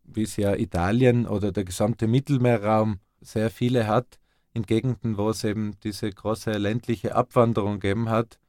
wie 0.03 0.23
es 0.23 0.35
ja 0.35 0.55
Italien 0.55 1.25
oder 1.25 1.53
der 1.53 1.63
gesamte 1.63 2.05
Mittelmeerraum 2.05 2.99
sehr 3.21 3.49
viele 3.49 3.87
hat, 3.87 4.19
in 4.53 4.63
Gegenden, 4.63 5.17
wo 5.17 5.29
es 5.29 5.45
eben 5.45 5.77
diese 5.83 6.09
große 6.09 6.51
ländliche 6.51 7.15
Abwanderung 7.15 7.79
gegeben 7.79 8.09
hat, 8.09 8.39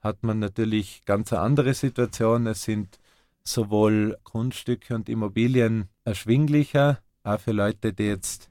hat 0.00 0.22
man 0.22 0.38
natürlich 0.38 1.04
ganz 1.04 1.32
eine 1.32 1.42
andere 1.42 1.74
Situation. 1.74 2.46
Es 2.46 2.62
sind 2.62 3.00
sowohl 3.42 4.16
Grundstücke 4.22 4.94
und 4.94 5.08
Immobilien 5.08 5.88
erschwinglicher, 6.04 7.00
auch 7.24 7.40
für 7.40 7.52
Leute, 7.52 7.92
die 7.92 8.04
jetzt 8.04 8.50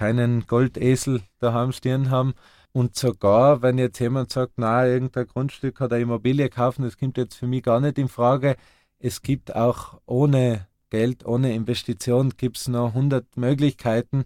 keinen 0.00 0.46
Goldesel 0.46 1.20
daheim 1.40 1.72
stehen 1.72 2.08
haben. 2.08 2.32
Und 2.72 2.96
sogar, 2.96 3.60
wenn 3.60 3.76
jetzt 3.76 3.98
jemand 3.98 4.32
sagt, 4.32 4.54
na, 4.56 4.86
irgendein 4.86 5.26
Grundstück 5.26 5.82
oder 5.82 5.98
Immobilie 5.98 6.48
kaufen, 6.48 6.84
das 6.84 6.96
kommt 6.96 7.18
jetzt 7.18 7.34
für 7.34 7.46
mich 7.46 7.62
gar 7.62 7.80
nicht 7.80 7.98
in 7.98 8.08
Frage. 8.08 8.56
Es 8.98 9.20
gibt 9.20 9.54
auch 9.54 10.00
ohne 10.06 10.66
Geld, 10.88 11.26
ohne 11.26 11.54
Investition, 11.54 12.30
gibt 12.38 12.56
es 12.56 12.68
noch 12.68 12.88
100 12.88 13.36
Möglichkeiten, 13.36 14.24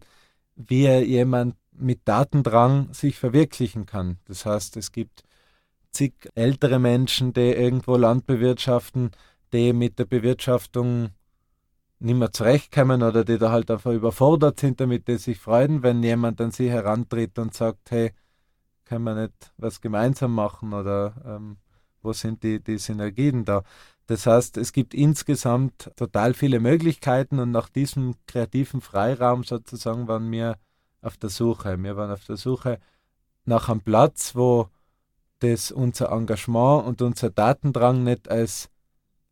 wie 0.55 0.89
jemand 0.89 1.57
mit 1.73 2.03
Datendrang 2.05 2.93
sich 2.93 3.19
verwirklichen 3.19 3.85
kann. 3.85 4.19
Das 4.27 4.47
heißt, 4.47 4.77
es 4.77 4.93
gibt 4.93 5.25
zig 5.91 6.13
ältere 6.37 6.79
Menschen, 6.79 7.33
die 7.33 7.51
irgendwo 7.51 7.97
Land 7.97 8.27
bewirtschaften, 8.27 9.11
die 9.53 9.73
mit 9.73 9.99
der 9.99 10.05
Bewirtschaftung 10.05 11.11
nicht 12.05 12.17
mehr 12.17 12.33
zurechtkommen 12.33 13.03
oder 13.03 13.25
die 13.25 13.39
da 13.39 13.51
halt 13.51 13.71
einfach 13.71 13.93
überfordert 13.93 14.61
sind, 14.61 14.81
damit 14.81 15.09
die 15.09 15.17
sich 15.17 15.39
freuen, 15.39 15.83
wenn 15.83 16.03
jemand 16.03 16.41
an 16.41 16.51
sie 16.51 16.71
herantritt 16.71 17.39
und 17.39 17.55
sagt, 17.55 17.91
hey, 17.91 18.13
können 18.85 19.05
wir 19.05 19.15
nicht 19.15 19.53
was 19.57 19.81
gemeinsam 19.81 20.35
machen 20.35 20.73
oder 20.75 21.15
ähm, 21.27 21.57
wo 22.03 22.13
sind 22.13 22.43
die, 22.43 22.63
die 22.63 22.79
Synergien 22.79 23.45
da? 23.45 23.63
Das 24.07 24.27
heißt, 24.27 24.59
es 24.59 24.73
gibt 24.73 24.93
insgesamt 24.93 25.91
total 25.97 26.35
viele 26.35 26.61
Möglichkeiten 26.61 27.39
und 27.39 27.51
nach 27.51 27.71
diesem 27.71 28.15
kreativen 28.27 28.83
Freiraum 28.83 29.43
sozusagen 29.43 30.07
waren 30.07 30.31
wir 30.31 30.59
auf 31.01 31.17
der 31.17 31.31
Suche. 31.31 31.83
Wir 31.83 31.97
waren 31.97 32.11
auf 32.11 32.25
der 32.27 32.37
Suche 32.37 32.81
nach 33.47 33.71
einem 33.71 33.81
Platz, 33.81 34.35
wo 34.35 34.69
das 35.39 35.73
unser 35.73 36.13
Engagement 36.13 36.87
und 36.87 37.01
unser 37.01 37.31
Datendrang 37.31 38.05
nicht 38.05 38.31
als, 38.31 38.69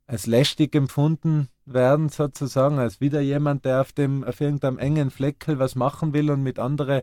als 0.06 0.26
lästig 0.26 0.74
empfunden 0.74 1.48
werden, 1.74 2.08
sozusagen, 2.08 2.78
als 2.78 3.00
wieder 3.00 3.20
jemand, 3.20 3.64
der 3.64 3.80
auf, 3.80 3.92
dem, 3.92 4.24
auf 4.24 4.40
irgendeinem 4.40 4.78
engen 4.78 5.10
Fleckel 5.10 5.58
was 5.58 5.74
machen 5.74 6.12
will 6.12 6.30
und 6.30 6.42
mit 6.42 6.58
anderen 6.58 7.02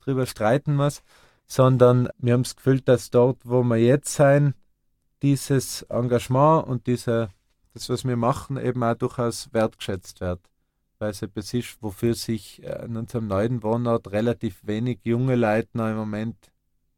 drüber 0.00 0.26
streiten 0.26 0.76
muss, 0.76 1.02
sondern 1.46 2.08
wir 2.18 2.34
haben 2.34 2.42
das 2.42 2.56
Gefühl, 2.56 2.80
dass 2.80 3.10
dort, 3.10 3.38
wo 3.44 3.62
wir 3.62 3.76
jetzt 3.76 4.14
sein, 4.14 4.54
dieses 5.22 5.82
Engagement 5.82 6.66
und 6.66 6.86
diese, 6.86 7.30
das, 7.72 7.88
was 7.88 8.04
wir 8.04 8.16
machen, 8.16 8.56
eben 8.56 8.82
auch 8.82 8.94
durchaus 8.94 9.52
wertgeschätzt 9.52 10.20
wird. 10.20 10.40
Weil 10.98 11.10
es 11.10 11.22
etwas 11.22 11.52
ist, 11.54 11.78
wofür 11.80 12.14
sich 12.14 12.62
äh, 12.62 12.84
in 12.84 12.96
unserem 12.96 13.26
neuen 13.26 13.62
Wohnort 13.62 14.12
relativ 14.12 14.60
wenig 14.64 15.00
junge 15.02 15.34
Leute 15.36 15.70
noch 15.72 15.88
im 15.88 15.96
Moment 15.96 16.36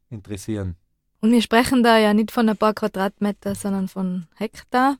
interessieren. 0.09 0.75
Und 1.19 1.31
wir 1.31 1.41
sprechen 1.41 1.83
da 1.83 1.97
ja 1.97 2.13
nicht 2.13 2.31
von 2.31 2.47
ein 2.47 2.57
paar 2.57 2.73
Quadratmeter, 2.73 3.55
sondern 3.55 3.87
von 3.87 4.27
Hektar. 4.35 4.97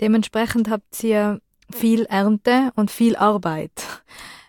Dementsprechend 0.00 0.68
habt 0.68 1.02
ihr 1.02 1.40
viel 1.72 2.04
Ernte 2.04 2.72
und 2.76 2.90
viel 2.90 3.16
Arbeit. 3.16 4.02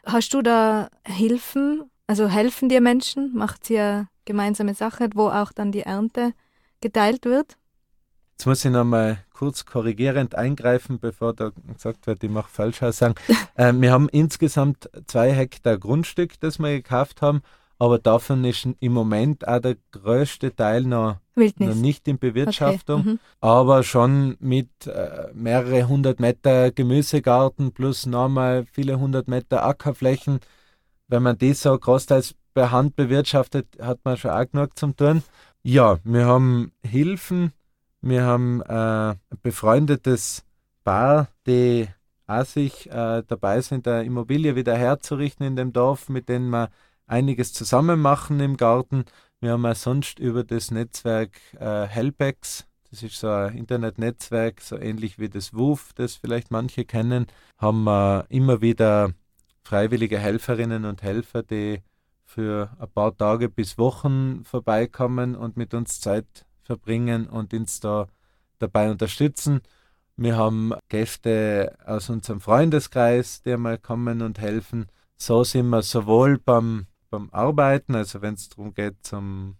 Hast 0.05 0.33
du 0.33 0.41
da 0.41 0.89
Hilfen? 1.05 1.83
Also 2.07 2.27
helfen 2.27 2.69
dir 2.69 2.81
Menschen? 2.81 3.35
Macht 3.35 3.69
ihr 3.69 4.07
gemeinsame 4.25 4.73
Sache, 4.73 5.09
wo 5.13 5.29
auch 5.29 5.51
dann 5.51 5.71
die 5.71 5.81
Ernte 5.81 6.33
geteilt 6.81 7.25
wird? 7.25 7.57
Jetzt 8.37 8.45
muss 8.45 8.65
ich 8.65 8.71
noch 8.71 8.83
mal 8.83 9.17
kurz 9.33 9.65
korrigierend 9.65 10.35
eingreifen, 10.35 10.99
bevor 10.99 11.33
da 11.33 11.51
gesagt 11.73 12.05
wird, 12.05 12.21
ich 12.23 12.29
mache 12.29 12.49
falsch 12.49 12.79
sagen. 12.79 13.15
äh, 13.55 13.71
wir 13.73 13.91
haben 13.91 14.09
insgesamt 14.09 14.89
zwei 15.07 15.31
Hektar 15.31 15.77
Grundstück, 15.77 16.39
das 16.41 16.59
wir 16.59 16.71
gekauft 16.71 17.21
haben, 17.21 17.41
aber 17.77 17.99
davon 17.99 18.43
ist 18.45 18.67
im 18.79 18.93
Moment 18.93 19.47
auch 19.47 19.59
der 19.59 19.75
größte 19.91 20.55
Teil 20.55 20.83
noch, 20.83 21.17
noch 21.35 21.75
nicht 21.75 22.07
in 22.07 22.17
Bewirtschaftung, 22.19 23.01
okay. 23.01 23.09
mhm. 23.09 23.19
aber 23.41 23.83
schon 23.83 24.37
mit 24.39 24.87
äh, 24.87 25.31
mehrere 25.33 25.87
hundert 25.87 26.19
Meter 26.19 26.71
Gemüsegarten 26.71 27.71
plus 27.71 28.05
nochmal 28.05 28.65
viele 28.71 28.99
hundert 28.99 29.27
Meter 29.27 29.65
Ackerflächen. 29.65 30.39
Wenn 31.07 31.23
man 31.23 31.37
das 31.37 31.61
so 31.61 31.77
großteils 31.77 32.35
per 32.53 32.71
Hand 32.71 32.95
bewirtschaftet, 32.95 33.67
hat 33.81 33.99
man 34.03 34.17
schon 34.17 34.31
auch 34.31 34.49
genug 34.49 34.77
zum 34.79 34.95
tun. 34.95 35.23
Ja, 35.63 35.97
wir 36.03 36.25
haben 36.25 36.71
Hilfen, 36.83 37.51
wir 38.01 38.23
haben 38.23 38.61
äh, 38.61 39.09
ein 39.11 39.17
befreundetes 39.41 40.43
Paar, 40.83 41.27
die 41.45 41.87
auch 42.27 42.45
sich 42.45 42.89
äh, 42.89 43.23
dabei 43.27 43.61
sind, 43.61 43.87
eine 43.87 44.05
Immobilie 44.05 44.55
wieder 44.55 44.77
herzurichten 44.77 45.45
in 45.45 45.55
dem 45.55 45.73
Dorf, 45.73 46.09
mit 46.09 46.29
denen 46.29 46.49
wir 46.49 46.69
einiges 47.07 47.53
zusammen 47.53 47.99
machen 48.01 48.39
im 48.39 48.57
Garten. 48.57 49.05
Wir 49.39 49.51
haben 49.51 49.65
auch 49.65 49.75
sonst 49.75 50.19
über 50.19 50.43
das 50.43 50.71
Netzwerk 50.71 51.39
äh, 51.59 51.85
Helpex, 51.85 52.65
das 52.89 53.03
ist 53.03 53.19
so 53.19 53.27
ein 53.27 53.57
Internetnetzwerk, 53.57 54.61
so 54.61 54.77
ähnlich 54.77 55.19
wie 55.19 55.29
das 55.29 55.53
WUF, 55.53 55.93
das 55.93 56.15
vielleicht 56.15 56.51
manche 56.51 56.85
kennen, 56.85 57.27
haben 57.57 57.83
wir 57.83 58.25
immer 58.29 58.61
wieder 58.61 59.11
freiwillige 59.63 60.19
Helferinnen 60.19 60.85
und 60.85 61.03
Helfer, 61.03 61.43
die 61.43 61.81
für 62.23 62.69
ein 62.79 62.89
paar 62.89 63.15
Tage 63.15 63.49
bis 63.49 63.77
Wochen 63.77 64.43
vorbeikommen 64.45 65.35
und 65.35 65.57
mit 65.57 65.73
uns 65.73 65.99
Zeit 65.99 66.45
verbringen 66.61 67.27
und 67.27 67.53
uns 67.53 67.79
da 67.79 68.07
dabei 68.59 68.89
unterstützen. 68.89 69.61
Wir 70.17 70.37
haben 70.37 70.73
Gäste 70.87 71.77
aus 71.85 72.09
unserem 72.09 72.39
Freundeskreis, 72.39 73.41
die 73.41 73.57
mal 73.57 73.77
kommen 73.77 74.21
und 74.21 74.39
helfen. 74.39 74.87
So 75.17 75.43
sind 75.43 75.67
wir 75.69 75.81
sowohl 75.81 76.39
beim 76.39 76.87
beim 77.17 77.29
Arbeiten, 77.31 77.95
also 77.95 78.21
wenn 78.21 78.33
es 78.33 78.49
darum 78.49 78.73
geht 78.73 78.95
zum 79.01 79.55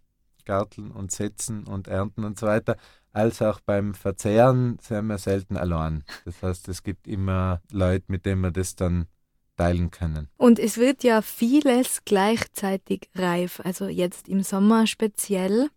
Garteln 0.46 0.92
und 0.92 1.12
Setzen 1.12 1.66
und 1.66 1.88
Ernten 1.88 2.24
und 2.24 2.40
so 2.40 2.48
weiter, 2.48 2.78
als 3.12 3.42
auch 3.42 3.60
beim 3.62 3.94
Verzehren 3.94 4.78
sind 4.82 5.08
wir 5.08 5.18
selten 5.18 5.58
allein. 5.58 6.04
Das 6.26 6.44
heißt, 6.44 6.68
es 6.68 6.84
gibt 6.84 7.08
immer 7.08 7.62
Leute, 7.72 8.06
mit 8.08 8.26
denen 8.26 8.42
wir 8.42 8.52
das 8.52 8.76
dann 8.76 9.08
teilen 9.58 9.90
können. 9.90 10.28
Und 10.38 10.60
es 10.60 10.78
wird 10.78 11.04
ja 11.04 11.22
vieles 11.22 12.02
gleichzeitig 12.04 13.10
reif, 13.16 13.62
also 13.64 13.88
jetzt 13.88 14.28
im 14.28 14.44
Sommer 14.44 14.86
speziell. 14.86 15.70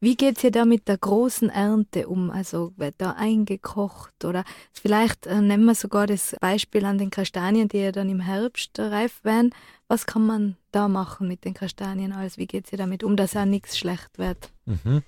Wie 0.00 0.14
geht 0.14 0.36
es 0.36 0.42
hier 0.42 0.52
da 0.52 0.64
mit 0.64 0.86
der 0.86 0.96
großen 0.96 1.50
Ernte 1.50 2.06
um? 2.06 2.30
Also 2.30 2.72
wird 2.76 2.94
da 2.98 3.16
eingekocht 3.18 4.24
oder 4.24 4.44
vielleicht 4.72 5.26
äh, 5.26 5.40
nehmen 5.40 5.64
wir 5.64 5.74
sogar 5.74 6.06
das 6.06 6.36
Beispiel 6.40 6.84
an 6.84 6.98
den 6.98 7.10
Kastanien, 7.10 7.66
die 7.66 7.78
ja 7.78 7.90
dann 7.90 8.08
im 8.08 8.20
Herbst 8.20 8.78
reif 8.78 9.24
werden. 9.24 9.50
Was 9.88 10.04
kann 10.04 10.26
man 10.26 10.56
da 10.70 10.86
machen 10.86 11.28
mit 11.28 11.44
den 11.44 11.54
Kastanien 11.54 12.12
alles? 12.12 12.36
Wie 12.36 12.46
geht 12.46 12.68
hier 12.68 12.78
damit 12.78 13.02
um, 13.02 13.16
dass 13.16 13.32
ja 13.32 13.46
nichts 13.46 13.78
schlecht 13.78 14.18
wird? 14.18 14.52
Mhm. 14.66 15.02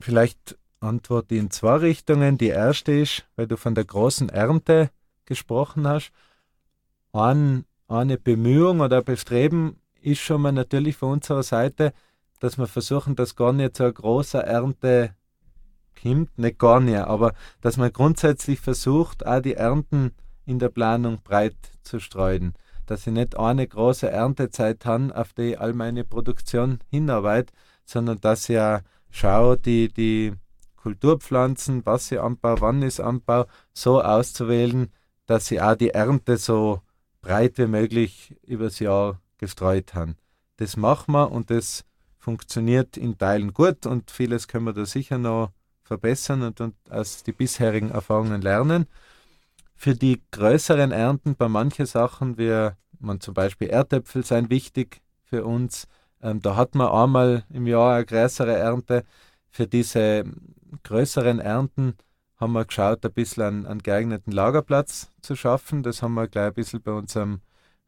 Vielleicht 0.00 0.58
antworte 0.80 1.36
in 1.36 1.50
zwei 1.50 1.76
Richtungen. 1.76 2.36
Die 2.36 2.48
erste 2.48 2.92
ist, 2.92 3.24
weil 3.36 3.46
du 3.46 3.56
von 3.56 3.74
der 3.74 3.84
großen 3.84 4.28
Ernte 4.28 4.90
gesprochen 5.24 5.86
hast. 5.86 6.10
Ein, 7.12 7.64
eine 7.86 8.18
Bemühung 8.18 8.80
oder 8.80 9.02
Bestreben 9.02 9.76
ist 10.02 10.20
schon 10.20 10.42
mal 10.42 10.52
natürlich 10.52 10.96
von 10.96 11.12
unserer 11.12 11.44
Seite, 11.44 11.94
dass 12.40 12.58
wir 12.58 12.66
versuchen, 12.66 13.16
dass 13.16 13.36
gar 13.36 13.52
nicht 13.52 13.76
so 13.76 13.84
eine 13.84 13.92
große 13.92 14.42
Ernte 14.42 15.14
kommt, 16.02 16.36
nicht 16.38 16.58
gar 16.58 16.80
nicht, 16.80 16.98
aber 16.98 17.32
dass 17.60 17.76
man 17.76 17.92
grundsätzlich 17.92 18.60
versucht, 18.60 19.24
auch 19.24 19.40
die 19.40 19.54
Ernten 19.54 20.12
in 20.44 20.58
der 20.58 20.68
Planung 20.68 21.22
breit 21.22 21.56
zu 21.82 22.00
streuen. 22.00 22.54
Dass 22.86 23.06
ich 23.06 23.12
nicht 23.12 23.38
eine 23.38 23.66
große 23.66 24.10
Erntezeit 24.10 24.84
habe, 24.84 25.16
auf 25.16 25.32
die 25.32 25.56
all 25.56 25.72
meine 25.72 26.04
Produktion 26.04 26.78
hinarbeite, 26.90 27.52
sondern 27.84 28.20
dass 28.20 28.48
ich 28.48 28.58
auch 28.58 28.80
schaue, 29.10 29.56
die, 29.56 29.88
die 29.88 30.32
Kulturpflanzen, 30.76 31.86
was 31.86 32.12
ich 32.12 32.20
anbaue, 32.20 32.60
wann 32.60 32.82
ich 32.82 33.02
anbaue, 33.02 33.46
so 33.72 34.02
auszuwählen, 34.02 34.92
dass 35.26 35.50
ich 35.50 35.60
auch 35.62 35.76
die 35.76 35.90
Ernte 35.90 36.36
so 36.36 36.80
breit 37.22 37.56
wie 37.56 37.66
möglich 37.66 38.36
übers 38.46 38.80
Jahr 38.80 39.20
gestreut 39.38 39.94
habe. 39.94 40.14
Das 40.56 40.76
machen 40.76 41.12
wir 41.12 41.32
und 41.32 41.50
das 41.50 41.84
funktioniert 42.18 42.96
in 42.96 43.18
Teilen 43.18 43.52
gut 43.52 43.86
und 43.86 44.10
vieles 44.10 44.48
können 44.48 44.66
wir 44.66 44.72
da 44.72 44.84
sicher 44.84 45.18
noch 45.18 45.52
verbessern 45.82 46.42
und, 46.42 46.60
und 46.60 46.74
aus 46.90 47.22
den 47.22 47.34
bisherigen 47.34 47.90
Erfahrungen 47.90 48.40
lernen. 48.40 48.86
Für 49.84 49.94
die 49.94 50.22
größeren 50.30 50.92
Ernten 50.92 51.36
bei 51.36 51.46
manchen 51.46 51.84
Sachen, 51.84 52.38
wie 52.38 52.70
man 53.00 53.20
zum 53.20 53.34
Beispiel 53.34 53.68
Erdäpfel 53.68 54.24
sind 54.24 54.48
wichtig 54.48 55.02
für 55.24 55.44
uns. 55.44 55.88
Ähm, 56.22 56.40
da 56.40 56.56
hat 56.56 56.74
man 56.74 56.88
einmal 56.88 57.44
im 57.50 57.66
Jahr 57.66 57.96
eine 57.96 58.06
größere 58.06 58.56
Ernte. 58.56 59.04
Für 59.50 59.66
diese 59.66 60.24
größeren 60.84 61.38
Ernten 61.38 61.98
haben 62.38 62.54
wir 62.54 62.64
geschaut, 62.64 63.04
ein 63.04 63.12
bisschen 63.12 63.42
einen, 63.42 63.66
einen 63.66 63.82
geeigneten 63.82 64.32
Lagerplatz 64.32 65.10
zu 65.20 65.36
schaffen. 65.36 65.82
Das 65.82 66.00
haben 66.00 66.14
wir 66.14 66.28
gleich 66.28 66.46
ein 66.46 66.54
bisschen 66.54 66.80
bei 66.80 66.92
unserem 66.92 67.42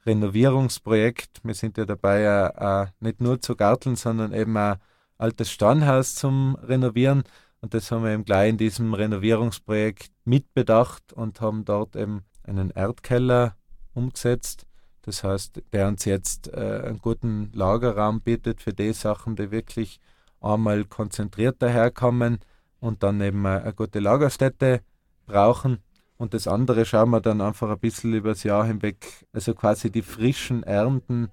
Renovierungsprojekt. 0.04 1.40
Wir 1.44 1.54
sind 1.54 1.78
ja 1.78 1.86
dabei, 1.86 2.24
äh, 2.24 2.88
nicht 3.00 3.22
nur 3.22 3.40
zu 3.40 3.56
garteln, 3.56 3.96
sondern 3.96 4.34
eben 4.34 4.54
ein 4.58 4.76
altes 5.16 5.50
Steinhaus 5.50 6.14
zum 6.14 6.56
Renovieren. 6.56 7.24
Und 7.66 7.74
das 7.74 7.90
haben 7.90 8.04
wir 8.04 8.12
eben 8.12 8.24
gleich 8.24 8.50
in 8.50 8.58
diesem 8.58 8.94
Renovierungsprojekt 8.94 10.12
mitbedacht 10.24 11.12
und 11.12 11.40
haben 11.40 11.64
dort 11.64 11.96
eben 11.96 12.22
einen 12.44 12.70
Erdkeller 12.70 13.56
umgesetzt. 13.92 14.68
Das 15.02 15.24
heißt, 15.24 15.64
der 15.72 15.88
uns 15.88 16.04
jetzt 16.04 16.46
äh, 16.54 16.82
einen 16.84 17.00
guten 17.00 17.50
Lagerraum 17.52 18.20
bietet 18.20 18.60
für 18.60 18.72
die 18.72 18.92
Sachen, 18.92 19.34
die 19.34 19.50
wirklich 19.50 19.98
einmal 20.40 20.84
konzentriert 20.84 21.60
daherkommen 21.60 22.38
und 22.78 23.02
dann 23.02 23.20
eben 23.20 23.44
eine, 23.44 23.62
eine 23.62 23.74
gute 23.74 23.98
Lagerstätte 23.98 24.82
brauchen. 25.26 25.78
Und 26.18 26.34
das 26.34 26.46
andere 26.46 26.84
schauen 26.84 27.10
wir 27.10 27.20
dann 27.20 27.40
einfach 27.40 27.68
ein 27.68 27.80
bisschen 27.80 28.14
übers 28.14 28.44
Jahr 28.44 28.64
hinweg, 28.64 29.26
also 29.32 29.54
quasi 29.54 29.90
die 29.90 30.02
frischen 30.02 30.62
Ernten, 30.62 31.32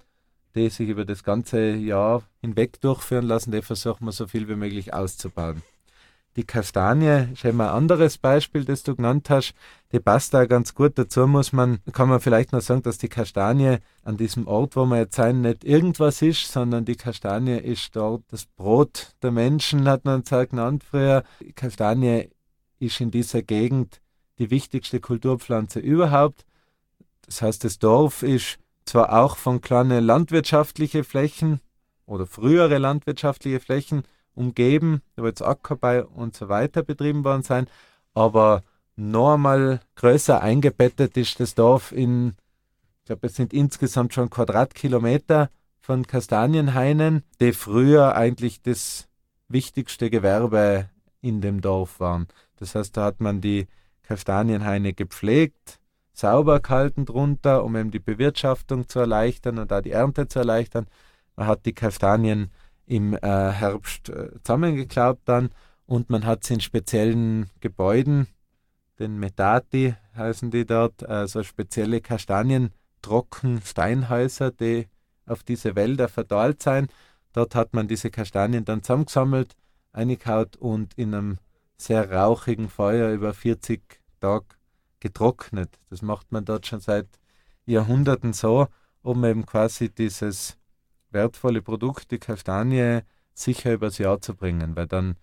die 0.55 0.71
sich 0.71 0.89
über 0.89 1.05
das 1.05 1.23
ganze 1.23 1.73
Jahr 1.75 2.23
hinweg 2.41 2.81
durchführen 2.81 3.25
lassen, 3.25 3.51
die 3.51 3.61
versuchen 3.61 4.05
wir 4.05 4.11
so 4.11 4.25
viel 4.25 4.47
wie 4.49 4.55
möglich 4.55 4.95
auszubauen. 4.95 5.61
Die 6.35 6.45
Kastanie 6.45 7.31
ist 7.33 7.45
eben 7.45 7.61
ein 7.61 7.67
anderes 7.67 8.17
Beispiel, 8.17 8.65
das 8.65 8.81
du 8.81 8.95
genannt 8.95 9.29
hast. 9.29 9.53
Die 9.91 9.99
passt 9.99 10.33
da 10.33 10.45
ganz 10.45 10.73
gut. 10.73 10.97
Dazu 10.97 11.27
muss 11.27 11.53
man, 11.53 11.79
kann 11.91 12.09
man 12.09 12.19
vielleicht 12.19 12.51
noch 12.53 12.61
sagen, 12.61 12.81
dass 12.81 12.97
die 12.97 13.07
Kastanie 13.07 13.77
an 14.03 14.17
diesem 14.17 14.47
Ort, 14.47 14.75
wo 14.75 14.85
wir 14.85 14.97
jetzt 14.97 15.15
sein, 15.15 15.41
nicht 15.41 15.63
irgendwas 15.63 16.23
ist, 16.23 16.51
sondern 16.51 16.85
die 16.85 16.95
Kastanie 16.95 17.59
ist 17.59 17.95
dort 17.95 18.23
das 18.29 18.45
Brot 18.45 19.15
der 19.21 19.31
Menschen, 19.31 19.87
hat 19.87 20.05
man 20.05 20.23
es 20.27 20.49
genannt 20.49 20.83
früher. 20.83 21.23
Die 21.39 21.53
Kastanie 21.53 22.29
ist 22.79 22.99
in 22.99 23.11
dieser 23.11 23.43
Gegend 23.43 24.01
die 24.39 24.49
wichtigste 24.49 24.99
Kulturpflanze 24.99 25.79
überhaupt. 25.79 26.45
Das 27.27 27.43
heißt, 27.43 27.63
das 27.63 27.77
Dorf 27.77 28.23
ist 28.23 28.57
zwar 28.85 29.13
auch 29.13 29.37
von 29.37 29.61
kleinen 29.61 30.03
landwirtschaftlichen 30.03 31.03
Flächen 31.03 31.61
oder 32.07 32.25
frühere 32.25 32.79
landwirtschaftliche 32.79 33.59
Flächen 33.59 34.03
umgeben, 34.35 35.01
da 35.15 35.23
wird 35.23 35.41
Ackerbau 35.41 36.05
und 36.07 36.35
so 36.35 36.49
weiter 36.49 36.83
betrieben 36.83 37.23
worden 37.23 37.43
sein, 37.43 37.67
aber 38.13 38.63
noch 38.95 39.33
einmal 39.33 39.81
größer 39.95 40.41
eingebettet 40.41 41.17
ist 41.17 41.39
das 41.39 41.55
Dorf 41.55 41.91
in, 41.91 42.35
ich 42.99 43.05
glaube, 43.05 43.27
es 43.27 43.35
sind 43.35 43.53
insgesamt 43.53 44.13
schon 44.13 44.29
Quadratkilometer 44.29 45.49
von 45.79 46.05
Kastanienhainen, 46.05 47.23
die 47.39 47.53
früher 47.53 48.15
eigentlich 48.15 48.61
das 48.61 49.07
wichtigste 49.49 50.09
Gewerbe 50.09 50.89
in 51.21 51.41
dem 51.41 51.61
Dorf 51.61 51.99
waren. 51.99 52.27
Das 52.57 52.75
heißt, 52.75 52.95
da 52.95 53.05
hat 53.05 53.19
man 53.19 53.41
die 53.41 53.67
Kastanienhaine 54.03 54.93
gepflegt, 54.93 55.79
sauber 56.13 56.59
gehalten 56.59 57.05
drunter, 57.05 57.63
um 57.63 57.75
eben 57.75 57.91
die 57.91 57.99
Bewirtschaftung 57.99 58.87
zu 58.87 58.99
erleichtern 58.99 59.57
und 59.57 59.71
da 59.71 59.81
die 59.81 59.91
Ernte 59.91 60.27
zu 60.27 60.39
erleichtern. 60.39 60.87
Man 61.35 61.47
hat 61.47 61.65
die 61.65 61.73
Kastanien 61.73 62.51
im 62.85 63.13
äh, 63.13 63.19
Herbst 63.21 64.09
äh, 64.09 64.31
zusammengeklaubt 64.43 65.21
dann 65.25 65.49
und 65.85 66.09
man 66.09 66.25
hat 66.25 66.43
sie 66.43 66.55
in 66.55 66.61
speziellen 66.61 67.49
Gebäuden, 67.59 68.27
den 68.99 69.19
Metati 69.19 69.95
heißen 70.15 70.51
die 70.51 70.65
dort, 70.65 71.03
also 71.07 71.43
spezielle 71.43 72.01
Kastanien, 72.01 72.71
trocken 73.01 73.61
Steinhäuser, 73.61 74.51
die 74.51 74.87
auf 75.25 75.43
diese 75.43 75.75
Wälder 75.75 76.07
verdorrt 76.07 76.61
sein. 76.61 76.87
Dort 77.33 77.55
hat 77.55 77.73
man 77.73 77.87
diese 77.87 78.11
Kastanien 78.11 78.65
dann 78.65 78.83
zusammengesammelt, 78.83 79.55
eingehaut 79.91 80.55
und 80.57 80.93
in 80.95 81.13
einem 81.13 81.37
sehr 81.77 82.11
rauchigen 82.11 82.69
Feuer 82.69 83.11
über 83.11 83.33
40 83.33 83.99
Tage 84.19 84.45
getrocknet. 84.99 85.79
Das 85.89 86.01
macht 86.01 86.31
man 86.31 86.45
dort 86.45 86.67
schon 86.67 86.79
seit 86.79 87.07
Jahrhunderten 87.65 88.33
so, 88.33 88.67
um 89.01 89.25
eben 89.25 89.45
quasi 89.45 89.89
dieses 89.89 90.57
wertvolle 91.13 91.61
Produkt, 91.61 92.11
die 92.11 92.19
Kastanie, 92.19 93.01
sicher 93.33 93.73
übers 93.73 93.97
Jahr 93.97 94.21
zu 94.21 94.35
bringen, 94.35 94.75
weil 94.75 94.87
dann 94.87 95.15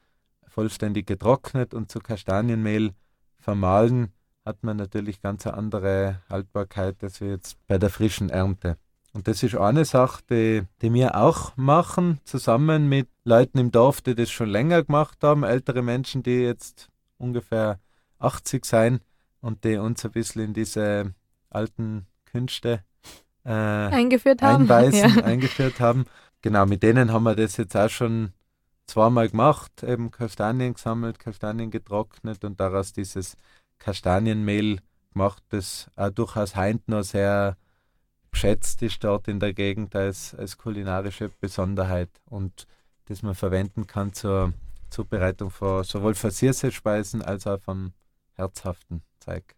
vollständig 0.47 1.07
getrocknet 1.07 1.75
und 1.75 1.91
zu 1.91 2.01
Kastanienmehl 2.01 2.93
vermahlen, 3.39 4.13
hat 4.45 4.63
man 4.65 4.77
natürlich 4.77 5.21
ganz 5.21 5.47
eine 5.47 5.57
andere 5.57 6.23
Haltbarkeit 6.29 7.03
als 7.03 7.21
jetzt 7.21 7.57
bei 7.67 7.79
der 7.79 7.91
frischen 7.91 8.31
Ernte. 8.31 8.77
Und 9.13 9.27
das 9.27 9.43
ist 9.43 9.57
eine 9.57 9.85
Sache, 9.85 10.23
die, 10.31 10.63
die 10.83 10.93
wir 10.93 11.17
auch 11.17 11.57
machen, 11.57 12.21
zusammen 12.25 12.89
mit 12.89 13.09
Leuten 13.25 13.59
im 13.59 13.71
Dorf, 13.71 14.01
die 14.01 14.15
das 14.15 14.31
schon 14.31 14.49
länger 14.49 14.85
gemacht 14.85 15.19
haben, 15.23 15.43
ältere 15.43 15.83
Menschen, 15.83 16.23
die 16.23 16.43
jetzt 16.43 16.89
ungefähr 17.19 17.81
80 18.19 18.65
sein 18.65 19.01
und 19.41 19.65
die 19.65 19.77
uns 19.79 20.05
ein 20.05 20.13
bisschen 20.13 20.43
in 20.43 20.55
diese 20.55 21.15
alten 21.49 22.07
Künste 22.25 22.85
äh, 23.51 23.95
eingeführt 23.95 24.43
haben. 24.43 24.63
Einweisen, 24.63 25.15
ja. 25.19 25.25
eingeführt 25.25 25.81
haben. 25.81 26.05
Genau, 26.43 26.67
mit 26.67 26.83
denen 26.83 27.13
haben 27.13 27.25
wir 27.25 27.35
das 27.35 27.57
jetzt 27.57 27.77
auch 27.77 27.91
schon 27.91 28.33
zweimal 28.87 29.29
gemacht, 29.29 29.83
eben 29.83 30.11
Kastanien 30.11 30.75
gesammelt, 30.75 31.19
Kastanien 31.19 31.71
getrocknet 31.71 32.45
und 32.45 32.59
daraus 32.61 32.93
dieses 32.93 33.37
Kastanienmehl 33.79 34.81
gemacht, 35.13 35.43
das 35.51 35.91
auch 35.97 36.11
durchaus 36.11 36.57
heint 36.57 36.89
noch 36.89 37.03
sehr 37.03 37.57
geschätzt 38.31 38.83
ist 38.83 39.03
dort 39.03 39.27
in 39.27 39.41
der 39.41 39.53
Gegend 39.53 39.97
als, 39.97 40.35
als 40.35 40.57
kulinarische 40.57 41.31
Besonderheit 41.41 42.11
und 42.27 42.67
das 43.07 43.23
man 43.23 43.35
verwenden 43.35 43.89
kann 43.89 44.13
zur 44.13 44.53
Zubereitung 44.89 45.51
von 45.51 45.83
sowohl 45.83 46.15
Versiersespeisen 46.15 47.23
als 47.23 47.47
auch 47.47 47.61
vom 47.61 47.93
herzhaften 48.35 49.03
Zeug. 49.19 49.57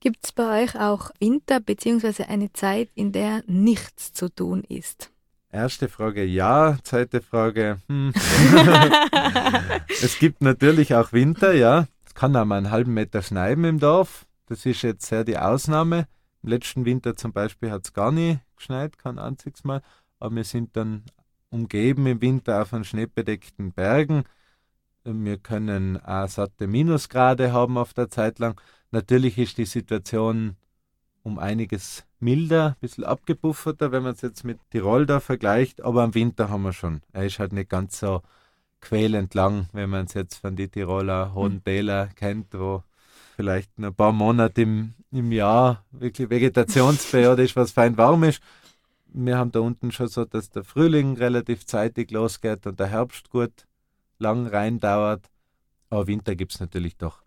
Gibt 0.00 0.24
es 0.24 0.32
bei 0.32 0.62
euch 0.62 0.78
auch 0.78 1.10
Winter 1.18 1.58
bzw. 1.58 2.24
eine 2.24 2.52
Zeit, 2.52 2.88
in 2.94 3.10
der 3.10 3.42
nichts 3.46 4.12
zu 4.12 4.28
tun 4.28 4.62
ist? 4.62 5.10
Erste 5.50 5.88
Frage 5.88 6.24
ja, 6.24 6.78
zweite 6.84 7.20
Frage. 7.20 7.78
Hm. 7.88 8.12
es 9.88 10.18
gibt 10.18 10.42
natürlich 10.42 10.94
auch 10.94 11.12
Winter, 11.12 11.52
ja. 11.52 11.88
Es 12.06 12.14
kann 12.14 12.36
auch 12.36 12.44
mal 12.44 12.58
einen 12.58 12.70
halben 12.70 12.94
Meter 12.94 13.22
schneien 13.22 13.64
im 13.64 13.80
Dorf. 13.80 14.26
Das 14.46 14.66
ist 14.66 14.82
jetzt 14.82 15.06
sehr 15.06 15.24
die 15.24 15.38
Ausnahme. 15.38 16.06
Im 16.42 16.50
letzten 16.50 16.84
Winter 16.84 17.16
zum 17.16 17.32
Beispiel 17.32 17.70
hat 17.70 17.86
es 17.86 17.92
gar 17.92 18.12
nie 18.12 18.38
geschneit, 18.56 18.98
kein 18.98 19.18
einziges 19.18 19.64
Mal. 19.64 19.82
Aber 20.20 20.36
wir 20.36 20.44
sind 20.44 20.76
dann 20.76 21.02
umgeben 21.50 22.06
im 22.06 22.20
Winter 22.20 22.66
von 22.66 22.84
schneebedeckten 22.84 23.72
Bergen. 23.72 24.24
Wir 25.04 25.38
können 25.38 25.96
auch 26.04 26.28
satte 26.28 26.66
Minusgrade 26.66 27.52
haben 27.52 27.78
auf 27.78 27.94
der 27.94 28.10
Zeit 28.10 28.38
lang. 28.38 28.60
Natürlich 28.90 29.38
ist 29.38 29.58
die 29.58 29.66
Situation 29.66 30.56
um 31.22 31.38
einiges 31.38 32.04
milder, 32.20 32.68
ein 32.68 32.80
bisschen 32.80 33.04
abgebufferter, 33.04 33.92
wenn 33.92 34.02
man 34.02 34.14
es 34.14 34.22
jetzt 34.22 34.44
mit 34.44 34.58
Tirol 34.70 35.04
da 35.04 35.20
vergleicht, 35.20 35.82
aber 35.82 36.04
im 36.04 36.14
Winter 36.14 36.48
haben 36.48 36.62
wir 36.62 36.72
schon. 36.72 37.02
Er 37.12 37.26
ist 37.26 37.38
halt 37.38 37.52
nicht 37.52 37.68
ganz 37.68 37.98
so 37.98 38.22
quälend 38.80 39.34
lang, 39.34 39.68
wenn 39.72 39.90
man 39.90 40.06
es 40.06 40.14
jetzt 40.14 40.36
von 40.36 40.56
den 40.56 40.70
Tiroler 40.70 41.34
hohen 41.34 41.54
hm. 41.54 41.64
Täler 41.64 42.06
mhm. 42.06 42.14
kennt, 42.14 42.54
wo 42.54 42.82
vielleicht 43.36 43.78
ein 43.78 43.94
paar 43.94 44.12
Monate 44.12 44.62
im, 44.62 44.94
im 45.10 45.32
Jahr 45.32 45.84
wirklich 45.92 46.30
Vegetationsperiode 46.30 47.42
ist, 47.44 47.56
was 47.56 47.72
fein 47.72 47.96
warm 47.96 48.24
ist. 48.24 48.40
Wir 49.06 49.38
haben 49.38 49.52
da 49.52 49.60
unten 49.60 49.92
schon 49.92 50.08
so, 50.08 50.24
dass 50.24 50.50
der 50.50 50.64
Frühling 50.64 51.16
relativ 51.16 51.66
zeitig 51.66 52.10
losgeht 52.10 52.66
und 52.66 52.78
der 52.78 52.88
Herbst 52.88 53.30
gut 53.30 53.66
lang 54.18 54.46
rein 54.46 54.80
dauert. 54.80 55.30
Aber 55.90 56.06
Winter 56.06 56.36
gibt 56.36 56.52
es 56.52 56.60
natürlich 56.60 56.96
doch 56.96 57.22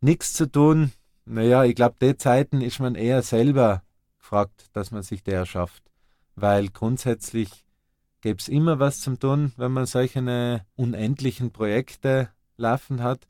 nichts 0.00 0.32
zu 0.32 0.50
tun. 0.50 0.92
Naja, 1.30 1.64
ich 1.64 1.74
glaube, 1.74 1.96
die 2.00 2.16
Zeiten 2.16 2.62
ist 2.62 2.80
man 2.80 2.94
eher 2.94 3.20
selber 3.20 3.82
gefragt, 4.18 4.70
dass 4.72 4.90
man 4.92 5.02
sich 5.02 5.22
der 5.22 5.40
erschafft. 5.40 5.82
Weil 6.36 6.68
grundsätzlich 6.68 7.66
gäbe 8.22 8.38
es 8.38 8.48
immer 8.48 8.78
was 8.78 9.00
zum 9.00 9.18
tun, 9.18 9.52
wenn 9.58 9.72
man 9.72 9.84
solche 9.84 10.64
unendlichen 10.76 11.52
Projekte 11.52 12.30
laufen 12.56 13.02
hat. 13.02 13.28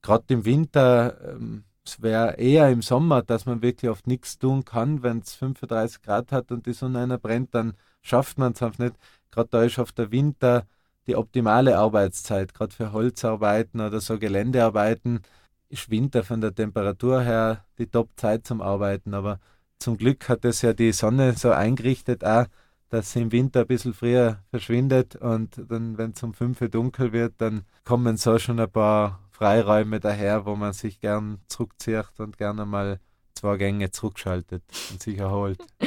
Gerade 0.00 0.24
im 0.28 0.44
Winter, 0.44 1.18
ähm, 1.28 1.64
es 1.84 2.00
wäre 2.00 2.36
eher 2.36 2.70
im 2.70 2.82
Sommer, 2.82 3.22
dass 3.22 3.46
man 3.46 3.62
wirklich 3.62 3.90
oft 3.90 4.06
nichts 4.06 4.38
tun 4.38 4.64
kann, 4.64 5.02
wenn 5.02 5.18
es 5.18 5.34
35 5.34 6.02
Grad 6.02 6.30
hat 6.30 6.52
und 6.52 6.66
die 6.66 6.72
Sonne 6.72 7.00
einer 7.00 7.18
brennt, 7.18 7.52
dann 7.54 7.74
schafft 8.00 8.38
man 8.38 8.52
es 8.52 8.62
einfach 8.62 8.78
nicht. 8.78 8.94
Gerade 9.32 9.48
da 9.50 9.62
ist 9.64 9.78
auf 9.80 9.90
der 9.90 10.12
Winter 10.12 10.66
die 11.08 11.16
optimale 11.16 11.78
Arbeitszeit, 11.78 12.54
gerade 12.54 12.72
für 12.72 12.92
Holzarbeiten 12.92 13.80
oder 13.80 14.00
so 14.00 14.18
Geländearbeiten 14.20 15.22
ist 15.70 15.90
Winter 15.90 16.22
von 16.24 16.40
der 16.40 16.54
Temperatur 16.54 17.22
her 17.22 17.64
die 17.78 17.86
Top-Zeit 17.86 18.46
zum 18.46 18.60
Arbeiten. 18.60 19.14
Aber 19.14 19.40
zum 19.78 19.96
Glück 19.96 20.28
hat 20.28 20.44
es 20.44 20.62
ja 20.62 20.72
die 20.72 20.92
Sonne 20.92 21.32
so 21.34 21.50
eingerichtet, 21.50 22.24
auch, 22.24 22.46
dass 22.90 23.12
sie 23.12 23.22
im 23.22 23.32
Winter 23.32 23.60
ein 23.60 23.66
bisschen 23.66 23.94
früher 23.94 24.42
verschwindet 24.50 25.16
und 25.16 25.62
dann, 25.68 25.96
wenn 25.96 26.10
es 26.10 26.22
um 26.22 26.34
5 26.34 26.60
Uhr 26.60 26.68
dunkel 26.68 27.12
wird, 27.12 27.34
dann 27.38 27.62
kommen 27.84 28.16
so 28.16 28.38
schon 28.38 28.58
ein 28.58 28.70
paar 28.70 29.20
Freiräume 29.30 30.00
daher, 30.00 30.44
wo 30.44 30.56
man 30.56 30.72
sich 30.72 31.00
gern 31.00 31.38
zurückzieht 31.46 32.18
und 32.18 32.36
gerne 32.36 32.66
mal 32.66 32.98
zwei 33.34 33.56
Gänge 33.56 33.92
zurückschaltet 33.92 34.64
und 34.90 35.00
sich 35.00 35.18
erholt. 35.18 35.62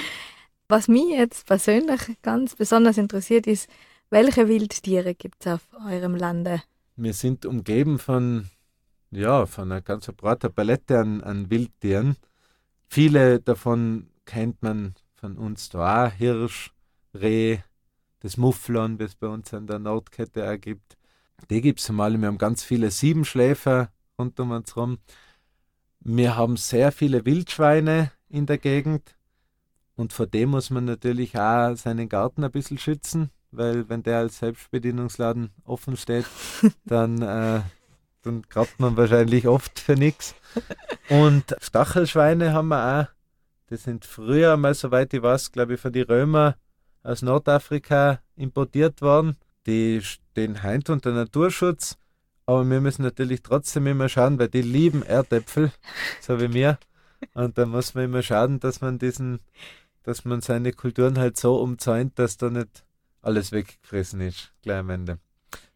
Was 0.69 0.87
mich 0.87 1.09
jetzt 1.09 1.45
persönlich 1.45 1.99
ganz 2.21 2.55
besonders 2.55 2.97
interessiert 2.97 3.45
ist, 3.45 3.69
welche 4.09 4.47
Wildtiere 4.47 5.13
gibt 5.13 5.45
es 5.45 5.53
auf 5.53 5.61
eurem 5.85 6.15
Lande? 6.15 6.63
Wir 6.95 7.13
sind 7.13 7.45
umgeben 7.45 7.99
von 7.99 8.49
ja, 9.15 9.45
von 9.45 9.71
einer 9.71 9.81
ganz 9.81 10.07
breiten 10.07 10.53
Palette 10.53 10.99
an, 10.99 11.21
an 11.21 11.49
Wildtieren. 11.49 12.15
Viele 12.87 13.39
davon 13.39 14.09
kennt 14.25 14.61
man 14.61 14.95
von 15.15 15.37
uns 15.37 15.69
da 15.69 16.07
auch. 16.07 16.11
Hirsch, 16.11 16.71
Reh, 17.13 17.59
das 18.19 18.37
Mufflon, 18.37 18.97
das 18.97 19.15
bei 19.15 19.27
uns 19.27 19.53
an 19.53 19.67
der 19.67 19.79
Nordkette 19.79 20.49
auch 20.49 20.59
gibt. 20.59 20.97
Die 21.49 21.61
gibt 21.61 21.79
es 21.79 21.89
mal. 21.89 22.17
Wir 22.19 22.27
haben 22.27 22.37
ganz 22.37 22.63
viele 22.63 22.91
Siebenschläfer 22.91 23.91
rund 24.17 24.39
um 24.39 24.51
uns 24.51 24.75
herum. 24.75 24.97
Wir 25.99 26.35
haben 26.35 26.57
sehr 26.57 26.91
viele 26.91 27.25
Wildschweine 27.25 28.11
in 28.29 28.45
der 28.45 28.57
Gegend. 28.57 29.15
Und 29.95 30.13
vor 30.13 30.25
dem 30.25 30.49
muss 30.49 30.69
man 30.69 30.85
natürlich 30.85 31.37
auch 31.37 31.75
seinen 31.75 32.09
Garten 32.09 32.43
ein 32.43 32.51
bisschen 32.51 32.77
schützen, 32.77 33.29
weil 33.51 33.87
wenn 33.89 34.03
der 34.03 34.19
als 34.19 34.39
Selbstbedienungsladen 34.39 35.51
offen 35.65 35.97
steht, 35.97 36.25
dann 36.85 37.21
äh, 37.21 37.61
dann 38.23 38.41
grabt 38.43 38.79
man 38.79 38.97
wahrscheinlich 38.97 39.47
oft 39.47 39.79
für 39.79 39.95
nichts. 39.95 40.35
Und 41.09 41.55
Stachelschweine 41.61 42.53
haben 42.53 42.69
wir 42.69 43.01
auch. 43.01 43.07
Das 43.69 43.83
sind 43.83 44.05
früher 44.05 44.57
mal, 44.57 44.73
soweit 44.73 45.13
ich 45.13 45.21
weiß, 45.21 45.51
glaube 45.51 45.75
ich, 45.75 45.79
von 45.79 45.93
den 45.93 46.05
Römer 46.05 46.55
aus 47.03 47.21
Nordafrika 47.21 48.19
importiert 48.35 49.01
worden. 49.01 49.37
Die 49.65 50.01
stehen 50.01 50.63
heint 50.63 50.89
unter 50.89 51.11
Naturschutz, 51.11 51.97
aber 52.45 52.69
wir 52.69 52.81
müssen 52.81 53.03
natürlich 53.03 53.41
trotzdem 53.41 53.87
immer 53.87 54.09
schauen, 54.09 54.39
weil 54.39 54.49
die 54.49 54.61
lieben 54.61 55.03
Erdäpfel, 55.03 55.71
so 56.21 56.39
wie 56.39 56.47
mir. 56.47 56.77
Und 57.33 57.57
da 57.57 57.65
muss 57.65 57.93
man 57.93 58.05
immer 58.05 58.21
schauen, 58.21 58.59
dass 58.59 58.81
man 58.81 58.99
diesen, 58.99 59.39
dass 60.03 60.25
man 60.25 60.41
seine 60.41 60.73
Kulturen 60.73 61.17
halt 61.17 61.37
so 61.37 61.55
umzäunt, 61.61 62.19
dass 62.19 62.37
da 62.37 62.49
nicht 62.49 62.83
alles 63.21 63.51
weggefressen 63.51 64.21
ist, 64.21 64.51
gleich 64.61 64.79
am 64.79 64.89
Ende. 64.89 65.19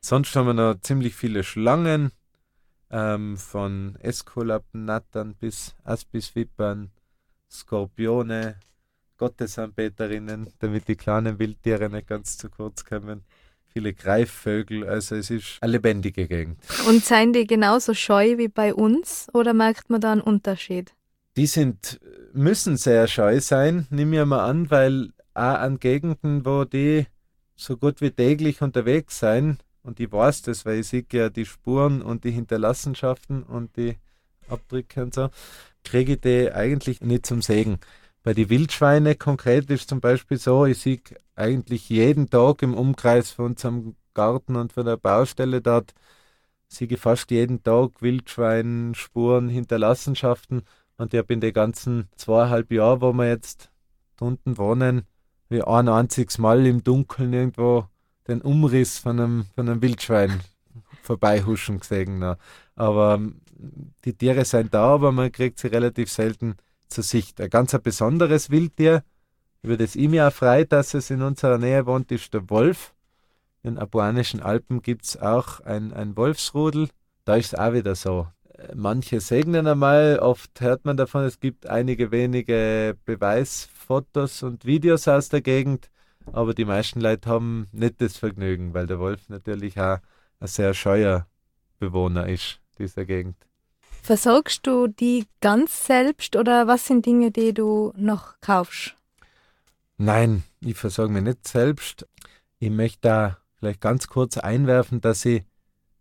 Sonst 0.01 0.36
haben 0.36 0.47
wir 0.47 0.53
noch 0.53 0.79
ziemlich 0.81 1.15
viele 1.15 1.43
Schlangen, 1.43 2.12
ähm, 2.91 3.38
von 3.38 3.95
Esculappen, 4.00 4.86
Nattern 4.86 5.36
bis 5.36 5.76
Aspisvippern, 5.84 6.91
Skorpione, 7.50 8.56
Gottesanbeterinnen, 9.17 10.47
damit 10.60 10.88
die 10.88 10.95
kleinen 10.95 11.39
Wildtiere 11.39 11.89
nicht 11.89 12.08
ganz 12.08 12.38
zu 12.38 12.50
kurz 12.50 12.86
kommen. 12.86 13.23
Viele 13.73 13.93
Greifvögel, 13.93 14.88
also 14.88 15.15
es 15.15 15.30
ist 15.30 15.58
eine 15.62 15.73
lebendige 15.73 16.28
Gegend. 16.28 16.60
Und 16.88 17.04
seien 17.04 17.34
die 17.34 17.45
genauso 17.45 17.93
scheu 17.93 18.38
wie 18.38 18.47
bei 18.47 18.73
uns 18.73 19.28
oder 19.34 19.54
merkt 19.54 19.89
man 19.89 20.02
da 20.02 20.12
einen 20.12 20.21
Unterschied? 20.21 20.93
Die 21.36 21.45
sind, 21.45 22.00
müssen 22.34 22.78
sehr 22.78 23.08
scheu 23.08 23.39
sein, 23.39 23.86
nimm 23.91 24.10
mir 24.10 24.26
mal 24.26 24.45
an, 24.45 24.71
weil 24.71 25.12
auch 25.34 25.60
an 25.60 25.80
Gegenden, 25.80 26.45
wo 26.45 26.63
die 26.63 27.06
so 27.56 27.78
gut 27.78 28.02
wie 28.02 28.12
täglich 28.12 28.62
unterwegs 28.62 29.19
sein, 29.19 29.58
und 29.88 30.02
ich 30.02 30.12
weiß 30.12 30.41
das, 30.43 30.65
weil 30.65 30.80
ich 30.80 30.88
sehe 30.89 31.06
ja 31.13 31.30
die 31.30 31.45
Spuren 31.45 32.02
und 32.02 32.26
die 32.26 32.32
Hinterlassenschaften 32.32 33.43
und 33.43 33.78
die 33.78 33.95
Abdrücke 34.50 35.02
und 35.02 35.13
so, 35.13 35.30
kriege 35.84 36.13
ich 36.13 36.21
die 36.21 36.52
eigentlich 36.52 37.00
nicht 37.00 37.26
zum 37.26 37.41
Segen. 37.41 37.80
Bei 38.21 38.34
den 38.34 38.50
Wildschweine 38.50 39.15
konkret 39.15 39.69
ist 39.69 39.89
zum 39.89 40.02
Beispiel 40.02 40.38
so, 40.38 40.65
ich 40.65 40.80
sehe 40.80 41.00
eigentlich 41.36 41.88
jeden 41.88 42.30
Tag 42.30 42.63
im 42.63 42.73
Umkreis 42.73 43.32
von 43.32 43.45
unserem 43.45 43.95
Garten 44.13 44.58
und 44.58 44.73
von 44.73 44.86
der 44.86 44.97
Baustelle 44.97 45.62
dort, 45.62 45.93
sehe 46.67 46.89
ich 46.89 47.00
fast 47.00 47.32
jeden 47.32 47.63
Tag 47.63 48.02
Wildschweinspuren, 48.02 49.47
Hinterlassenschaften 49.47 50.63
und 50.97 51.13
ich 51.13 51.17
habe 51.17 51.34
in 51.34 51.39
den 51.39 51.54
ganzen 51.54 52.10
zweieinhalb 52.17 52.73
Jahren, 52.73 53.00
wo 53.00 53.13
wir 53.13 53.30
jetzt 53.30 53.71
unten 54.19 54.58
wohnen, 54.58 55.04
wie 55.47 55.62
ein 55.62 55.88
einziges 55.88 56.39
Mal 56.39 56.65
im 56.65 56.84
Dunkeln 56.84 57.32
irgendwo 57.32 57.88
den 58.27 58.41
Umriss 58.41 58.97
von 58.97 59.19
einem, 59.19 59.45
von 59.55 59.69
einem 59.69 59.81
Wildschwein 59.81 60.41
vorbeihuschen 61.01 61.79
gesehen. 61.79 62.19
Noch. 62.19 62.37
Aber 62.75 63.15
ähm, 63.15 63.41
die 64.06 64.13
Tiere 64.13 64.45
sind 64.45 64.73
da, 64.73 64.93
aber 64.93 65.12
man 65.12 65.31
kriegt 65.31 65.60
sie 65.60 65.67
relativ 65.67 66.12
selten 66.12 66.56
zur 66.87 67.04
Sicht. 67.04 67.41
Ein 67.41 67.49
ganz 67.49 67.73
ein 67.73 67.81
besonderes 67.81 68.49
Wildtier, 68.49 69.04
über 69.62 69.77
das 69.77 69.95
ich 69.95 70.08
mich 70.08 70.21
auch 70.21 70.31
freue, 70.31 70.65
dass 70.65 70.93
es 70.93 71.10
in 71.10 71.21
unserer 71.21 71.58
Nähe 71.58 71.85
wohnt, 71.85 72.12
ist 72.12 72.33
der 72.33 72.49
Wolf. 72.49 72.93
In 73.63 73.75
den 73.75 73.79
apuanischen 73.79 74.41
Alpen 74.41 74.81
gibt 74.81 75.06
es 75.06 75.17
auch 75.17 75.60
ein, 75.62 75.93
ein 75.93 76.15
Wolfsrudel. 76.15 76.89
Da 77.25 77.35
ist 77.35 77.54
es 77.54 77.60
auch 77.60 77.73
wieder 77.73 77.95
so. 77.95 78.27
Manche 78.73 79.19
segnen 79.19 79.67
einmal, 79.67 80.19
oft 80.19 80.62
hört 80.62 80.85
man 80.85 80.97
davon, 80.97 81.23
es 81.25 81.39
gibt 81.39 81.67
einige 81.67 82.12
wenige 82.12 82.97
Beweis 83.06 83.69
Fotos 83.73 84.41
und 84.41 84.65
Videos 84.65 85.08
aus 85.08 85.29
der 85.29 85.41
Gegend, 85.41 85.89
aber 86.32 86.54
die 86.54 86.65
meisten 86.65 87.02
Leute 87.02 87.30
haben 87.30 87.67
nicht 87.71 88.02
das 88.02 88.17
Vergnügen, 88.17 88.73
weil 88.73 88.88
der 88.88 89.00
Wolf 89.00 89.30
natürlich 89.30 89.80
auch 89.80 89.98
ein 90.40 90.48
sehr 90.48 90.73
scheuer 90.73 91.28
Bewohner 91.80 92.28
ist, 92.28 92.60
dieser 92.78 93.06
Gegend. 93.06 93.36
Versorgst 94.02 94.65
du 94.65 94.88
die 94.88 95.25
ganz 95.42 95.86
selbst 95.86 96.36
oder 96.36 96.67
was 96.67 96.86
sind 96.86 97.06
Dinge, 97.06 97.32
die 97.32 97.54
du 97.54 97.92
noch 97.98 98.40
kaufst? 98.40 98.96
Nein, 99.98 100.44
ich 100.62 100.78
versorge 100.78 101.12
mich 101.12 101.23
nicht 101.23 101.48
selbst. 101.48 102.08
Ich 102.60 102.69
möchte 102.69 103.00
da 103.02 103.38
vielleicht 103.56 103.82
ganz 103.82 104.08
kurz 104.08 104.38
einwerfen, 104.38 105.02
dass 105.02 105.25
ich 105.25 105.44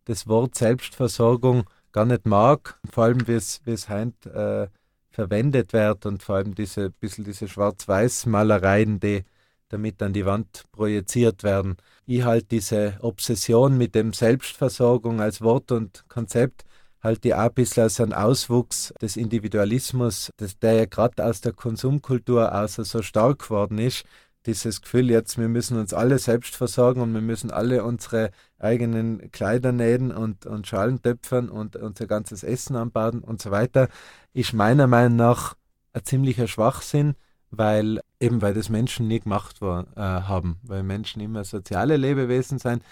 das 0.04 0.26
Wort 0.28 0.54
Selbstversorgung 0.54 1.64
gar 1.92 2.04
nicht 2.04 2.26
mag, 2.26 2.78
vor 2.90 3.04
allem 3.04 3.26
wie 3.26 3.32
es, 3.32 3.60
wie 3.64 3.72
es 3.72 3.88
heute 3.88 4.70
äh, 4.70 4.78
verwendet 5.14 5.72
wird 5.72 6.06
und 6.06 6.22
vor 6.22 6.36
allem 6.36 6.54
diese 6.54 6.90
bisschen 6.90 7.24
diese 7.24 7.48
Schwarz-Weiß-Malereien, 7.48 9.00
die 9.00 9.24
damit 9.68 10.02
an 10.02 10.12
die 10.12 10.26
Wand 10.26 10.64
projiziert 10.72 11.42
werden. 11.42 11.76
Ich 12.06 12.24
halte 12.24 12.46
diese 12.48 12.98
Obsession 13.00 13.76
mit 13.76 13.94
dem 13.94 14.12
Selbstversorgung 14.12 15.20
als 15.20 15.40
Wort 15.42 15.72
und 15.72 16.04
Konzept 16.08 16.64
halte 17.06 17.28
ich 17.28 17.34
auch 17.34 17.40
ein 17.40 17.54
bisschen 17.54 17.84
als 17.84 18.00
einen 18.00 18.12
Auswuchs 18.12 18.92
des 19.00 19.16
Individualismus, 19.16 20.30
das, 20.36 20.58
der 20.58 20.74
ja 20.74 20.84
gerade 20.86 21.24
aus 21.24 21.40
der 21.40 21.52
Konsumkultur 21.52 22.54
außer 22.54 22.84
so 22.84 23.02
stark 23.02 23.40
geworden 23.40 23.78
ist. 23.78 24.04
Dieses 24.44 24.80
Gefühl 24.80 25.10
jetzt, 25.10 25.38
wir 25.38 25.48
müssen 25.48 25.78
uns 25.78 25.92
alle 25.92 26.18
selbst 26.18 26.54
versorgen 26.54 27.00
und 27.00 27.12
wir 27.14 27.20
müssen 27.20 27.50
alle 27.50 27.84
unsere 27.84 28.30
eigenen 28.58 29.30
Kleider 29.32 29.72
nähen 29.72 30.12
und, 30.12 30.46
und 30.46 30.66
Schalen 30.66 31.02
töpfern 31.02 31.48
und 31.48 31.76
unser 31.76 32.06
ganzes 32.06 32.44
Essen 32.44 32.76
anbauen 32.76 33.20
und 33.20 33.42
so 33.42 33.50
weiter, 33.50 33.88
ist 34.32 34.52
meiner 34.52 34.86
Meinung 34.86 35.16
nach 35.16 35.56
ein 35.92 36.04
ziemlicher 36.04 36.46
Schwachsinn, 36.46 37.14
weil 37.50 38.00
eben 38.20 38.42
weil 38.42 38.54
das 38.54 38.68
Menschen 38.68 39.08
nie 39.08 39.20
gemacht 39.20 39.60
war, 39.60 39.86
äh, 39.96 40.00
haben, 40.00 40.58
weil 40.62 40.82
Menschen 40.82 41.20
immer 41.20 41.44
soziale 41.44 41.96
Lebewesen 41.96 42.58
sind. 42.58 42.82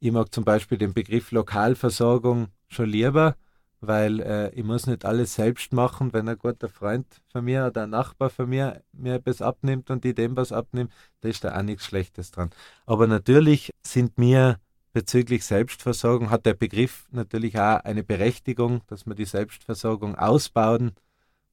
Ich 0.00 0.10
mag 0.10 0.34
zum 0.34 0.44
Beispiel 0.44 0.78
den 0.78 0.94
Begriff 0.94 1.30
Lokalversorgung 1.30 2.48
schon 2.68 2.88
lieber, 2.88 3.36
weil 3.80 4.20
äh, 4.20 4.50
ich 4.54 4.64
muss 4.64 4.86
nicht 4.86 5.04
alles 5.04 5.34
selbst 5.34 5.72
machen, 5.72 6.12
wenn 6.12 6.28
ein 6.28 6.38
guter 6.38 6.68
Freund 6.68 7.06
von 7.28 7.44
mir 7.44 7.66
oder 7.66 7.84
ein 7.84 7.90
Nachbar 7.90 8.30
von 8.30 8.48
mir 8.48 8.82
mir 8.92 9.14
etwas 9.14 9.42
abnimmt 9.42 9.90
und 9.90 10.04
ich 10.04 10.14
dem 10.14 10.36
was 10.36 10.52
abnimmt, 10.52 10.92
da 11.20 11.28
ist 11.28 11.44
da 11.44 11.56
auch 11.56 11.62
nichts 11.62 11.84
Schlechtes 11.84 12.30
dran. 12.30 12.50
Aber 12.86 13.06
natürlich 13.06 13.70
sind 13.84 14.18
mir 14.18 14.58
bezüglich 14.92 15.44
Selbstversorgung, 15.44 16.30
hat 16.30 16.46
der 16.46 16.54
Begriff 16.54 17.06
natürlich 17.10 17.58
auch 17.58 17.80
eine 17.84 18.02
Berechtigung, 18.02 18.82
dass 18.86 19.06
wir 19.06 19.14
die 19.14 19.24
Selbstversorgung 19.24 20.16
ausbauen, 20.16 20.92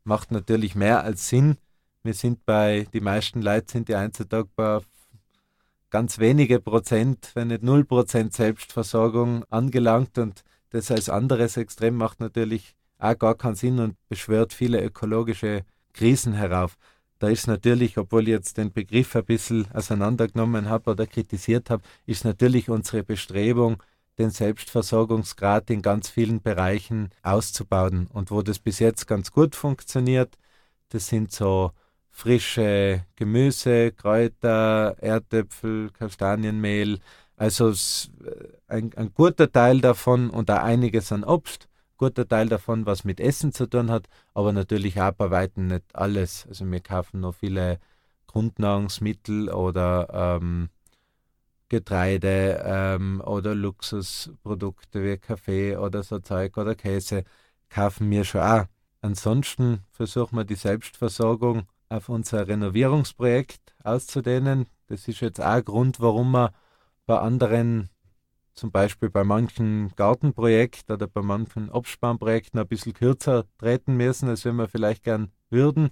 macht 0.03 0.31
natürlich 0.31 0.75
mehr 0.75 1.03
als 1.03 1.29
Sinn. 1.29 1.57
Wir 2.03 2.13
sind 2.13 2.45
bei, 2.45 2.87
die 2.93 3.01
meisten 3.01 3.41
Leute 3.41 3.71
sind 3.71 3.89
ja 3.89 4.01
heutzutage 4.01 4.49
bei 4.55 4.79
ganz 5.89 6.17
wenige 6.19 6.59
Prozent, 6.61 7.31
wenn 7.33 7.49
nicht 7.49 7.63
null 7.63 7.83
Prozent 7.83 8.33
Selbstversorgung 8.33 9.43
angelangt 9.49 10.17
und 10.17 10.43
das 10.69 10.91
als 10.91 11.09
anderes 11.09 11.57
Extrem 11.57 11.95
macht 11.95 12.19
natürlich 12.19 12.75
auch 12.99 13.17
gar 13.17 13.35
keinen 13.35 13.55
Sinn 13.55 13.79
und 13.79 13.95
beschwört 14.07 14.53
viele 14.53 14.81
ökologische 14.81 15.65
Krisen 15.93 16.33
herauf. 16.33 16.77
Da 17.17 17.27
ist 17.27 17.47
natürlich, 17.47 17.97
obwohl 17.97 18.23
ich 18.23 18.29
jetzt 18.29 18.57
den 18.57 18.71
Begriff 18.71 19.15
ein 19.15 19.25
bisschen 19.25 19.67
auseinandergenommen 19.73 20.69
habe 20.69 20.91
oder 20.91 21.05
kritisiert 21.05 21.69
habe, 21.69 21.83
ist 22.05 22.23
natürlich 22.23 22.69
unsere 22.69 23.03
Bestrebung, 23.03 23.83
den 24.17 24.29
Selbstversorgungsgrad 24.29 25.69
in 25.69 25.81
ganz 25.81 26.09
vielen 26.09 26.41
Bereichen 26.41 27.09
auszubauen. 27.23 28.07
Und 28.13 28.31
wo 28.31 28.41
das 28.41 28.59
bis 28.59 28.79
jetzt 28.79 29.07
ganz 29.07 29.31
gut 29.31 29.55
funktioniert, 29.55 30.37
das 30.89 31.07
sind 31.07 31.31
so 31.31 31.71
frische 32.19 33.05
Gemüse, 33.15 33.93
Kräuter, 33.93 34.95
Erdäpfel, 34.99 35.89
Kastanienmehl, 35.91 36.99
also 37.37 37.73
ein, 38.67 38.91
ein 38.95 39.13
guter 39.13 39.49
Teil 39.49 39.79
davon 39.79 40.29
und 40.29 40.51
auch 40.51 40.61
einiges 40.61 41.13
an 41.13 41.23
Obst, 41.23 41.69
guter 41.97 42.27
Teil 42.27 42.49
davon, 42.49 42.85
was 42.85 43.05
mit 43.05 43.21
Essen 43.21 43.53
zu 43.53 43.67
tun 43.67 43.89
hat, 43.89 44.07
aber 44.33 44.51
natürlich 44.51 44.99
auch 45.01 45.13
bei 45.13 45.31
weitem 45.31 45.67
nicht 45.67 45.85
alles. 45.93 46.45
Also 46.49 46.69
wir 46.69 46.81
kaufen 46.81 47.21
noch 47.21 47.35
viele 47.35 47.79
Grundnahrungsmittel 48.27 49.49
oder 49.49 50.39
ähm, 50.41 50.69
Getreide 51.69 52.61
ähm, 52.65 53.21
oder 53.25 53.55
Luxusprodukte 53.55 55.05
wie 55.05 55.17
Kaffee 55.17 55.77
oder 55.77 56.03
so 56.03 56.19
Zeug 56.19 56.57
oder 56.57 56.75
Käse 56.75 57.23
kaufen 57.69 58.11
wir 58.11 58.25
schon 58.25 58.41
auch. 58.41 58.65
Ansonsten 59.01 59.85
versuchen 59.91 60.35
wir 60.35 60.43
die 60.43 60.55
Selbstversorgung 60.55 61.63
auf 61.89 62.09
unser 62.09 62.47
Renovierungsprojekt 62.47 63.75
auszudehnen. 63.83 64.67
Das 64.87 65.07
ist 65.07 65.19
jetzt 65.19 65.41
auch 65.41 65.45
ein 65.45 65.65
Grund, 65.65 65.99
warum 65.99 66.31
wir 66.31 66.53
bei 67.05 67.19
anderen, 67.19 67.89
zum 68.53 68.71
Beispiel 68.71 69.09
bei 69.09 69.23
manchen 69.23 69.91
Gartenprojekten 69.95 70.93
oder 70.93 71.07
bei 71.07 71.21
manchen 71.21 71.69
Obstbaumprojekten 71.69 72.59
ein 72.59 72.67
bisschen 72.67 72.93
kürzer 72.93 73.45
treten 73.57 73.97
müssen, 73.97 74.29
als 74.29 74.45
wenn 74.45 74.55
wir 74.55 74.67
vielleicht 74.67 75.03
gern 75.03 75.31
würden, 75.49 75.89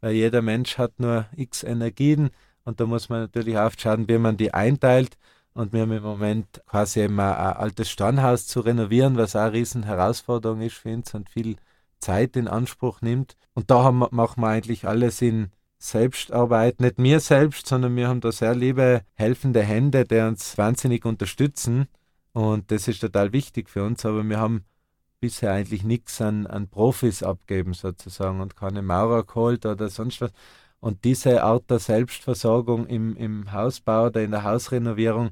weil 0.00 0.12
jeder 0.12 0.42
Mensch 0.42 0.78
hat 0.78 1.00
nur 1.00 1.26
x 1.34 1.62
Energien 1.64 2.30
und 2.64 2.80
da 2.80 2.86
muss 2.86 3.08
man 3.08 3.22
natürlich 3.22 3.56
aufschauen, 3.58 4.08
wie 4.08 4.18
man 4.18 4.36
die 4.36 4.52
einteilt. 4.52 5.16
Und 5.54 5.72
wir 5.72 5.80
haben 5.80 5.92
im 5.92 6.02
Moment 6.02 6.62
quasi 6.66 7.02
ein, 7.02 7.18
ein 7.18 7.56
altes 7.56 7.90
Steinhaus 7.90 8.46
zu 8.46 8.60
renovieren, 8.60 9.16
was 9.16 9.34
auch 9.34 9.40
eine 9.40 9.54
riesen 9.54 9.84
Herausforderung 9.84 10.60
ist 10.60 10.76
für 10.76 10.92
uns 10.92 11.14
und 11.14 11.30
viel 11.30 11.56
Zeit 12.00 12.36
in 12.36 12.48
Anspruch 12.48 13.00
nimmt. 13.00 13.36
Und 13.54 13.70
da 13.70 13.82
haben, 13.82 14.04
machen 14.10 14.40
wir 14.42 14.48
eigentlich 14.48 14.86
alles 14.86 15.22
in 15.22 15.50
Selbstarbeit, 15.78 16.80
nicht 16.80 16.98
mir 16.98 17.20
selbst, 17.20 17.66
sondern 17.66 17.94
wir 17.96 18.08
haben 18.08 18.20
da 18.20 18.32
sehr 18.32 18.54
liebe, 18.54 19.02
helfende 19.14 19.62
Hände, 19.62 20.04
die 20.04 20.18
uns 20.18 20.58
wahnsinnig 20.58 21.04
unterstützen. 21.04 21.86
Und 22.32 22.70
das 22.70 22.88
ist 22.88 23.00
total 23.00 23.32
wichtig 23.32 23.70
für 23.70 23.84
uns, 23.84 24.04
aber 24.04 24.24
wir 24.24 24.38
haben 24.38 24.64
bisher 25.20 25.52
eigentlich 25.52 25.84
nichts 25.84 26.20
an, 26.20 26.46
an 26.46 26.68
Profis 26.68 27.22
abgeben 27.22 27.74
sozusagen 27.74 28.40
und 28.40 28.56
keine 28.56 28.82
Maurer 28.82 29.24
geholt 29.24 29.66
oder 29.66 29.88
sonst 29.88 30.20
was. 30.20 30.32
Und 30.80 31.04
diese 31.04 31.42
Art 31.42 31.70
der 31.70 31.80
Selbstversorgung 31.80 32.86
im, 32.86 33.16
im 33.16 33.52
Hausbau 33.52 34.06
oder 34.06 34.22
in 34.22 34.30
der 34.30 34.44
Hausrenovierung 34.44 35.30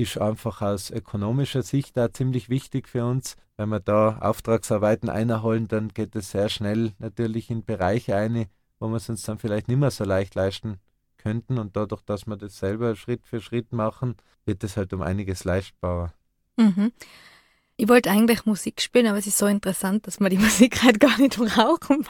ist 0.00 0.18
einfach 0.18 0.62
aus 0.62 0.90
ökonomischer 0.90 1.62
Sicht 1.62 1.96
da 1.96 2.10
ziemlich 2.10 2.48
wichtig 2.48 2.88
für 2.88 3.04
uns. 3.04 3.36
Wenn 3.58 3.68
wir 3.68 3.80
da 3.80 4.18
Auftragsarbeiten 4.18 5.10
einholen, 5.10 5.68
dann 5.68 5.88
geht 5.88 6.16
es 6.16 6.30
sehr 6.30 6.48
schnell 6.48 6.92
natürlich 6.98 7.50
in 7.50 7.64
Bereiche 7.64 8.16
ein, 8.16 8.46
wo 8.78 8.88
wir 8.88 8.96
es 8.96 9.10
uns 9.10 9.22
dann 9.22 9.38
vielleicht 9.38 9.68
nicht 9.68 9.76
mehr 9.76 9.90
so 9.90 10.04
leicht 10.04 10.34
leisten 10.34 10.78
könnten. 11.18 11.58
Und 11.58 11.76
dadurch, 11.76 12.00
dass 12.02 12.26
wir 12.26 12.38
das 12.38 12.58
selber 12.58 12.96
Schritt 12.96 13.26
für 13.26 13.42
Schritt 13.42 13.74
machen, 13.74 14.16
wird 14.46 14.64
es 14.64 14.78
halt 14.78 14.94
um 14.94 15.02
einiges 15.02 15.44
leichtbarer. 15.44 16.14
Mhm. 16.56 16.92
Ich 17.76 17.88
wollte 17.88 18.10
eigentlich 18.10 18.46
Musik 18.46 18.80
spielen, 18.80 19.06
aber 19.06 19.18
es 19.18 19.26
ist 19.26 19.36
so 19.36 19.46
interessant, 19.46 20.06
dass 20.06 20.18
man 20.18 20.30
die 20.30 20.38
Musik 20.46 20.82
halt 20.82 20.98
gar 20.98 21.18
nicht 21.18 21.36
brauchen. 21.36 22.06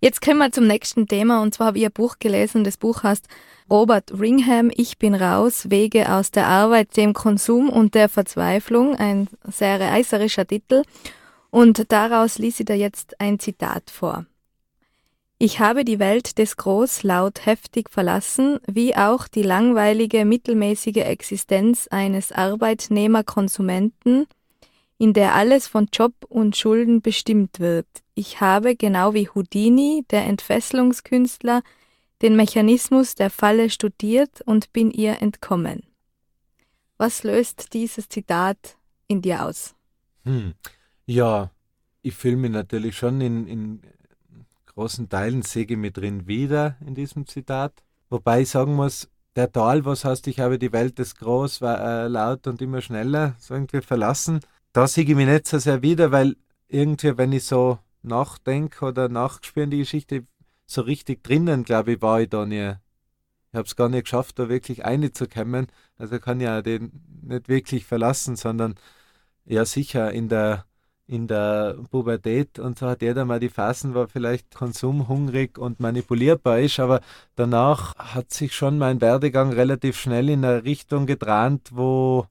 Jetzt 0.00 0.22
kommen 0.22 0.38
wir 0.38 0.52
zum 0.52 0.68
nächsten 0.68 1.08
Thema 1.08 1.42
und 1.42 1.54
zwar 1.54 1.68
habe 1.68 1.78
ich 1.78 1.84
ein 1.84 1.92
Buch 1.92 2.20
gelesen. 2.20 2.62
Das 2.62 2.76
Buch 2.76 3.02
heißt 3.02 3.26
Robert 3.68 4.12
Ringham, 4.18 4.70
Ich 4.74 4.98
bin 4.98 5.14
raus, 5.14 5.70
Wege 5.70 6.12
aus 6.12 6.30
der 6.30 6.46
Arbeit, 6.46 6.96
dem 6.96 7.14
Konsum 7.14 7.68
und 7.68 7.96
der 7.96 8.08
Verzweiflung. 8.08 8.94
Ein 8.94 9.28
sehr 9.44 9.80
reißerischer 9.80 10.46
Titel. 10.46 10.84
Und 11.50 11.90
daraus 11.90 12.38
ließ 12.38 12.60
ich 12.60 12.66
da 12.66 12.74
jetzt 12.74 13.20
ein 13.20 13.40
Zitat 13.40 13.90
vor. 13.90 14.24
Ich 15.40 15.58
habe 15.60 15.84
die 15.84 15.98
Welt 15.98 16.38
des 16.38 16.56
Großlaut 16.56 17.46
heftig 17.46 17.90
verlassen, 17.90 18.58
wie 18.66 18.96
auch 18.96 19.26
die 19.28 19.42
langweilige, 19.42 20.24
mittelmäßige 20.24 20.96
Existenz 20.96 21.88
eines 21.88 22.32
Arbeitnehmerkonsumenten, 22.32 24.26
in 24.98 25.12
der 25.12 25.34
alles 25.34 25.66
von 25.66 25.88
Job 25.92 26.12
und 26.28 26.56
Schulden 26.56 27.02
bestimmt 27.02 27.60
wird. 27.60 27.86
Ich 28.18 28.40
habe, 28.40 28.74
genau 28.74 29.14
wie 29.14 29.28
Houdini, 29.28 30.04
der 30.10 30.24
Entfesselungskünstler, 30.24 31.62
den 32.20 32.34
Mechanismus 32.34 33.14
der 33.14 33.30
Falle 33.30 33.70
studiert 33.70 34.40
und 34.44 34.72
bin 34.72 34.90
ihr 34.90 35.22
entkommen. 35.22 35.84
Was 36.96 37.22
löst 37.22 37.74
dieses 37.74 38.08
Zitat 38.08 38.76
in 39.06 39.22
dir 39.22 39.44
aus? 39.44 39.76
Hm. 40.24 40.54
Ja, 41.06 41.52
ich 42.02 42.16
fühle 42.16 42.38
mich 42.38 42.50
natürlich 42.50 42.96
schon 42.96 43.20
in, 43.20 43.46
in 43.46 43.82
großen 44.66 45.08
Teilen 45.08 45.44
ich 45.54 45.76
mich 45.76 45.92
drin 45.92 46.26
wieder 46.26 46.76
in 46.84 46.96
diesem 46.96 47.24
Zitat. 47.24 47.84
Wobei 48.10 48.40
ich 48.40 48.48
sagen 48.48 48.74
muss, 48.74 49.08
der 49.36 49.52
Tal, 49.52 49.84
was 49.84 50.04
heißt, 50.04 50.26
ich 50.26 50.40
habe 50.40 50.58
die 50.58 50.72
Welt 50.72 50.98
des 50.98 51.14
Groß, 51.14 51.60
war 51.62 51.78
äh, 51.78 52.08
laut 52.08 52.48
und 52.48 52.60
immer 52.62 52.80
schneller, 52.80 53.36
so 53.38 53.54
irgendwie 53.54 53.80
verlassen. 53.80 54.40
Da 54.72 54.88
sehe 54.88 55.04
ich 55.04 55.14
mich 55.14 55.28
nicht 55.28 55.46
so 55.46 55.60
sehr 55.60 55.82
wieder, 55.82 56.10
weil 56.10 56.34
irgendwie, 56.66 57.16
wenn 57.16 57.30
ich 57.30 57.44
so 57.44 57.78
nachdenke 58.02 58.84
oder 58.84 59.08
nachspüre 59.08 59.64
in 59.64 59.70
die 59.70 59.78
Geschichte, 59.78 60.26
so 60.66 60.82
richtig 60.82 61.24
drinnen, 61.24 61.64
glaube 61.64 61.92
ich, 61.92 62.02
war 62.02 62.20
ich 62.20 62.28
da 62.28 62.44
nie. 62.44 62.74
Ich 63.50 63.56
habe 63.56 63.66
es 63.66 63.76
gar 63.76 63.88
nicht 63.88 64.04
geschafft, 64.04 64.38
da 64.38 64.48
wirklich 64.48 64.84
einzukommen. 64.84 65.68
Also 65.96 66.18
kann 66.18 66.40
ja 66.40 66.60
den 66.62 66.92
nicht 67.22 67.48
wirklich 67.48 67.86
verlassen, 67.86 68.36
sondern 68.36 68.74
ja 69.46 69.64
sicher 69.64 70.12
in 70.12 70.28
der 70.28 70.64
in 71.08 71.26
der 71.26 71.74
Pubertät 71.90 72.58
und 72.58 72.78
so 72.78 72.86
hat 72.86 73.00
jeder 73.00 73.24
mal 73.24 73.40
die 73.40 73.48
Phasen, 73.48 73.94
wo 73.94 74.06
vielleicht 74.06 74.54
konsumhungrig 74.54 75.56
und 75.56 75.80
manipulierbar 75.80 76.60
ist, 76.60 76.78
aber 76.80 77.00
danach 77.34 77.94
hat 77.96 78.30
sich 78.30 78.54
schon 78.54 78.76
mein 78.76 79.00
Werdegang 79.00 79.50
relativ 79.54 79.98
schnell 79.98 80.28
in 80.28 80.44
eine 80.44 80.64
Richtung 80.64 81.06
gedreht, 81.06 81.70
wo 81.72 82.26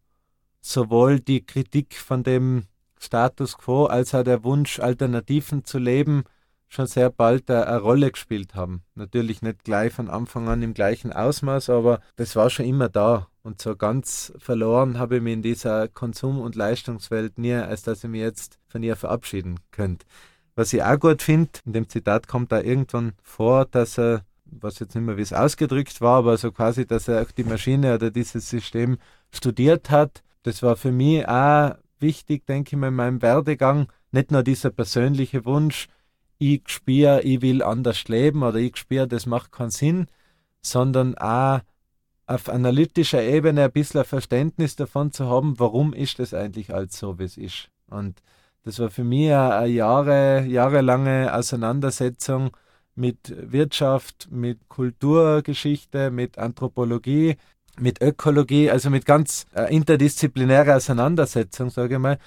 sowohl 0.61 1.20
die 1.20 1.43
Kritik 1.43 1.95
von 1.95 2.22
dem 2.22 2.65
Status 2.99 3.57
quo 3.57 3.85
als 3.85 4.13
auch 4.13 4.23
der 4.23 4.43
Wunsch, 4.43 4.79
Alternativen 4.79 5.63
zu 5.65 5.77
leben, 5.77 6.23
schon 6.69 6.87
sehr 6.87 7.09
bald 7.09 7.49
eine 7.49 7.79
Rolle 7.79 8.11
gespielt 8.11 8.55
haben. 8.55 8.83
Natürlich 8.95 9.41
nicht 9.41 9.63
gleich 9.63 9.93
von 9.93 10.09
Anfang 10.09 10.47
an 10.49 10.61
im 10.61 10.73
gleichen 10.73 11.13
Ausmaß, 11.13 11.69
aber 11.69 12.01
das 12.15 12.35
war 12.35 12.49
schon 12.49 12.65
immer 12.65 12.89
da. 12.89 13.27
Und 13.43 13.61
so 13.61 13.75
ganz 13.75 14.33
verloren 14.37 14.99
habe 14.99 15.17
ich 15.17 15.21
mich 15.21 15.33
in 15.33 15.41
dieser 15.41 15.87
Konsum- 15.87 16.41
und 16.41 16.55
Leistungswelt 16.55 17.37
nie, 17.37 17.53
als 17.53 17.83
dass 17.83 18.03
ich 18.03 18.09
mich 18.09 18.21
jetzt 18.21 18.59
von 18.67 18.83
ihr 18.83 18.97
verabschieden 18.97 19.59
könnte. 19.71 20.05
Was 20.55 20.73
ich 20.73 20.83
auch 20.83 20.99
gut 20.99 21.21
finde, 21.21 21.51
in 21.65 21.73
dem 21.73 21.87
Zitat 21.87 22.27
kommt 22.27 22.51
da 22.51 22.59
irgendwann 22.59 23.13
vor, 23.21 23.65
dass 23.65 23.97
er, 23.97 24.25
was 24.45 24.79
jetzt 24.79 24.95
nicht 24.95 25.05
mehr 25.05 25.15
wie 25.15 25.21
es 25.21 25.31
ausgedrückt 25.31 26.01
war, 26.01 26.17
aber 26.17 26.37
so 26.37 26.51
quasi, 26.51 26.85
dass 26.85 27.07
er 27.07 27.21
auch 27.21 27.31
die 27.31 27.43
Maschine 27.43 27.93
oder 27.95 28.11
dieses 28.11 28.49
System 28.49 28.97
studiert 29.31 29.89
hat. 29.89 30.23
Das 30.43 30.63
war 30.63 30.75
für 30.75 30.91
mich 30.91 31.27
auch 31.27 31.75
wichtig, 32.01 32.45
denke 32.45 32.75
ich 32.75 32.79
mal, 32.79 32.89
in 32.89 32.95
meinem 32.95 33.21
Werdegang. 33.21 33.87
Nicht 34.11 34.31
nur 34.31 34.43
dieser 34.43 34.69
persönliche 34.69 35.45
Wunsch, 35.45 35.87
ich 36.37 36.63
spüre, 36.67 37.21
ich 37.21 37.41
will 37.41 37.63
anders 37.63 38.07
leben 38.07 38.43
oder 38.43 38.57
ich 38.57 38.77
spüre, 38.77 39.07
das 39.07 39.25
macht 39.25 39.51
keinen 39.51 39.71
Sinn, 39.71 40.07
sondern 40.61 41.17
auch 41.17 41.61
auf 42.27 42.49
analytischer 42.49 43.23
Ebene 43.23 43.63
ein 43.65 43.71
bisschen 43.71 44.01
ein 44.01 44.05
Verständnis 44.05 44.75
davon 44.75 45.11
zu 45.11 45.27
haben, 45.27 45.59
warum 45.59 45.93
ist 45.93 46.19
das 46.19 46.33
eigentlich 46.33 46.73
alles 46.73 46.97
so, 46.97 47.17
wie 47.19 47.23
es 47.23 47.37
ist. 47.37 47.69
Und 47.89 48.21
das 48.63 48.79
war 48.79 48.89
für 48.89 49.05
mich 49.05 49.31
eine 49.31 49.67
Jahre, 49.67 50.43
jahrelange 50.45 51.33
Auseinandersetzung 51.33 52.51
mit 52.95 53.33
Wirtschaft, 53.51 54.27
mit 54.29 54.67
Kulturgeschichte, 54.67 56.11
mit 56.11 56.37
Anthropologie, 56.37 57.37
mit 57.80 58.01
Ökologie, 58.01 58.69
also 58.69 58.89
mit 58.89 59.05
ganz 59.05 59.45
äh, 59.53 59.73
interdisziplinärer 59.73 60.78
Auseinandersetzung, 60.78 61.69
sage 61.69 61.95
ich 61.95 61.99
mal. 61.99 62.17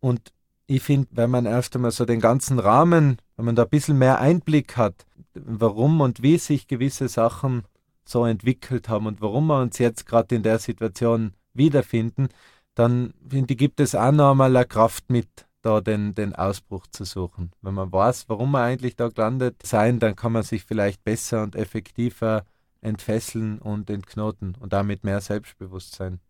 Und 0.00 0.32
ich 0.66 0.82
finde, 0.82 1.08
wenn 1.10 1.30
man 1.30 1.46
erst 1.46 1.74
einmal 1.74 1.90
so 1.90 2.04
den 2.04 2.20
ganzen 2.20 2.58
Rahmen, 2.58 3.18
wenn 3.36 3.44
man 3.44 3.56
da 3.56 3.64
ein 3.64 3.68
bisschen 3.68 3.98
mehr 3.98 4.20
Einblick 4.20 4.76
hat, 4.76 5.06
warum 5.34 6.00
und 6.00 6.22
wie 6.22 6.38
sich 6.38 6.68
gewisse 6.68 7.08
Sachen 7.08 7.64
so 8.04 8.24
entwickelt 8.24 8.88
haben 8.88 9.06
und 9.06 9.20
warum 9.20 9.46
wir 9.48 9.60
uns 9.60 9.78
jetzt 9.78 10.06
gerade 10.06 10.34
in 10.34 10.42
der 10.42 10.58
Situation 10.58 11.32
wiederfinden, 11.54 12.28
dann 12.74 13.14
finde 13.28 13.54
ich, 13.54 13.58
gibt 13.58 13.80
es 13.80 13.94
auch 13.94 14.12
noch 14.12 14.32
einmal 14.32 14.54
eine 14.56 14.64
Kraft 14.64 15.10
mit, 15.10 15.28
da 15.62 15.80
den, 15.80 16.14
den 16.14 16.34
Ausbruch 16.34 16.86
zu 16.86 17.04
suchen. 17.04 17.52
Wenn 17.62 17.74
man 17.74 17.92
weiß, 17.92 18.28
warum 18.28 18.52
wir 18.52 18.62
eigentlich 18.62 18.96
da 18.96 19.08
gelandet 19.08 19.56
sein, 19.64 19.98
dann 19.98 20.16
kann 20.16 20.32
man 20.32 20.42
sich 20.42 20.64
vielleicht 20.64 21.04
besser 21.04 21.42
und 21.42 21.56
effektiver 21.56 22.44
entfesseln 22.82 23.58
und 23.58 23.90
entknoten 23.90 24.56
und 24.58 24.72
damit 24.72 25.04
mehr 25.04 25.20
Selbstbewusstsein. 25.20 26.20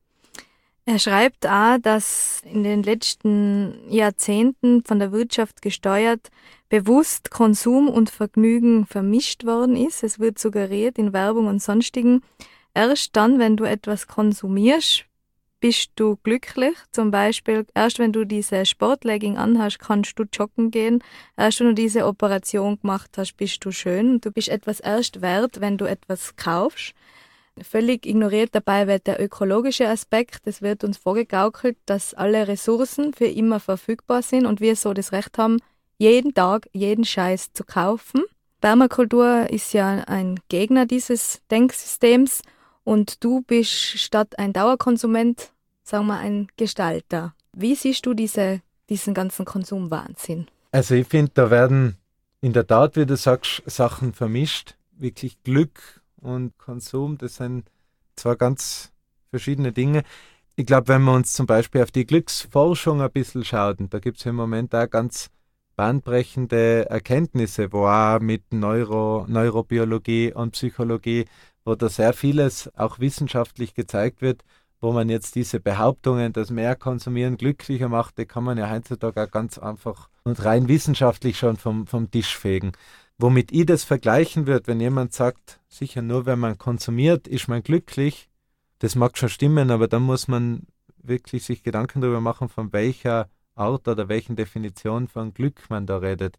Er 0.86 0.98
schreibt 0.98 1.46
auch, 1.46 1.78
dass 1.80 2.42
in 2.44 2.64
den 2.64 2.82
letzten 2.82 3.88
Jahrzehnten 3.88 4.82
von 4.84 4.98
der 4.98 5.12
Wirtschaft 5.12 5.62
gesteuert 5.62 6.30
bewusst 6.68 7.30
Konsum 7.30 7.88
und 7.88 8.10
Vergnügen 8.10 8.86
vermischt 8.86 9.44
worden 9.44 9.76
ist. 9.76 10.02
Es 10.02 10.18
wird 10.18 10.38
suggeriert 10.38 10.98
in 10.98 11.12
Werbung 11.12 11.46
und 11.46 11.62
sonstigen. 11.62 12.22
Erst 12.74 13.14
dann, 13.16 13.38
wenn 13.38 13.56
du 13.56 13.64
etwas 13.64 14.06
konsumierst, 14.06 15.04
bist 15.60 15.90
du 15.96 16.16
glücklich. 16.22 16.74
Zum 16.90 17.10
Beispiel, 17.10 17.66
erst 17.74 17.98
wenn 17.98 18.12
du 18.12 18.24
diese 18.24 18.66
Sportlegging 18.66 19.36
anhast, 19.36 19.78
kannst 19.78 20.18
du 20.18 20.24
joggen 20.32 20.70
gehen. 20.70 21.02
Erst 21.36 21.60
wenn 21.60 21.68
du 21.68 21.74
diese 21.74 22.06
Operation 22.06 22.80
gemacht 22.80 23.10
hast, 23.16 23.36
bist 23.36 23.64
du 23.64 23.70
schön. 23.70 24.20
Du 24.20 24.30
bist 24.30 24.48
etwas 24.48 24.80
erst 24.80 25.20
wert, 25.20 25.60
wenn 25.60 25.76
du 25.76 25.84
etwas 25.84 26.36
kaufst. 26.36 26.94
Völlig 27.62 28.06
ignoriert 28.06 28.54
dabei 28.54 28.86
wird 28.86 29.06
der 29.06 29.22
ökologische 29.22 29.88
Aspekt. 29.88 30.46
Es 30.46 30.62
wird 30.62 30.82
uns 30.82 30.96
vorgegaukelt, 30.96 31.76
dass 31.84 32.14
alle 32.14 32.48
Ressourcen 32.48 33.12
für 33.12 33.26
immer 33.26 33.60
verfügbar 33.60 34.22
sind 34.22 34.46
und 34.46 34.60
wir 34.60 34.76
so 34.76 34.94
das 34.94 35.12
Recht 35.12 35.36
haben, 35.36 35.58
jeden 35.98 36.32
Tag 36.32 36.68
jeden 36.72 37.04
Scheiß 37.04 37.52
zu 37.52 37.64
kaufen. 37.64 38.22
Permakultur 38.60 39.50
ist 39.50 39.72
ja 39.72 40.04
ein 40.06 40.40
Gegner 40.48 40.86
dieses 40.86 41.42
Denksystems 41.50 42.42
und 42.90 43.22
du 43.22 43.42
bist 43.42 43.70
statt 43.70 44.36
ein 44.40 44.52
Dauerkonsument, 44.52 45.52
sagen 45.84 46.08
wir, 46.08 46.18
ein 46.18 46.48
Gestalter. 46.56 47.36
Wie 47.52 47.76
siehst 47.76 48.04
du 48.04 48.14
diese, 48.14 48.62
diesen 48.88 49.14
ganzen 49.14 49.44
Konsumwahnsinn? 49.44 50.48
Also 50.72 50.96
ich 50.96 51.06
finde, 51.06 51.30
da 51.34 51.52
werden 51.52 51.98
in 52.40 52.52
der 52.52 52.66
Tat, 52.66 52.96
wie 52.96 53.06
du 53.06 53.16
sagst, 53.16 53.62
Sachen 53.66 54.12
vermischt. 54.12 54.74
Wirklich 54.98 55.40
Glück 55.44 56.02
und 56.16 56.58
Konsum, 56.58 57.16
das 57.16 57.36
sind 57.36 57.70
zwar 58.16 58.34
ganz 58.34 58.90
verschiedene 59.30 59.70
Dinge. 59.70 60.02
Ich 60.56 60.66
glaube, 60.66 60.88
wenn 60.88 61.02
wir 61.02 61.14
uns 61.14 61.32
zum 61.32 61.46
Beispiel 61.46 61.84
auf 61.84 61.92
die 61.92 62.06
Glücksforschung 62.06 63.02
ein 63.02 63.12
bisschen 63.12 63.44
schauen, 63.44 63.88
da 63.88 64.00
gibt 64.00 64.18
es 64.18 64.26
im 64.26 64.34
Moment 64.34 64.74
auch 64.74 64.90
ganz 64.90 65.30
bahnbrechende 65.76 66.90
Erkenntnisse, 66.90 67.72
wo 67.72 67.86
auch 67.86 68.18
mit 68.18 68.52
Neuro, 68.52 69.26
Neurobiologie 69.28 70.32
und 70.34 70.50
Psychologie, 70.50 71.26
wo 71.64 71.74
da 71.74 71.88
sehr 71.88 72.12
vieles 72.12 72.70
auch 72.76 72.98
wissenschaftlich 72.98 73.74
gezeigt 73.74 74.22
wird, 74.22 74.44
wo 74.80 74.92
man 74.92 75.08
jetzt 75.10 75.34
diese 75.34 75.60
Behauptungen, 75.60 76.32
dass 76.32 76.50
mehr 76.50 76.74
Konsumieren 76.74 77.36
glücklicher 77.36 77.88
macht, 77.88 78.18
die 78.18 78.26
kann 78.26 78.44
man 78.44 78.56
ja 78.58 78.70
heutzutage 78.70 79.22
auch 79.22 79.30
ganz 79.30 79.58
einfach 79.58 80.08
und 80.24 80.42
rein 80.44 80.68
wissenschaftlich 80.68 81.38
schon 81.38 81.56
vom, 81.56 81.86
vom 81.86 82.10
Tisch 82.10 82.36
fegen. 82.36 82.72
Womit 83.18 83.52
ich 83.52 83.66
das 83.66 83.84
vergleichen 83.84 84.46
würde, 84.46 84.66
wenn 84.66 84.80
jemand 84.80 85.12
sagt, 85.12 85.60
sicher 85.68 86.00
nur 86.00 86.24
wenn 86.24 86.38
man 86.38 86.56
konsumiert, 86.56 87.28
ist 87.28 87.48
man 87.48 87.62
glücklich, 87.62 88.30
das 88.78 88.94
mag 88.94 89.18
schon 89.18 89.28
stimmen, 89.28 89.70
aber 89.70 89.88
dann 89.88 90.02
muss 90.02 90.26
man 90.26 90.66
wirklich 91.02 91.44
sich 91.44 91.62
Gedanken 91.62 92.00
darüber 92.00 92.22
machen, 92.22 92.48
von 92.48 92.72
welcher 92.72 93.28
Art 93.54 93.86
oder 93.88 94.08
welchen 94.08 94.36
Definition 94.36 95.06
von 95.06 95.34
Glück 95.34 95.68
man 95.68 95.86
da 95.86 95.98
redet. 95.98 96.38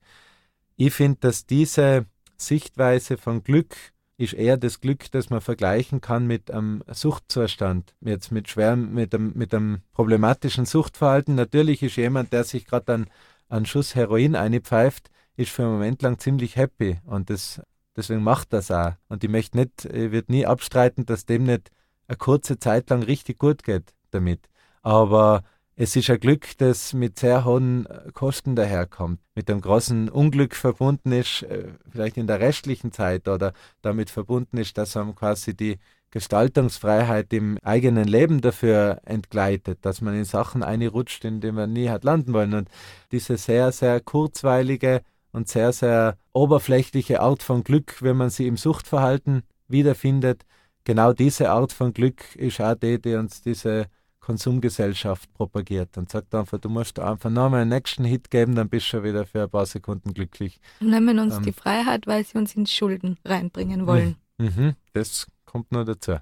Ich 0.76 0.94
finde, 0.94 1.20
dass 1.22 1.46
diese 1.46 2.08
Sichtweise 2.38 3.18
von 3.18 3.44
Glück 3.44 3.76
ist 4.22 4.34
eher 4.34 4.58
das 4.58 4.80
Glück, 4.80 5.12
das 5.12 5.30
man 5.30 5.42
vergleichen 5.42 6.00
kann 6.00 6.28
mit 6.28 6.52
einem 6.52 6.84
Suchtzustand, 6.88 7.96
jetzt 8.02 8.32
mit 8.32 8.50
schwerem, 8.50 8.94
mit 8.94 9.16
einem, 9.16 9.34
mit 9.36 9.54
einem 9.54 9.82
problematischen 9.94 10.66
Suchtverhalten. 10.66 11.36
Natürlich 11.36 11.82
ist 11.82 11.96
jemand, 11.96 12.32
der 12.32 12.44
sich 12.44 12.66
gerade 12.66 12.94
an 12.94 13.08
einen 13.50 13.66
Schuss 13.66 13.96
Heroin 13.96 14.36
einpfeift, 14.36 15.10
ist 15.36 15.52
für 15.52 15.64
einen 15.64 15.74
Moment 15.74 16.02
lang 16.04 16.20
ziemlich 16.20 16.56
happy 16.56 17.00
und 17.06 17.30
das, 17.30 17.62
deswegen 17.96 18.24
macht 18.24 18.54
das 18.54 18.70
auch. 18.70 18.94
Und 19.10 19.24
ich 19.24 19.30
möchte 19.30 19.58
nicht, 19.58 19.86
ich 19.86 20.12
würde 20.12 20.32
nie 20.32 20.46
abstreiten, 20.46 21.06
dass 21.06 21.26
dem 21.26 21.44
nicht 21.44 21.72
eine 22.08 22.18
kurze 22.18 22.60
Zeit 22.60 22.90
lang 22.90 23.04
richtig 23.04 23.40
gut 23.40 23.64
geht 23.64 23.94
damit. 24.12 24.42
Aber 24.84 25.44
es 25.84 25.96
ist 25.96 26.12
ein 26.12 26.20
Glück, 26.20 26.60
das 26.60 26.94
mit 26.94 27.18
sehr 27.18 27.44
hohen 27.44 27.88
Kosten 28.14 28.56
daherkommt, 28.56 29.20
mit 29.34 29.50
einem 29.50 29.62
großen 29.62 30.10
Unglück 30.10 30.56
verbunden 30.56 31.12
ist, 31.12 31.42
äh, 31.42 31.70
vielleicht 31.90 32.18
in 32.18 32.28
der 32.28 32.40
restlichen 32.40 32.92
Zeit 32.92 33.28
oder 33.28 33.54
damit 33.82 34.12
verbunden 34.12 34.58
ist, 34.58 34.78
dass 34.78 34.94
man 34.94 35.16
quasi 35.16 35.56
die 35.56 35.80
Gestaltungsfreiheit 36.12 37.34
im 37.34 37.58
eigenen 37.64 38.08
Leben 38.08 38.42
dafür 38.42 39.02
entgleitet, 39.06 39.80
dass 39.82 40.02
man 40.02 40.14
in 40.14 40.24
Sachen 40.24 40.62
einrutscht, 40.62 41.26
in 41.26 41.42
denen 41.42 41.56
man 41.56 41.74
nie 41.74 41.90
hat 41.90 42.04
landen 42.04 42.34
wollen. 42.34 42.54
Und 42.54 42.70
diese 43.12 43.38
sehr, 43.38 43.72
sehr 43.72 44.02
kurzweilige 44.02 45.02
und 45.32 45.48
sehr, 45.48 45.74
sehr 45.74 46.16
oberflächliche 46.32 47.22
Art 47.22 47.42
von 47.42 47.64
Glück, 47.64 48.04
wenn 48.04 48.18
man 48.18 48.30
sie 48.30 48.46
im 48.46 48.58
Suchtverhalten 48.58 49.42
wiederfindet. 49.68 50.46
Genau 50.84 51.12
diese 51.12 51.50
Art 51.50 51.74
von 51.74 51.92
Glück 51.92 52.36
ist 52.36 52.62
auch 52.62 52.76
die, 52.76 53.02
die 53.02 53.16
uns 53.16 53.42
diese 53.42 53.88
Konsumgesellschaft 54.22 55.34
propagiert 55.34 55.98
und 55.98 56.10
sagt 56.10 56.34
einfach, 56.34 56.60
du 56.60 56.70
musst 56.70 57.00
einfach 57.00 57.30
nochmal 57.30 57.62
einen 57.62 57.72
nächsten 57.72 58.06
Hit 58.06 58.32
geben, 58.32 58.56
dann 58.56 58.70
bist 58.70 58.86
du 58.86 58.90
schon 58.92 59.04
wieder 59.04 59.26
für 59.26 59.44
ein 59.44 59.50
paar 59.50 59.66
Sekunden 59.66 60.14
glücklich. 60.14 60.60
Nehmen 60.80 61.20
uns 61.20 61.38
ähm, 61.38 61.44
die 61.44 61.52
Freiheit, 61.52 62.08
weil 62.08 62.24
sie 62.24 62.38
uns 62.38 62.56
in 62.56 62.66
Schulden 62.68 63.18
reinbringen 63.26 63.88
wollen. 63.88 64.16
Mhm, 64.38 64.76
das 64.94 65.28
kommt 65.46 65.72
nur 65.72 65.86
dazu. 65.86 66.18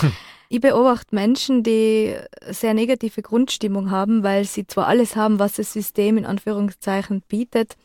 ich 0.48 0.60
beobachte 0.60 1.14
Menschen, 1.14 1.62
die 1.62 2.16
sehr 2.50 2.74
negative 2.74 3.22
Grundstimmung 3.22 3.90
haben, 3.90 4.22
weil 4.22 4.44
sie 4.44 4.66
zwar 4.66 4.88
alles 4.88 5.16
haben, 5.16 5.38
was 5.38 5.54
das 5.54 5.72
System 5.72 6.18
in 6.18 6.26
Anführungszeichen 6.26 7.22
bietet, 7.28 7.76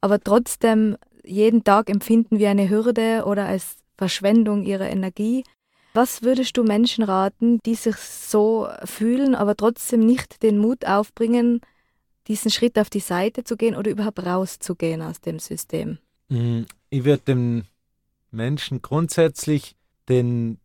aber 0.00 0.20
trotzdem 0.20 0.96
jeden 1.24 1.64
Tag 1.64 1.90
empfinden 1.90 2.38
wie 2.38 2.46
eine 2.46 2.68
Hürde 2.68 3.24
oder 3.26 3.46
als 3.46 3.76
Verschwendung 3.96 4.64
ihrer 4.64 4.88
Energie. 4.88 5.44
Was 5.94 6.22
würdest 6.22 6.56
du 6.56 6.64
Menschen 6.64 7.04
raten, 7.04 7.60
die 7.66 7.74
sich 7.74 7.96
so 7.96 8.68
fühlen, 8.84 9.34
aber 9.34 9.56
trotzdem 9.56 10.00
nicht 10.00 10.42
den 10.42 10.58
Mut 10.58 10.86
aufbringen, 10.86 11.60
diesen 12.28 12.50
Schritt 12.50 12.78
auf 12.78 12.88
die 12.88 13.00
Seite 13.00 13.44
zu 13.44 13.56
gehen 13.56 13.76
oder 13.76 13.90
überhaupt 13.90 14.24
rauszugehen 14.24 15.02
aus 15.02 15.20
dem 15.20 15.38
System? 15.38 15.98
Mm, 16.28 16.62
ich 16.88 17.04
würde 17.04 17.22
dem 17.24 17.64
Menschen 18.30 18.80
grundsätzlich 18.80 19.76
den 20.08 20.58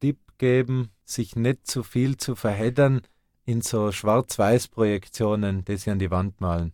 Tipp 0.00 0.18
geben, 0.38 0.90
sich 1.04 1.36
nicht 1.36 1.66
zu 1.66 1.84
viel 1.84 2.16
zu 2.16 2.34
verheddern 2.34 3.02
in 3.44 3.62
so 3.62 3.92
Schwarz-Weiß-Projektionen, 3.92 5.64
die 5.64 5.76
sie 5.76 5.90
an 5.90 5.98
die 5.98 6.10
Wand 6.10 6.40
malen. 6.40 6.72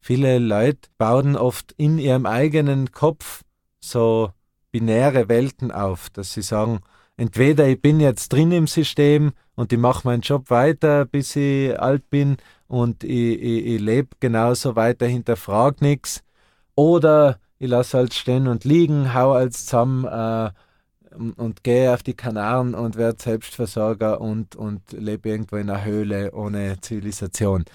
viele 0.00 0.38
Leute 0.38 0.88
bauen 0.96 1.36
oft 1.36 1.72
in 1.72 1.98
ihrem 1.98 2.24
eigenen 2.24 2.90
Kopf 2.92 3.42
so 3.80 4.32
binäre 4.70 5.28
Welten 5.28 5.70
auf, 5.70 6.08
dass 6.08 6.32
sie 6.32 6.42
sagen, 6.42 6.80
entweder 7.20 7.68
ich 7.68 7.82
bin 7.82 8.00
jetzt 8.00 8.32
drin 8.32 8.50
im 8.50 8.66
System 8.66 9.32
und 9.54 9.74
ich 9.74 9.78
mache 9.78 10.08
meinen 10.08 10.22
Job 10.22 10.48
weiter, 10.48 11.04
bis 11.04 11.36
ich 11.36 11.78
alt 11.78 12.08
bin 12.08 12.38
und 12.66 13.04
ich, 13.04 13.42
ich, 13.42 13.66
ich 13.66 13.80
lebe 13.80 14.08
genauso 14.20 14.74
weiter, 14.74 15.06
hinterfrag 15.06 15.82
nichts, 15.82 16.22
oder 16.74 17.38
ich 17.58 17.68
lasse 17.68 17.98
halt 17.98 18.14
stehen 18.14 18.48
und 18.48 18.64
liegen, 18.64 19.12
hau 19.12 19.32
als 19.32 19.66
zusammen 19.66 20.06
äh, 20.06 20.50
und 21.36 21.62
gehe 21.62 21.92
auf 21.92 22.02
die 22.02 22.14
Kanaren 22.14 22.74
und 22.74 22.96
werde 22.96 23.22
Selbstversorger 23.22 24.18
und, 24.18 24.56
und 24.56 24.80
lebe 24.92 25.28
irgendwo 25.28 25.56
in 25.56 25.68
einer 25.68 25.84
Höhle 25.84 26.32
ohne 26.32 26.80
Zivilisation. 26.80 27.66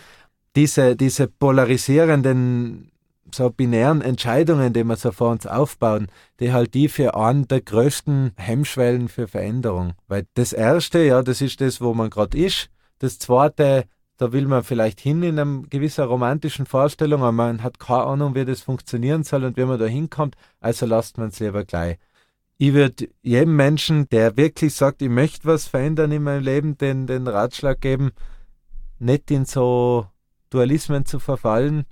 Diese, 0.55 0.95
diese 0.95 1.27
polarisierenden 1.27 2.89
so 3.35 3.49
binären 3.49 4.01
Entscheidungen, 4.01 4.73
die 4.73 4.83
wir 4.83 4.95
so 4.95 5.11
vor 5.11 5.31
uns 5.31 5.45
aufbauen, 5.45 6.07
die 6.39 6.53
halt 6.53 6.73
die 6.73 6.87
für 6.87 7.15
einen 7.15 7.47
der 7.47 7.61
größten 7.61 8.31
Hemmschwellen 8.37 9.09
für 9.09 9.27
Veränderung. 9.27 9.93
Weil 10.07 10.25
das 10.33 10.53
erste, 10.53 10.99
ja, 11.03 11.21
das 11.21 11.41
ist 11.41 11.61
das, 11.61 11.81
wo 11.81 11.93
man 11.93 12.09
gerade 12.09 12.37
ist. 12.37 12.69
Das 12.99 13.19
zweite, 13.19 13.85
da 14.17 14.31
will 14.31 14.47
man 14.47 14.63
vielleicht 14.63 14.99
hin 15.01 15.21
in 15.23 15.37
einer 15.37 15.63
gewissen 15.69 16.05
romantischen 16.05 16.65
Vorstellung, 16.65 17.21
aber 17.21 17.33
man 17.33 17.63
hat 17.63 17.79
keine 17.79 18.03
Ahnung, 18.03 18.35
wie 18.35 18.45
das 18.45 18.61
funktionieren 18.61 19.23
soll 19.23 19.43
und 19.43 19.57
wie 19.57 19.65
man 19.65 19.79
da 19.79 19.85
hinkommt, 19.85 20.35
also 20.61 20.85
lasst 20.85 21.17
man 21.17 21.29
es 21.29 21.39
lieber 21.39 21.65
gleich. 21.65 21.97
Ich 22.57 22.73
würde 22.73 23.09
jedem 23.21 23.57
Menschen, 23.57 24.07
der 24.09 24.37
wirklich 24.37 24.73
sagt, 24.73 25.01
ich 25.01 25.09
möchte 25.09 25.45
was 25.45 25.67
verändern 25.67 26.13
in 26.13 26.23
meinem 26.23 26.43
Leben, 26.43 26.77
den, 26.77 27.05
den 27.05 27.27
Ratschlag 27.27 27.81
geben, 27.81 28.11
nicht 28.97 29.29
in 29.29 29.43
so 29.43 30.07
Dualismen 30.49 31.05
zu 31.05 31.19
verfallen, 31.19 31.83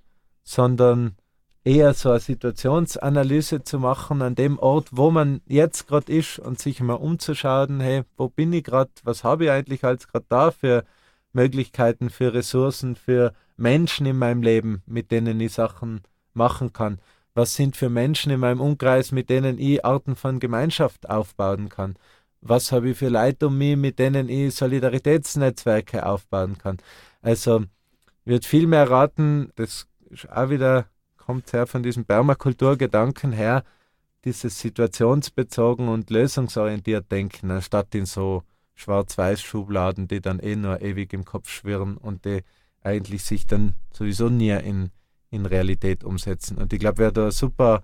sondern 0.43 1.17
eher 1.63 1.93
so 1.93 2.09
eine 2.09 2.19
Situationsanalyse 2.19 3.63
zu 3.63 3.79
machen 3.79 4.21
an 4.21 4.35
dem 4.35 4.59
Ort, 4.59 4.89
wo 4.91 5.11
man 5.11 5.41
jetzt 5.47 5.87
gerade 5.87 6.11
ist 6.11 6.39
und 6.39 6.59
sich 6.59 6.81
mal 6.81 6.95
umzuschauen, 6.95 7.79
hey, 7.79 8.03
wo 8.17 8.29
bin 8.29 8.51
ich 8.53 8.63
gerade, 8.63 8.91
was 9.03 9.23
habe 9.23 9.45
ich 9.45 9.51
eigentlich 9.51 9.83
als 9.83 10.07
gerade 10.07 10.25
da 10.29 10.51
für 10.51 10.83
Möglichkeiten, 11.31 12.09
für 12.09 12.33
Ressourcen, 12.33 12.95
für 12.95 13.33
Menschen 13.57 14.05
in 14.05 14.17
meinem 14.17 14.41
Leben, 14.43 14.83
mit 14.85 15.11
denen 15.11 15.39
ich 15.39 15.53
Sachen 15.53 16.01
machen 16.33 16.73
kann. 16.73 16.99
Was 17.33 17.55
sind 17.55 17.75
für 17.75 17.89
Menschen 17.89 18.31
in 18.31 18.39
meinem 18.39 18.61
Umkreis, 18.61 19.11
mit 19.11 19.29
denen 19.29 19.57
ich 19.57 19.83
Arten 19.85 20.15
von 20.15 20.39
Gemeinschaft 20.39 21.09
aufbauen 21.09 21.69
kann? 21.69 21.95
Was 22.41 22.71
habe 22.71 22.89
ich 22.89 22.97
für 22.97 23.09
Leute 23.09 23.47
um 23.47 23.57
mich, 23.57 23.77
mit 23.77 23.99
denen 23.99 24.29
ich 24.29 24.53
Solidaritätsnetzwerke 24.55 26.05
aufbauen 26.05 26.57
kann? 26.57 26.77
Also 27.21 27.63
wird 28.25 28.45
viel 28.45 28.67
mehr 28.67 28.89
raten, 28.89 29.51
das 29.55 29.87
ist 30.09 30.29
auch 30.29 30.49
wieder 30.49 30.87
kommt 31.25 31.49
sehr 31.49 31.67
von 31.67 31.83
diesem 31.83 32.05
Permakulturgedanken 32.05 33.31
her, 33.31 33.63
dieses 34.25 34.59
situationsbezogen 34.59 35.87
und 35.87 36.09
lösungsorientiert 36.09 37.11
denken, 37.11 37.51
anstatt 37.51 37.93
in 37.95 38.05
so 38.05 38.43
Schwarz-Weiß-Schubladen, 38.75 40.07
die 40.07 40.21
dann 40.21 40.39
eh 40.39 40.55
nur 40.55 40.81
ewig 40.81 41.13
im 41.13 41.25
Kopf 41.25 41.49
schwirren 41.49 41.97
und 41.97 42.25
die 42.25 42.43
eigentlich 42.81 43.23
sich 43.23 43.45
dann 43.45 43.75
sowieso 43.91 44.29
nie 44.29 44.51
in, 44.51 44.91
in 45.29 45.45
Realität 45.45 46.03
umsetzen. 46.03 46.57
Und 46.57 46.73
ich 46.73 46.79
glaube, 46.79 46.99
wer 46.99 47.11
da 47.11 47.31
super 47.31 47.83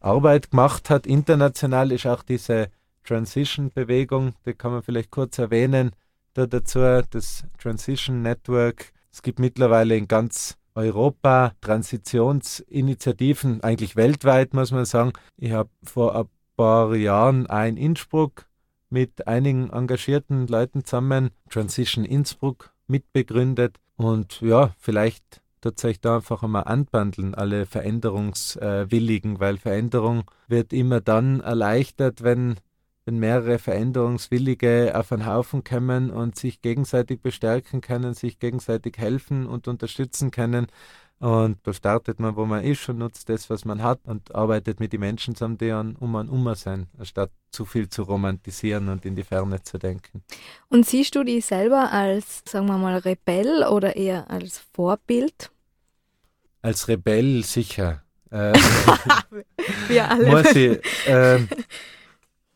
Arbeit 0.00 0.50
gemacht 0.50 0.90
hat, 0.90 1.06
international, 1.06 1.92
ist 1.92 2.06
auch 2.06 2.22
diese 2.22 2.68
Transition-Bewegung, 3.04 4.34
die 4.46 4.54
kann 4.54 4.72
man 4.72 4.82
vielleicht 4.82 5.10
kurz 5.10 5.38
erwähnen, 5.38 5.92
da 6.34 6.46
dazu 6.46 6.80
das 7.10 7.44
Transition 7.58 8.22
Network. 8.22 8.92
Es 9.12 9.22
gibt 9.22 9.38
mittlerweile 9.38 9.96
in 9.96 10.08
ganz 10.08 10.56
Europa 10.74 11.52
Transitionsinitiativen, 11.60 13.62
eigentlich 13.62 13.96
weltweit 13.96 14.54
muss 14.54 14.72
man 14.72 14.84
sagen. 14.84 15.12
Ich 15.36 15.52
habe 15.52 15.70
vor 15.82 16.16
ein 16.16 16.26
paar 16.56 16.94
Jahren 16.94 17.46
ein 17.46 17.76
Innsbruck 17.76 18.46
mit 18.90 19.26
einigen 19.26 19.70
engagierten 19.70 20.46
Leuten 20.46 20.84
zusammen 20.84 21.30
Transition 21.48 22.04
Innsbruck 22.04 22.72
mitbegründet 22.86 23.78
und 23.96 24.40
ja, 24.40 24.74
vielleicht 24.78 25.42
tut 25.60 25.78
sich 25.78 26.00
da 26.00 26.16
einfach 26.16 26.42
einmal 26.42 26.64
anbandeln, 26.64 27.34
alle 27.34 27.66
Veränderungswilligen, 27.66 29.40
weil 29.40 29.58
Veränderung 29.58 30.24
wird 30.48 30.72
immer 30.72 31.00
dann 31.00 31.40
erleichtert, 31.40 32.22
wenn 32.22 32.56
wenn 33.04 33.18
mehrere 33.18 33.58
Veränderungswillige 33.58 34.92
auf 34.94 35.12
einen 35.12 35.26
Haufen 35.26 35.64
kommen 35.64 36.10
und 36.10 36.36
sich 36.36 36.60
gegenseitig 36.60 37.20
bestärken 37.20 37.80
können, 37.80 38.14
sich 38.14 38.38
gegenseitig 38.38 38.98
helfen 38.98 39.46
und 39.46 39.68
unterstützen 39.68 40.30
können. 40.30 40.68
Und 41.18 41.58
da 41.62 41.72
startet 41.72 42.18
man, 42.18 42.34
wo 42.34 42.46
man 42.46 42.64
ist 42.64 42.88
und 42.88 42.98
nutzt 42.98 43.28
das, 43.28 43.48
was 43.48 43.64
man 43.64 43.82
hat 43.82 44.00
und 44.04 44.34
arbeitet 44.34 44.80
mit 44.80 44.92
den 44.92 45.00
Menschen 45.00 45.36
zusammen, 45.36 45.56
die 45.56 45.70
um 45.70 46.16
einen 46.16 46.28
Ummer 46.28 46.56
sein, 46.56 46.88
anstatt 46.98 47.30
zu 47.52 47.64
viel 47.64 47.88
zu 47.88 48.02
romantisieren 48.02 48.88
und 48.88 49.04
in 49.04 49.14
die 49.14 49.22
Ferne 49.22 49.62
zu 49.62 49.78
denken. 49.78 50.24
Und 50.68 50.84
siehst 50.84 51.14
du 51.14 51.22
dich 51.22 51.46
selber 51.46 51.92
als, 51.92 52.42
sagen 52.48 52.66
wir 52.66 52.78
mal, 52.78 52.96
Rebell 52.98 53.64
oder 53.70 53.94
eher 53.94 54.28
als 54.30 54.58
Vorbild? 54.74 55.52
Als 56.60 56.88
Rebell 56.88 57.44
sicher. 57.44 58.02
Äh, 58.32 58.54
Wir 59.88 60.10
alle. 60.10 60.26
Muss 60.26 60.54
ich, 60.56 60.80
äh, 61.06 61.38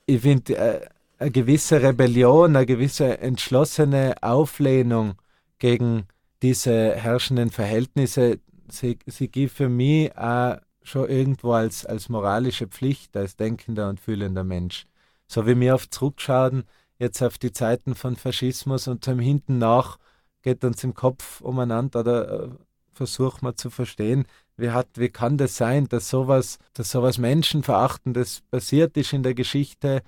ich 0.06 0.20
finde, 0.20 0.56
äh, 0.56 0.88
eine 1.18 1.30
gewisse 1.30 1.82
Rebellion, 1.82 2.56
eine 2.56 2.66
gewisse 2.66 3.18
entschlossene 3.18 4.14
Auflehnung 4.22 5.14
gegen 5.58 6.06
diese 6.42 6.94
herrschenden 6.94 7.50
Verhältnisse, 7.50 8.40
sie, 8.70 8.98
sie 9.06 9.28
gibt 9.28 9.54
für 9.54 9.68
mich 9.68 10.16
auch 10.16 10.58
schon 10.82 11.08
irgendwo 11.08 11.52
als, 11.52 11.84
als 11.86 12.08
moralische 12.08 12.68
Pflicht, 12.68 13.16
als 13.16 13.36
denkender 13.36 13.88
und 13.88 14.00
fühlender 14.00 14.44
Mensch. 14.44 14.86
So 15.26 15.46
wie 15.46 15.58
wir 15.58 15.74
oft 15.74 15.92
zurückschauen, 15.92 16.64
jetzt 16.98 17.22
auf 17.22 17.38
die 17.38 17.52
Zeiten 17.52 17.94
von 17.94 18.16
Faschismus 18.16 18.86
und 18.86 19.04
zum 19.04 19.18
Hinten 19.18 19.58
nach 19.58 19.98
geht 20.42 20.64
uns 20.64 20.84
im 20.84 20.94
Kopf 20.94 21.40
umeinander 21.40 22.00
oder 22.00 22.44
äh, 22.44 22.48
versucht 22.92 23.42
man 23.42 23.56
zu 23.56 23.70
verstehen, 23.70 24.26
wie, 24.56 24.70
hat, 24.70 24.88
wie 24.94 25.08
kann 25.08 25.36
das 25.36 25.56
sein, 25.56 25.88
dass 25.88 26.08
sowas, 26.08 26.58
dass 26.74 26.90
sowas 26.90 27.18
Menschenverachtendes 27.18 28.42
passiert 28.50 28.96
ist 28.96 29.12
in 29.12 29.22
der 29.22 29.34
Geschichte 29.34 30.02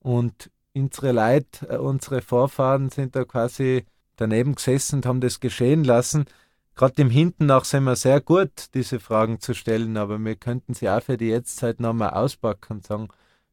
und 0.00 0.50
unsere 0.74 1.12
Leid, 1.12 1.66
äh, 1.68 1.76
unsere 1.76 2.22
Vorfahren 2.22 2.90
sind 2.90 3.16
da 3.16 3.24
quasi 3.24 3.84
daneben 4.16 4.54
gesessen 4.54 4.96
und 4.96 5.06
haben 5.06 5.20
das 5.20 5.40
geschehen 5.40 5.84
lassen. 5.84 6.26
Gerade 6.74 7.02
im 7.02 7.10
Hinten 7.10 7.46
nach 7.46 7.64
sind 7.64 7.84
wir 7.84 7.96
sehr 7.96 8.20
gut, 8.20 8.74
diese 8.74 9.00
Fragen 9.00 9.40
zu 9.40 9.54
stellen, 9.54 9.96
aber 9.96 10.18
wir 10.18 10.36
könnten 10.36 10.74
sie 10.74 10.88
auch 10.88 11.02
für 11.02 11.16
die 11.16 11.28
Jetztzeit 11.28 11.80
nochmal 11.80 12.10
auspacken 12.10 12.74
und 12.74 12.86
sagen, 12.86 13.08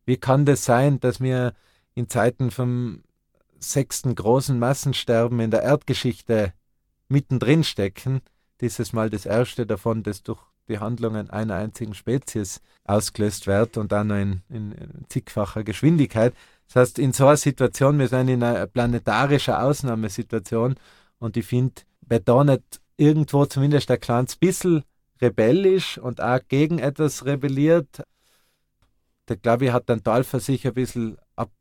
wie 0.05 0.17
kann 0.17 0.45
das 0.45 0.65
sein, 0.65 0.99
dass 0.99 1.19
wir 1.19 1.53
in 1.95 2.07
Zeiten 2.07 2.51
vom 2.51 3.01
sechsten 3.59 4.13
großen 4.13 4.59
Massensterben 4.59 5.39
in 5.39 5.49
der 5.49 5.63
Erdgeschichte 5.63 6.53
mittendrin 7.07 7.63
stecken 7.63 8.21
dieses 8.61 8.93
Mal 8.93 9.09
das 9.09 9.25
erste 9.25 9.65
davon, 9.65 10.03
das 10.03 10.23
durch 10.23 10.41
die 10.67 10.79
Handlungen 10.79 11.29
einer 11.29 11.55
einzigen 11.55 11.93
Spezies 11.93 12.61
ausgelöst 12.85 13.47
wird 13.47 13.77
und 13.77 13.91
dann 13.91 14.09
in, 14.11 14.41
in, 14.49 15.05
zigfacher 15.09 15.63
Geschwindigkeit. 15.63 16.33
Das 16.67 16.75
heißt, 16.75 16.99
in 16.99 17.13
so 17.13 17.27
einer 17.27 17.37
Situation, 17.37 17.99
wir 17.99 18.07
sind 18.07 18.27
in 18.27 18.43
einer 18.43 18.65
planetarischer 18.67 19.61
Ausnahmesituation 19.63 20.75
und 21.19 21.37
ich 21.37 21.45
finde, 21.45 21.81
wer 22.01 22.19
da 22.19 22.43
nicht 22.43 22.81
irgendwo 22.97 23.45
zumindest 23.45 23.91
ein 23.91 23.99
kleines 23.99 24.35
bisschen 24.35 24.83
rebellisch 25.21 25.97
und 25.97 26.21
auch 26.21 26.39
gegen 26.47 26.79
etwas 26.79 27.25
rebelliert, 27.25 28.03
der 29.27 29.37
glaube 29.37 29.65
ich 29.65 29.71
hat 29.71 29.89
den 29.89 30.03
Tal 30.03 30.23
für 30.23 30.39
sich 30.39 30.67
ein 30.67 30.73
bisschen 30.73 31.17
ab, 31.35 31.51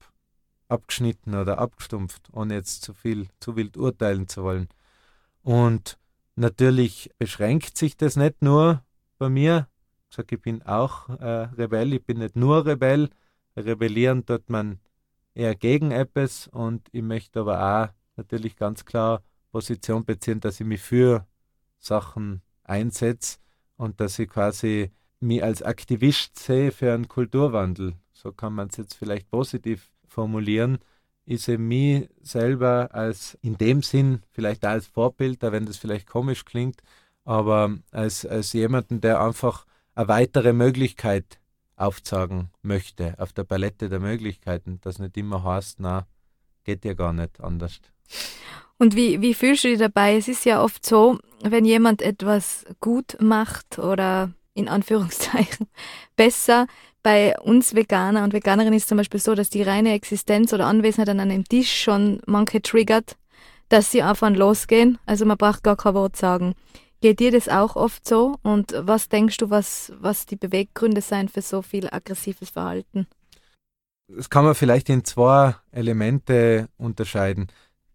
abgeschnitten 0.69 1.35
oder 1.35 1.59
abgestumpft, 1.59 2.29
ohne 2.33 2.55
jetzt 2.55 2.83
zu 2.83 2.95
viel, 2.95 3.29
zu 3.41 3.57
wild 3.57 3.77
urteilen 3.77 4.29
zu 4.29 4.43
wollen. 4.43 4.69
Und 5.43 5.99
Natürlich 6.37 7.11
beschränkt 7.19 7.79
sich 7.79 7.97
das 7.97 8.17
nicht 8.17 8.43
nur 8.43 8.85
bei 9.19 9.29
mir. 9.29 9.69
Ich 10.11 10.17
sage, 10.17 10.37
ich 10.37 10.43
bin 10.43 10.63
auch 10.63 11.09
äh, 11.09 11.49
Rebell, 11.57 11.93
ich 11.93 12.05
bin 12.05 12.19
nicht 12.19 12.37
nur 12.37 12.67
Rebell. 12.67 13.11
Rebellieren 13.57 14.27
tut 14.27 14.51
man 14.51 14.81
eher 15.35 15.55
gegen 15.55 15.93
etwas 15.93 16.49
und 16.49 16.89
ich 16.93 17.03
möchte 17.03 17.41
aber 17.41 17.61
auch 17.61 17.95
natürlich 18.17 18.57
ganz 18.57 18.85
klar 18.85 19.23
Position 19.53 20.05
beziehen, 20.05 20.41
dass 20.41 20.59
ich 20.61 20.67
mich 20.67 20.81
für 20.81 21.27
Sachen 21.79 22.43
einsetze 22.65 23.39
und 23.77 24.01
dass 24.01 24.19
ich 24.19 24.29
quasi 24.29 24.91
mich 25.21 25.43
als 25.43 25.63
Aktivist 25.63 26.39
sehe 26.39 26.73
für 26.73 26.93
einen 26.93 27.07
Kulturwandel. 27.07 27.95
So 28.13 28.33
kann 28.33 28.55
man 28.55 28.69
es 28.69 28.77
jetzt 28.77 28.95
vielleicht 28.95 29.31
positiv 29.31 29.93
formulieren 30.09 30.79
ich 31.27 31.43
sehe 31.43 31.59
mich 31.59 32.09
selber 32.23 32.91
als 32.93 33.39
in 33.43 33.57
dem 33.57 33.83
Sinn 33.83 34.21
vielleicht 34.31 34.65
als 34.65 34.87
Vorbild, 34.87 35.45
auch 35.45 35.53
wenn 35.53 35.67
das 35.67 35.79
vielleicht 35.79 36.07
komisch 36.07 36.45
klingt, 36.45 36.83
aber 37.25 37.75
als, 37.91 38.27
als 38.27 38.53
jemanden, 38.53 39.01
der 39.01 39.21
einfach 39.21 39.67
eine 39.95 40.09
weitere 40.09 40.53
Möglichkeit 40.53 41.39
aufzeigen 41.77 42.51
möchte 42.63 43.15
auf 43.19 43.33
der 43.33 43.45
Palette 43.45 43.89
der 43.89 44.01
Möglichkeiten, 44.01 44.79
das 44.83 44.99
nicht 44.99 45.17
immer 45.17 45.43
heißt, 45.43 45.81
na, 45.81 46.07
geht 46.65 46.85
ja 46.85 46.95
gar 46.95 47.13
nicht 47.13 47.41
anders. 47.41 47.81
Und 48.79 48.97
wie, 48.97 49.21
wie 49.21 49.35
fühlst 49.35 49.65
du 49.65 49.69
dich 49.69 49.79
dabei? 49.79 50.17
Es 50.17 50.29
ist 50.29 50.45
ja 50.45 50.63
oft 50.63 50.85
so, 50.85 51.19
wenn 51.43 51.65
jemand 51.65 52.03
etwas 52.03 52.65
gut 52.81 53.17
macht 53.21 53.79
oder 53.79 54.33
in 54.55 54.69
Anführungszeichen 54.69 55.69
besser, 56.17 56.67
bei 57.05 57.39
uns 57.39 57.75
Veganer 57.75 58.25
und 58.25 58.33
Veganerinnen 58.33 58.75
ist 58.75 58.89
zum 58.89 58.99
Beispiel 58.99 59.21
so, 59.21 59.35
dass 59.35 59.51
die 59.51 59.63
reine 59.63 59.93
Existenz 59.93 60.53
oder 60.53 60.67
Anwesenheit 60.67 61.11
an 61.11 61.21
einem 61.21 61.45
Tisch 61.45 61.83
schon 61.83 62.21
manche 62.27 62.63
triggert, 62.63 63.17
dass 63.69 63.93
sie 63.93 64.03
einfach 64.03 64.31
losgehen. 64.31 64.99
Also 65.07 65.27
man 65.27 65.37
braucht 65.37 65.63
gar 65.63 65.77
kein 65.77 65.95
Wort 65.95 66.17
sagen. 66.17 66.55
Geht 67.03 67.21
dir 67.21 67.31
das 67.31 67.51
auch 67.51 67.77
oft 67.77 68.09
so? 68.09 68.37
Und 68.43 68.75
was 68.77 69.11
denkst 69.11 69.37
du, 69.37 69.51
was, 69.51 69.93
was 70.01 70.25
die 70.25 70.37
Beweggründe 70.37 71.03
sein 71.03 71.29
für 71.29 71.43
so 71.43 71.61
viel 71.61 71.89
aggressives 71.91 72.51
Verhalten? 72.51 73.07
Das 74.09 74.31
kann 74.31 74.47
man 74.47 74.55
vielleicht 74.55 74.89
in 74.89 75.05
zwei 75.05 75.57
Elemente 75.73 76.71
unterscheiden. 76.79 77.49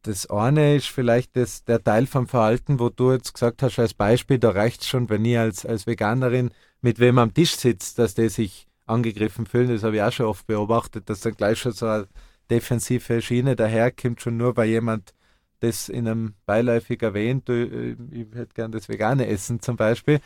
Das 0.04 0.30
eine 0.30 0.76
ist 0.76 0.88
vielleicht 0.88 1.36
das, 1.36 1.64
der 1.64 1.84
Teil 1.84 2.06
vom 2.06 2.28
Verhalten, 2.28 2.80
wo 2.80 2.90
du 2.90 3.12
jetzt 3.12 3.34
gesagt 3.34 3.64
hast, 3.64 3.80
als 3.80 3.96
Beispiel, 3.96 4.38
da 4.38 4.52
reicht 4.52 4.82
es 4.82 4.88
schon, 4.88 5.10
wenn 5.10 5.26
ich 5.26 5.38
als, 5.38 5.66
als 5.66 5.88
Veganerin 5.88 6.52
mit 6.82 7.00
wem 7.00 7.18
am 7.18 7.34
Tisch 7.34 7.56
sitzt, 7.56 7.98
dass 7.98 8.14
der 8.14 8.30
sich 8.30 8.69
angegriffen 8.90 9.46
fühlen. 9.46 9.70
Das 9.70 9.84
habe 9.84 9.98
ich 9.98 10.02
auch 10.02 10.12
schon 10.12 10.26
oft 10.26 10.48
beobachtet, 10.48 11.10
dass 11.10 11.22
dann 11.22 11.36
gleich 11.36 11.60
schon 11.60 11.72
so 11.72 11.86
eine 11.86 12.08
defensive 12.50 13.22
Schiene 13.22 13.56
daherkommt, 13.56 14.22
schon 14.22 14.38
nur 14.38 14.58
weil 14.58 14.70
jemand 14.70 15.14
das 15.60 15.90
in 15.90 16.08
einem 16.08 16.36
beiläufig 16.46 17.02
erwähnt, 17.02 17.50
äh, 17.50 17.96
ich 18.12 18.28
hätte 18.34 18.54
gern 18.54 18.72
das 18.72 18.90
vegane 18.90 19.28
Essen 19.28 19.62
zum 19.62 19.76
Beispiel. 19.76 20.20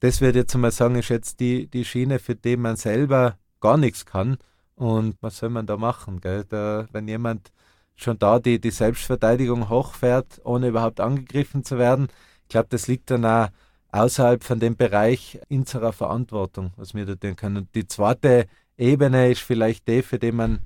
Das 0.00 0.20
würde 0.20 0.40
jetzt 0.40 0.54
mal 0.54 0.70
sagen, 0.70 0.96
ist 0.96 1.08
jetzt 1.08 1.40
die, 1.40 1.66
die 1.68 1.84
Schiene, 1.84 2.18
für 2.18 2.34
die 2.34 2.56
man 2.56 2.76
selber 2.76 3.38
gar 3.60 3.78
nichts 3.78 4.04
kann. 4.04 4.36
Und 4.74 5.16
was 5.22 5.38
soll 5.38 5.48
man 5.48 5.66
da 5.66 5.76
machen? 5.78 6.20
Gell? 6.20 6.44
Da, 6.44 6.86
wenn 6.92 7.08
jemand 7.08 7.50
schon 7.94 8.18
da 8.18 8.38
die, 8.38 8.60
die 8.60 8.70
Selbstverteidigung 8.70 9.70
hochfährt, 9.70 10.42
ohne 10.44 10.68
überhaupt 10.68 11.00
angegriffen 11.00 11.64
zu 11.64 11.78
werden, 11.78 12.08
ich 12.42 12.48
glaube, 12.48 12.68
das 12.70 12.86
liegt 12.86 13.10
dann 13.10 13.24
auch 13.24 13.48
außerhalb 13.96 14.44
von 14.44 14.60
dem 14.60 14.76
Bereich 14.76 15.40
unserer 15.48 15.92
Verantwortung, 15.92 16.72
was 16.76 16.94
wir 16.94 17.06
da 17.06 17.14
tun 17.14 17.36
können. 17.36 17.56
Und 17.58 17.74
die 17.74 17.86
zweite 17.86 18.46
Ebene 18.76 19.30
ist 19.30 19.42
vielleicht 19.42 19.88
die, 19.88 20.02
für 20.02 20.18
die 20.18 20.32
man, 20.32 20.60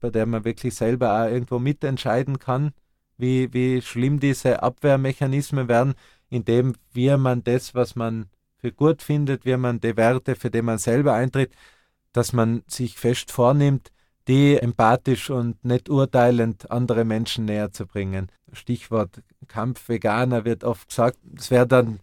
bei 0.00 0.10
der 0.10 0.26
man 0.26 0.44
wirklich 0.44 0.74
selber 0.74 1.20
auch 1.20 1.30
irgendwo 1.30 1.58
mitentscheiden 1.58 2.38
kann, 2.38 2.72
wie, 3.16 3.52
wie 3.52 3.82
schlimm 3.82 4.20
diese 4.20 4.62
Abwehrmechanismen 4.62 5.68
werden, 5.68 5.94
indem 6.30 6.74
wie 6.92 7.16
man 7.16 7.42
das, 7.42 7.74
was 7.74 7.96
man 7.96 8.26
für 8.58 8.72
gut 8.72 9.02
findet, 9.02 9.44
wie 9.44 9.56
man 9.56 9.80
die 9.80 9.96
Werte, 9.96 10.36
für 10.36 10.50
die 10.50 10.62
man 10.62 10.78
selber 10.78 11.14
eintritt, 11.14 11.52
dass 12.12 12.32
man 12.32 12.62
sich 12.66 12.98
fest 12.98 13.30
vornimmt, 13.32 13.90
die 14.26 14.56
empathisch 14.56 15.30
und 15.30 15.64
nicht 15.64 15.88
urteilend 15.88 16.70
andere 16.70 17.04
Menschen 17.04 17.46
näher 17.46 17.72
zu 17.72 17.86
bringen. 17.86 18.30
Stichwort 18.52 19.22
Kampf 19.46 19.88
Veganer 19.88 20.44
wird 20.44 20.64
oft 20.64 20.88
gesagt, 20.88 21.18
es 21.36 21.50
wäre 21.50 21.66
dann 21.66 22.00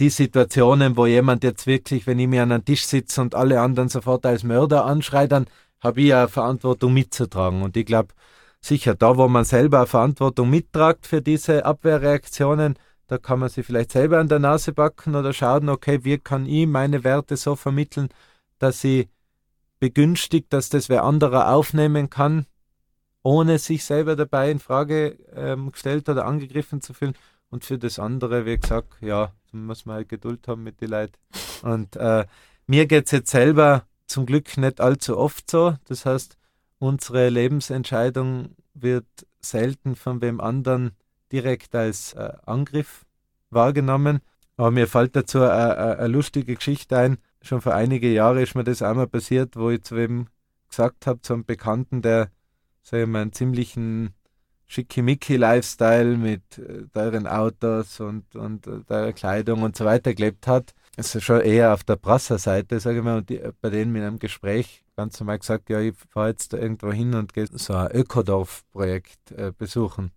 die 0.00 0.10
Situationen, 0.10 0.96
wo 0.96 1.06
jemand 1.06 1.44
jetzt 1.44 1.66
wirklich, 1.66 2.06
wenn 2.06 2.18
ich 2.18 2.28
mir 2.28 2.42
an 2.42 2.52
einen 2.52 2.64
Tisch 2.64 2.84
sitze 2.86 3.20
und 3.20 3.34
alle 3.34 3.60
anderen 3.60 3.88
sofort 3.88 4.26
als 4.26 4.42
Mörder 4.42 4.84
anschreit, 4.84 5.32
dann 5.32 5.46
habe 5.80 6.00
ich 6.00 6.08
ja 6.08 6.26
Verantwortung 6.28 6.92
mitzutragen. 6.92 7.62
Und 7.62 7.76
ich 7.76 7.86
glaube, 7.86 8.14
sicher, 8.60 8.94
da 8.94 9.16
wo 9.16 9.28
man 9.28 9.44
selber 9.44 9.86
Verantwortung 9.86 10.50
mittragt 10.50 11.06
für 11.06 11.22
diese 11.22 11.64
Abwehrreaktionen, 11.64 12.76
da 13.06 13.18
kann 13.18 13.38
man 13.38 13.50
sich 13.50 13.66
vielleicht 13.66 13.92
selber 13.92 14.18
an 14.18 14.28
der 14.28 14.38
Nase 14.38 14.72
backen 14.72 15.14
oder 15.14 15.32
schauen, 15.32 15.68
okay, 15.68 16.00
wie 16.04 16.18
kann 16.18 16.46
ich 16.46 16.66
meine 16.66 17.04
Werte 17.04 17.36
so 17.36 17.54
vermitteln, 17.54 18.08
dass 18.58 18.80
sie 18.80 19.08
begünstigt, 19.78 20.52
dass 20.52 20.70
das 20.70 20.88
wer 20.88 21.04
anderer 21.04 21.52
aufnehmen 21.52 22.08
kann, 22.08 22.46
ohne 23.22 23.58
sich 23.58 23.84
selber 23.84 24.16
dabei 24.16 24.50
in 24.50 24.58
Frage 24.58 25.18
ähm, 25.34 25.72
gestellt 25.72 26.08
oder 26.08 26.24
angegriffen 26.24 26.80
zu 26.80 26.94
fühlen. 26.94 27.14
Und 27.54 27.64
für 27.64 27.78
das 27.78 28.00
andere, 28.00 28.46
wie 28.46 28.58
gesagt, 28.58 29.00
ja, 29.00 29.30
muss 29.52 29.86
man 29.86 29.94
halt 29.94 30.08
Geduld 30.08 30.48
haben 30.48 30.64
mit 30.64 30.80
den 30.80 30.90
Leuten. 30.90 31.14
Und 31.62 31.94
äh, 31.94 32.26
mir 32.66 32.86
geht 32.86 33.04
es 33.04 33.12
jetzt 33.12 33.30
selber 33.30 33.86
zum 34.08 34.26
Glück 34.26 34.56
nicht 34.56 34.80
allzu 34.80 35.16
oft 35.16 35.48
so. 35.48 35.76
Das 35.84 36.04
heißt, 36.04 36.36
unsere 36.80 37.28
Lebensentscheidung 37.28 38.56
wird 38.74 39.06
selten 39.40 39.94
von 39.94 40.20
wem 40.20 40.40
anderen 40.40 40.96
direkt 41.30 41.76
als 41.76 42.14
äh, 42.14 42.32
Angriff 42.44 43.06
wahrgenommen. 43.50 44.18
Aber 44.56 44.72
mir 44.72 44.88
fällt 44.88 45.14
dazu 45.14 45.42
eine 45.42 46.08
lustige 46.08 46.56
Geschichte 46.56 46.98
ein. 46.98 47.18
Schon 47.40 47.60
vor 47.60 47.74
einige 47.74 48.12
Jahre 48.12 48.42
ist 48.42 48.56
mir 48.56 48.64
das 48.64 48.82
einmal 48.82 49.06
passiert, 49.06 49.54
wo 49.54 49.70
ich 49.70 49.84
zu 49.84 49.94
wem 49.94 50.26
gesagt 50.70 51.06
habe, 51.06 51.20
zu 51.20 51.34
einem 51.34 51.44
Bekannten, 51.44 52.02
der, 52.02 52.32
sag 52.82 53.02
ich 53.02 53.06
mal, 53.06 53.22
einen 53.22 53.32
ziemlichen 53.32 54.12
Schickimicki-Lifestyle 54.74 56.16
mit 56.16 56.58
äh, 56.58 56.86
teuren 56.92 57.26
Autos 57.26 58.00
und, 58.00 58.34
und 58.34 58.66
äh, 58.66 58.80
teurer 58.86 59.12
Kleidung 59.12 59.62
und 59.62 59.76
so 59.76 59.84
weiter 59.84 60.14
gelebt 60.14 60.46
hat. 60.46 60.74
Es 60.96 61.14
ist 61.14 61.24
schon 61.24 61.40
eher 61.40 61.72
auf 61.72 61.84
der 61.84 61.96
Prasser-Seite, 61.96 62.80
sage 62.80 62.98
ich 62.98 63.04
mal, 63.04 63.18
und 63.18 63.28
die, 63.28 63.40
bei 63.60 63.70
denen 63.70 63.94
in 63.94 64.02
einem 64.02 64.18
Gespräch 64.18 64.84
ganz 64.96 65.18
normal 65.20 65.38
gesagt, 65.38 65.70
ja, 65.70 65.80
ich 65.80 65.94
fahre 66.08 66.28
jetzt 66.28 66.52
da 66.52 66.58
irgendwo 66.58 66.92
hin 66.92 67.14
und 67.14 67.32
gehe 67.32 67.46
so 67.50 67.74
ein 67.74 67.90
Ökodorf-Projekt 67.92 69.32
äh, 69.32 69.52
besuchen. 69.56 70.12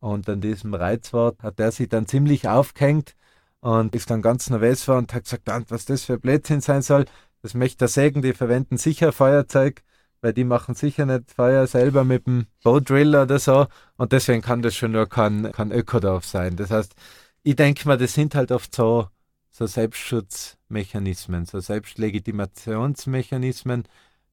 Und 0.00 0.28
an 0.28 0.40
diesem 0.40 0.74
Reizwort 0.74 1.42
hat 1.42 1.58
er 1.60 1.72
sich 1.72 1.88
dann 1.88 2.06
ziemlich 2.06 2.48
aufgehängt 2.48 3.14
und 3.60 3.94
ist 3.94 4.10
dann 4.10 4.22
ganz 4.22 4.48
nervös 4.50 4.86
war 4.86 4.98
und 4.98 5.12
hat 5.12 5.24
gesagt, 5.24 5.48
was 5.70 5.84
das 5.84 6.04
für 6.04 6.18
Blödsinn 6.18 6.60
sein 6.60 6.82
soll. 6.82 7.04
Das 7.42 7.54
möchte 7.54 7.86
er 7.86 7.88
sägen, 7.88 8.22
die 8.22 8.32
verwenden 8.32 8.76
sicher 8.76 9.12
Feuerzeug 9.12 9.82
weil 10.20 10.32
die 10.32 10.44
machen 10.44 10.74
sicher 10.74 11.06
nicht 11.06 11.32
Feuer 11.32 11.66
selber 11.66 12.04
mit 12.04 12.26
dem 12.26 12.46
Bowdriller 12.62 13.22
oder 13.22 13.38
so 13.38 13.66
und 13.96 14.12
deswegen 14.12 14.42
kann 14.42 14.62
das 14.62 14.74
schon 14.74 14.92
nur 14.92 15.08
kein, 15.08 15.52
kein 15.52 15.72
Ökodorf 15.72 16.24
sein. 16.24 16.56
Das 16.56 16.70
heißt, 16.70 16.94
ich 17.42 17.56
denke 17.56 17.86
mal, 17.88 17.98
das 17.98 18.14
sind 18.14 18.34
halt 18.34 18.52
oft 18.52 18.74
so, 18.74 19.08
so 19.50 19.66
Selbstschutzmechanismen, 19.66 21.46
so 21.46 21.60
Selbstlegitimationsmechanismen, 21.60 23.84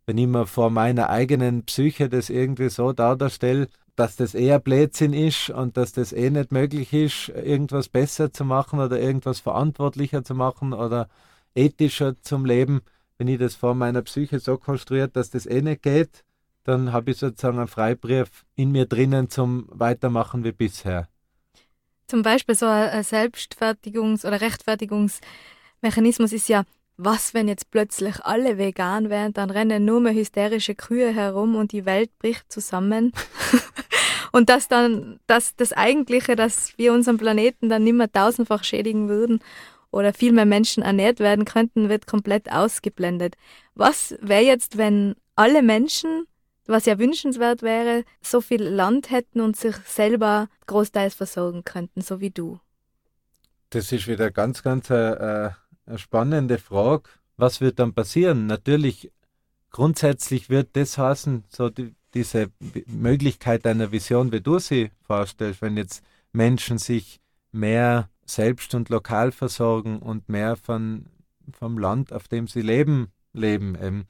wenn 0.06 0.18
ich 0.18 0.28
mir 0.28 0.48
vor 0.48 0.70
meiner 0.70 1.10
eigenen 1.10 1.66
Psyche 1.66 2.10
das 2.10 2.30
irgendwie 2.30 2.70
so 2.70 2.94
darstelle, 2.94 3.68
dass 3.96 4.16
das 4.18 4.36
eher 4.36 4.60
Blödsinn 4.60 5.14
ist 5.14 5.50
und 5.50 5.78
dass 5.78 5.94
das 5.94 6.14
eh 6.14 6.30
nicht 6.30 6.52
möglich 6.52 6.94
ist, 6.94 7.30
irgendwas 7.30 7.90
besser 7.90 8.32
zu 8.32 8.44
machen 8.44 8.80
oder 8.80 9.00
irgendwas 9.00 9.40
verantwortlicher 9.40 10.24
zu 10.24 10.36
machen 10.36 10.74
oder 10.74 11.08
ethischer 11.56 12.22
zum 12.22 12.46
Leben, 12.46 12.82
wenn 13.18 13.28
ich 13.28 13.40
das 13.40 13.56
vor 13.56 13.76
meiner 13.76 14.02
Psyche 14.02 14.40
so 14.40 14.58
konstruiert, 14.58 15.16
dass 15.16 15.30
das 15.30 15.46
eh 15.46 15.62
nicht 15.62 15.82
geht, 15.84 16.24
dann 16.64 16.92
habe 16.92 17.12
ich 17.12 17.18
sozusagen 17.18 17.60
einen 17.60 17.68
Freibrief 17.68 18.46
in 18.56 18.72
mir 18.72 18.86
drinnen 18.86 19.30
zum 19.30 19.68
Weitermachen 19.70 20.44
wie 20.44 20.52
bisher. 20.52 21.08
Zum 22.08 22.22
Beispiel 22.22 22.56
so 22.56 22.66
ein 22.66 23.04
Selbstfertigungs- 23.04 24.26
oder 24.26 24.42
Rechtfertigungsmechanismus 24.42 26.34
ist 26.34 26.50
ja, 26.50 26.64
was, 26.98 27.34
wenn 27.34 27.48
jetzt 27.48 27.72
plötzlich 27.72 28.24
alle 28.24 28.58
vegan 28.58 29.10
wären, 29.10 29.34
dann 29.34 29.50
rennen 29.50 29.86
nur 29.86 30.00
mehr 30.00 30.14
hysterische 30.14 30.76
Kühe 30.76 31.14
herum 31.14 31.56
und 31.56 31.72
die 31.72 31.86
Welt 31.86 32.10
bricht 32.20 32.52
zusammen. 32.52 33.12
und 34.32 34.50
dass 34.50 34.68
dann 34.68 35.20
dass 35.28 35.56
das 35.56 35.74
Eigentliche, 35.74 36.36
dass 36.36 36.78
wir 36.78 36.94
unseren 36.94 37.18
Planeten 37.18 37.70
dann 37.70 37.84
nicht 37.84 37.96
mehr 37.96 38.12
tausendfach 38.12 38.64
schädigen 38.64 39.10
würden 39.10 39.40
oder 39.96 40.14
viel 40.14 40.34
mehr 40.34 40.46
Menschen 40.46 40.84
ernährt 40.84 41.20
werden 41.20 41.46
könnten, 41.46 41.88
wird 41.88 42.06
komplett 42.06 42.52
ausgeblendet. 42.52 43.36
Was 43.76 44.14
wäre 44.20 44.44
jetzt, 44.44 44.78
wenn 44.78 45.16
alle 45.38 45.64
Menschen, 45.64 46.26
was 46.66 46.86
ja 46.86 47.00
wünschenswert 47.00 47.62
wäre, 47.62 48.04
so 48.22 48.42
viel 48.42 48.62
Land 48.62 49.10
hätten 49.10 49.40
und 49.40 49.56
sich 49.56 49.78
selber 49.88 50.50
großteils 50.68 51.16
versorgen 51.16 51.64
könnten, 51.64 52.02
so 52.02 52.20
wie 52.20 52.30
du? 52.30 52.60
Das 53.70 53.94
ist 53.94 54.06
wieder 54.08 54.32
ganz, 54.32 54.64
ganz 54.64 54.92
eine, 54.92 55.16
äh, 55.16 55.46
äh, 55.46 55.52
eine 55.92 55.98
spannende 55.98 56.58
Frage. 56.58 57.10
Was 57.38 57.62
wird 57.62 57.80
dann 57.80 57.94
passieren? 57.94 58.48
Natürlich, 58.48 59.14
grundsätzlich 59.72 60.50
wird 60.50 60.76
das 60.76 60.98
heißen, 60.98 61.46
so 61.48 61.70
die, 61.70 61.96
diese 62.14 62.52
Möglichkeit 62.88 63.66
einer 63.66 63.94
Vision, 63.94 64.34
wie 64.34 64.42
du 64.42 64.60
sie 64.60 64.92
vorstellst, 65.08 65.62
wenn 65.62 65.78
jetzt 65.78 66.04
Menschen 66.34 66.80
sich 66.80 67.22
mehr 67.54 68.10
selbst 68.26 68.74
und 68.76 68.90
lokal 68.90 69.32
versorgen 69.32 70.00
und 70.00 70.30
mehr 70.30 70.56
von, 70.56 71.06
vom 71.52 71.78
Land, 71.78 72.12
auf 72.12 72.28
dem 72.28 72.48
sie 72.48 72.62
leben, 72.62 73.12
leben. 73.34 73.78
Ähm, 73.80 74.06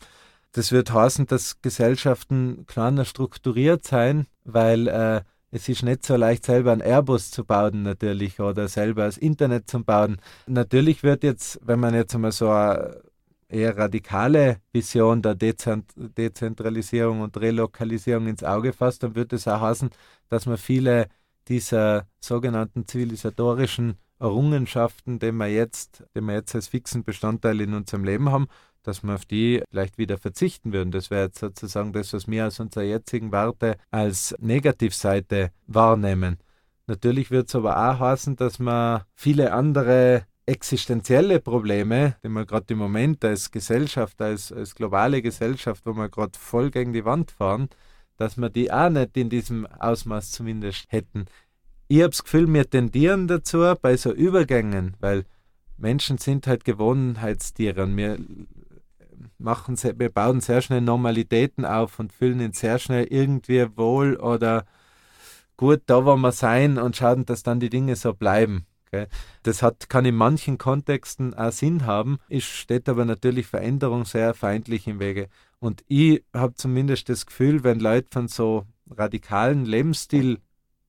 das 0.52 0.72
wird 0.72 0.94
heißen, 0.94 1.28
dass 1.28 1.62
Gesellschaften 1.62 2.66
kleiner 2.66 3.04
strukturiert 3.04 3.86
sein, 3.86 4.26
weil 4.46 4.88
äh, 4.88 5.22
es 5.52 5.70
ist 5.70 5.84
nicht 5.84 6.06
so 6.06 6.16
leicht, 6.16 6.46
selber 6.46 6.72
ein 6.72 6.82
Airbus 6.82 7.32
zu 7.32 7.46
bauen 7.46 7.84
natürlich 7.84 8.40
oder 8.40 8.68
selber 8.68 9.06
das 9.06 9.18
Internet 9.18 9.70
zu 9.70 9.84
bauen. 9.84 10.18
Natürlich 10.48 11.04
wird 11.04 11.24
jetzt, 11.24 11.60
wenn 11.62 11.80
man 11.80 11.94
jetzt 11.94 12.16
einmal 12.16 12.32
so 12.32 12.50
eine 12.50 13.02
eher 13.48 13.78
radikale 13.78 14.58
Vision 14.72 15.22
der 15.22 15.36
Dezentralisierung 15.36 17.22
und 17.22 17.38
Relokalisierung 17.38 18.28
ins 18.28 18.44
Auge 18.44 18.74
fasst, 18.74 19.04
dann 19.04 19.16
wird 19.16 19.34
es 19.34 19.48
auch 19.48 19.62
heißen, 19.62 19.90
dass 20.30 20.46
man 20.46 20.58
viele 20.58 21.08
dieser 21.48 22.08
sogenannten 22.20 22.88
zivilisatorischen 22.88 23.98
Errungenschaften, 24.20 25.20
die 25.20 25.32
wir 25.32 25.48
jetzt, 25.48 26.04
die 26.16 26.22
wir 26.22 26.34
jetzt 26.34 26.56
als 26.56 26.68
fixen 26.68 27.04
Bestandteil 27.04 27.62
in 27.62 27.74
unserem 27.74 28.04
Leben 28.04 28.32
haben, 28.32 28.48
dass 28.84 29.04
wir 29.04 29.16
auf 29.16 29.26
die 29.26 29.64
vielleicht 29.70 29.98
wieder 29.98 30.18
verzichten 30.18 30.74
würden. 30.74 30.92
Das 30.92 31.10
wäre 31.10 31.26
jetzt 31.26 31.40
sozusagen 31.40 31.92
das, 31.94 32.14
was 32.14 32.28
wir 32.28 32.48
aus 32.48 32.60
unserer 32.60 32.84
jetzigen 32.84 33.32
Warte 33.32 33.78
als 33.92 34.36
Negativseite 34.40 35.52
wahrnehmen. 35.68 36.38
Natürlich 36.88 37.32
wird 37.32 37.48
es 37.50 37.56
aber 37.56 37.78
auch 37.78 38.00
heißen, 38.00 38.36
dass 38.36 38.60
man 38.60 39.02
viele 39.16 39.54
andere 39.54 40.26
existenzielle 40.46 41.40
Probleme, 41.40 42.16
die 42.24 42.30
wir 42.30 42.46
gerade 42.46 42.74
im 42.74 42.78
Moment 42.78 43.26
als 43.26 43.50
Gesellschaft, 43.50 44.22
als, 44.22 44.52
als 44.52 44.76
globale 44.76 45.22
Gesellschaft, 45.22 45.86
wo 45.86 45.94
wir 45.94 46.10
gerade 46.10 46.38
voll 46.38 46.70
gegen 46.70 46.94
die 46.94 47.06
Wand 47.06 47.32
fahren, 47.32 47.70
dass 48.18 48.38
wir 48.38 48.50
die 48.50 48.72
auch 48.72 48.90
nicht 48.90 49.18
in 49.18 49.30
diesem 49.30 49.66
Ausmaß 49.66 50.32
zumindest 50.32 50.86
hätten. 50.90 51.26
Ich 51.88 52.00
habe 52.00 52.10
das 52.10 52.24
Gefühl, 52.24 52.52
wir 52.52 52.68
tendieren 52.68 53.28
dazu 53.28 53.64
bei 53.80 53.96
so 53.96 54.12
Übergängen, 54.12 54.96
weil 55.00 55.26
Menschen 55.78 56.18
sind 56.18 56.48
halt 56.48 56.66
Gewohnheitstiere 56.66 57.84
und 57.84 57.96
wir 57.96 58.18
machen, 59.38 59.78
wir 59.78 60.10
bauen 60.10 60.42
sehr 60.42 60.62
schnell 60.62 60.82
Normalitäten 60.82 61.64
auf 61.64 62.00
und 62.00 62.12
fühlen 62.12 62.40
ihn 62.40 62.54
sehr 62.54 62.80
schnell 62.80 63.06
irgendwie 63.06 63.68
wohl 63.76 64.16
oder 64.16 64.66
gut, 65.58 65.84
da 65.86 66.06
wollen 66.06 66.22
wir 66.22 66.32
sein 66.32 66.80
und 66.80 66.96
schauen, 66.96 67.26
dass 67.26 67.44
dann 67.44 67.60
die 67.60 67.70
Dinge 67.70 67.96
so 67.96 68.14
bleiben. 68.14 68.66
Das 69.44 69.62
hat, 69.62 69.90
kann 69.90 70.06
in 70.06 70.16
manchen 70.16 70.58
Kontexten 70.58 71.34
auch 71.34 71.52
Sinn 71.52 71.86
haben, 71.86 72.18
es 72.30 72.46
steht 72.46 72.88
aber 72.88 73.06
natürlich 73.06 73.46
Veränderung 73.46 74.06
sehr 74.06 74.34
feindlich 74.34 74.88
im 74.88 75.00
Wege. 75.00 75.28
Und 75.60 75.84
ich 75.88 76.24
habe 76.34 76.56
zumindest 76.56 77.10
das 77.10 77.26
Gefühl, 77.26 77.64
wenn 77.64 77.80
Leute 77.80 78.08
von 78.12 78.28
so 78.28 78.66
radikalen 78.90 79.66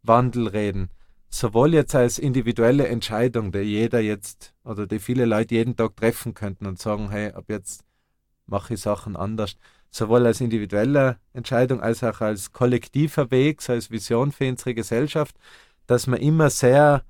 Lebensstilwandel 0.07 0.49
reden, 0.49 0.91
sowohl 1.29 1.75
jetzt 1.75 1.95
als 1.95 2.19
individuelle 2.19 2.87
Entscheidung, 2.87 3.53
die 3.53 3.59
jeder 3.61 4.01
jetzt 4.01 4.55
oder 4.65 4.87
die 4.87 4.99
viele 4.99 5.25
Leute 5.25 5.57
jeden 5.57 5.77
Tag 5.77 5.97
treffen 5.97 6.35
könnten 6.35 6.67
und 6.67 6.79
sagen, 6.79 7.11
hey, 7.11 7.33
ab 7.33 7.45
jetzt 7.49 7.85
mache 8.47 8.75
ich 8.75 8.81
Sachen 8.81 9.17
anders, 9.17 9.57
sowohl 9.91 10.27
als 10.27 10.41
individuelle 10.41 11.19
Entscheidung 11.33 11.81
als 11.81 12.03
auch 12.05 12.21
als 12.21 12.53
kollektiver 12.53 13.31
Weg, 13.31 13.61
so 13.61 13.73
als 13.73 13.91
Vision 13.91 14.33
für 14.33 14.49
unsere 14.49 14.75
Gesellschaft, 14.75 15.37
dass 15.87 16.07
wir 16.07 16.21
immer 16.21 16.51
sehr 16.51 17.03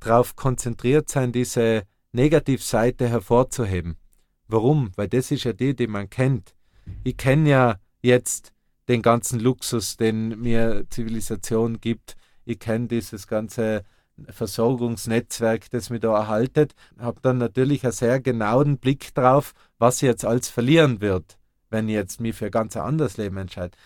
darauf 0.00 0.36
konzentriert 0.36 1.08
sein, 1.10 1.32
diese 1.32 1.82
Negativseite 2.12 3.08
hervorzuheben. 3.08 3.96
Warum? 4.48 4.90
Weil 4.96 5.08
das 5.08 5.30
ist 5.30 5.44
ja 5.44 5.52
die, 5.52 5.76
die 5.76 5.86
man 5.86 6.10
kennt. 6.10 6.54
Ich 7.04 7.16
kenne 7.16 7.48
ja 7.48 7.76
jetzt 8.02 8.52
den 8.88 9.02
ganzen 9.02 9.38
Luxus, 9.38 9.96
den 9.96 10.40
mir 10.40 10.86
Zivilisation 10.90 11.80
gibt. 11.80 12.16
Ich 12.50 12.58
kenne 12.58 12.88
dieses 12.88 13.28
ganze 13.28 13.84
Versorgungsnetzwerk, 14.28 15.70
das 15.70 15.88
mir 15.88 16.00
da 16.00 16.16
erhaltet, 16.16 16.74
habe 16.98 17.20
dann 17.22 17.38
natürlich 17.38 17.84
einen 17.84 17.92
sehr 17.92 18.18
genauen 18.18 18.78
Blick 18.78 19.14
drauf, 19.14 19.52
was 19.78 20.00
jetzt 20.00 20.24
als 20.24 20.48
verlieren 20.48 21.00
wird, 21.00 21.38
wenn 21.70 21.88
ich 21.88 21.94
jetzt 21.94 22.20
mich 22.20 22.34
für 22.34 22.46
ein 22.46 22.50
ganz 22.50 22.76
anderes 22.76 23.18
Leben 23.18 23.36
entscheide. 23.36 23.78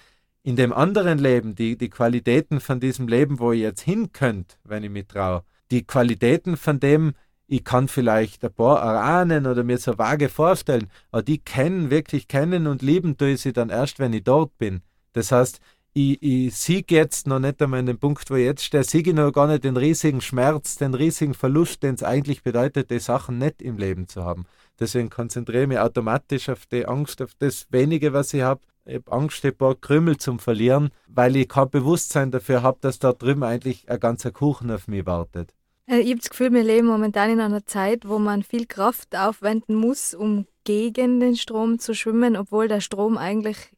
In 0.42 0.56
dem 0.56 0.72
anderen 0.72 1.18
Leben, 1.18 1.54
die, 1.54 1.76
die 1.76 1.90
Qualitäten 1.90 2.58
von 2.58 2.80
diesem 2.80 3.06
Leben, 3.06 3.38
wo 3.38 3.52
ich 3.52 3.60
jetzt 3.60 3.82
hin 3.82 4.12
könnte, 4.12 4.56
wenn 4.64 4.82
ich 4.82 4.90
mich 4.90 5.08
traue, 5.08 5.44
die 5.70 5.86
Qualitäten 5.86 6.56
von 6.56 6.80
dem, 6.80 7.12
ich 7.46 7.64
kann 7.64 7.86
vielleicht 7.86 8.42
ein 8.46 8.52
paar 8.54 8.80
erahnen 8.80 9.46
oder 9.46 9.62
mir 9.62 9.76
so 9.76 9.98
vage 9.98 10.30
vorstellen, 10.30 10.88
aber 11.10 11.22
die 11.22 11.38
kennen, 11.38 11.90
wirklich 11.90 12.28
kennen 12.28 12.66
und 12.66 12.80
lieben 12.80 13.18
tue 13.18 13.32
ich 13.32 13.42
sie 13.42 13.52
dann 13.52 13.68
erst, 13.68 13.98
wenn 13.98 14.14
ich 14.14 14.24
dort 14.24 14.56
bin. 14.56 14.80
Das 15.12 15.32
heißt, 15.32 15.60
ich, 15.94 16.20
ich 16.22 16.56
siege 16.56 16.96
jetzt 16.96 17.28
noch 17.28 17.38
nicht 17.38 17.62
einmal 17.62 17.80
in 17.80 17.86
den 17.86 17.98
Punkt, 17.98 18.28
wo 18.28 18.34
ich 18.34 18.44
jetzt 18.44 18.64
stehe, 18.64 18.82
siege 18.82 19.14
noch 19.14 19.30
gar 19.30 19.46
nicht 19.46 19.62
den 19.62 19.76
riesigen 19.76 20.20
Schmerz, 20.20 20.76
den 20.76 20.92
riesigen 20.92 21.34
Verlust, 21.34 21.84
den 21.84 21.94
es 21.94 22.02
eigentlich 22.02 22.42
bedeutet, 22.42 22.90
die 22.90 22.98
Sachen 22.98 23.38
nicht 23.38 23.62
im 23.62 23.78
Leben 23.78 24.08
zu 24.08 24.24
haben. 24.24 24.44
Deswegen 24.80 25.08
konzentriere 25.08 25.62
ich 25.62 25.68
mich 25.68 25.78
automatisch 25.78 26.48
auf 26.48 26.66
die 26.66 26.84
Angst, 26.84 27.22
auf 27.22 27.30
das 27.38 27.68
wenige, 27.70 28.12
was 28.12 28.34
ich 28.34 28.42
habe. 28.42 28.60
Ich 28.86 28.96
habe 28.96 29.12
Angst, 29.12 29.44
ein 29.44 29.56
paar 29.56 29.76
Krümel 29.76 30.16
zum 30.16 30.40
Verlieren, 30.40 30.90
weil 31.06 31.36
ich 31.36 31.48
kein 31.48 31.70
Bewusstsein 31.70 32.32
dafür 32.32 32.62
habe, 32.62 32.78
dass 32.80 32.98
da 32.98 33.12
drüben 33.12 33.44
eigentlich 33.44 33.88
ein 33.88 34.00
ganzer 34.00 34.32
Kuchen 34.32 34.72
auf 34.72 34.88
mich 34.88 35.06
wartet. 35.06 35.54
Äh, 35.86 36.00
ich 36.00 36.10
habe 36.10 36.20
das 36.20 36.30
Gefühl, 36.30 36.52
wir 36.52 36.64
leben 36.64 36.88
momentan 36.88 37.30
in 37.30 37.40
einer 37.40 37.64
Zeit, 37.66 38.06
wo 38.08 38.18
man 38.18 38.42
viel 38.42 38.66
Kraft 38.66 39.16
aufwenden 39.16 39.76
muss, 39.76 40.12
um 40.12 40.46
gegen 40.64 41.20
den 41.20 41.36
Strom 41.36 41.78
zu 41.78 41.94
schwimmen, 41.94 42.36
obwohl 42.36 42.66
der 42.66 42.80
Strom 42.80 43.16
eigentlich 43.16 43.70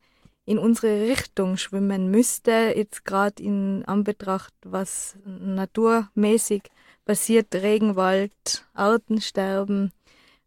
in 0.47 0.59
unsere 0.59 1.09
Richtung 1.09 1.57
schwimmen 1.57 2.11
müsste, 2.11 2.72
jetzt 2.74 3.05
gerade 3.05 3.42
in 3.42 3.84
Anbetracht, 3.84 4.55
was 4.64 5.16
naturmäßig 5.24 6.62
passiert, 7.05 7.55
Regenwald, 7.55 8.64
Artensterben, 8.72 9.92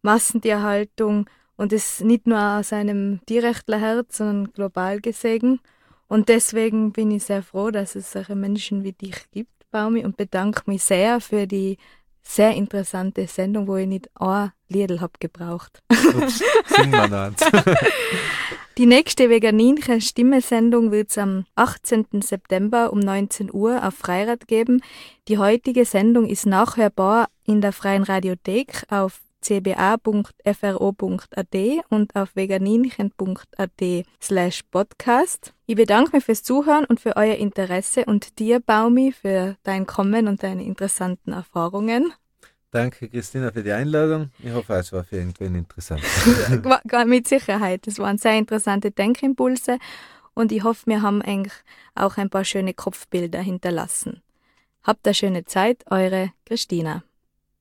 Massentierhaltung 0.01 1.29
und 1.57 1.73
es 1.73 1.99
nicht 1.99 2.25
nur 2.25 2.39
aus 2.39 2.71
einem 2.71 3.19
Tierrechtlerherz, 3.25 4.17
sondern 4.17 4.53
global 4.53 5.01
gesehen. 5.01 5.59
Und 6.07 6.29
deswegen 6.29 6.93
bin 6.93 7.11
ich 7.11 7.25
sehr 7.25 7.43
froh, 7.43 7.69
dass 7.69 7.95
es 7.95 8.11
solche 8.13 8.35
Menschen 8.35 8.83
wie 8.83 8.93
dich 8.93 9.29
gibt, 9.31 9.69
Baumi, 9.69 10.05
und 10.05 10.15
bedanke 10.15 10.63
mich 10.65 10.83
sehr 10.83 11.19
für 11.19 11.45
die 11.45 11.77
sehr 12.23 12.53
interessante 12.53 13.27
Sendung, 13.27 13.67
wo 13.67 13.75
ich 13.75 13.87
nicht 13.87 14.09
ein 14.15 14.51
Liedl 14.67 15.01
habe 15.01 15.13
gebraucht. 15.19 15.81
Ups, 15.89 16.43
eins. 16.75 17.43
Die 18.77 18.85
nächste 18.85 19.29
Veganinchen 19.29 19.99
Stimmesendung 19.99 20.91
wird 20.91 21.09
es 21.09 21.17
am 21.17 21.45
18. 21.55 22.21
September 22.21 22.93
um 22.93 22.99
19 22.99 23.53
Uhr 23.53 23.85
auf 23.85 23.95
Freirad 23.95 24.47
geben. 24.47 24.81
Die 25.27 25.37
heutige 25.37 25.83
Sendung 25.83 26.25
ist 26.25 26.45
nachhörbar 26.45 27.27
in 27.45 27.59
der 27.59 27.73
Freien 27.73 28.03
Radiothek 28.03 28.83
auf 28.89 29.19
cba.fro.at 29.41 29.95
und 31.89 32.15
auf 32.15 32.35
veganinchen.at 32.35 34.05
slash 34.21 34.63
podcast. 34.71 35.53
Ich 35.65 35.75
bedanke 35.75 36.15
mich 36.15 36.25
fürs 36.25 36.43
Zuhören 36.43 36.85
und 36.85 36.99
für 36.99 37.15
euer 37.15 37.35
Interesse 37.35 38.05
und 38.05 38.39
dir, 38.39 38.59
Baumi, 38.59 39.11
für 39.11 39.55
dein 39.63 39.85
Kommen 39.85 40.27
und 40.27 40.43
deine 40.43 40.63
interessanten 40.63 41.31
Erfahrungen. 41.31 42.13
Danke, 42.71 43.09
Christina, 43.09 43.51
für 43.51 43.63
die 43.63 43.71
Einladung. 43.71 44.29
Ich 44.39 44.53
hoffe, 44.53 44.73
es 44.73 44.93
war 44.93 45.03
für 45.03 45.17
irgendwen 45.17 45.55
interessant. 45.55 46.01
Mit 47.07 47.27
Sicherheit. 47.27 47.87
Es 47.87 47.97
waren 47.97 48.19
sehr 48.19 48.37
interessante 48.37 48.91
Denkimpulse 48.91 49.79
und 50.35 50.51
ich 50.51 50.63
hoffe, 50.63 50.85
wir 50.85 51.01
haben 51.01 51.21
eigentlich 51.21 51.53
auch 51.95 52.17
ein 52.17 52.29
paar 52.29 52.45
schöne 52.45 52.73
Kopfbilder 52.73 53.41
hinterlassen. 53.41 54.21
Habt 54.83 55.05
eine 55.07 55.15
schöne 55.15 55.45
Zeit, 55.45 55.83
eure 55.89 56.31
Christina. 56.45 57.03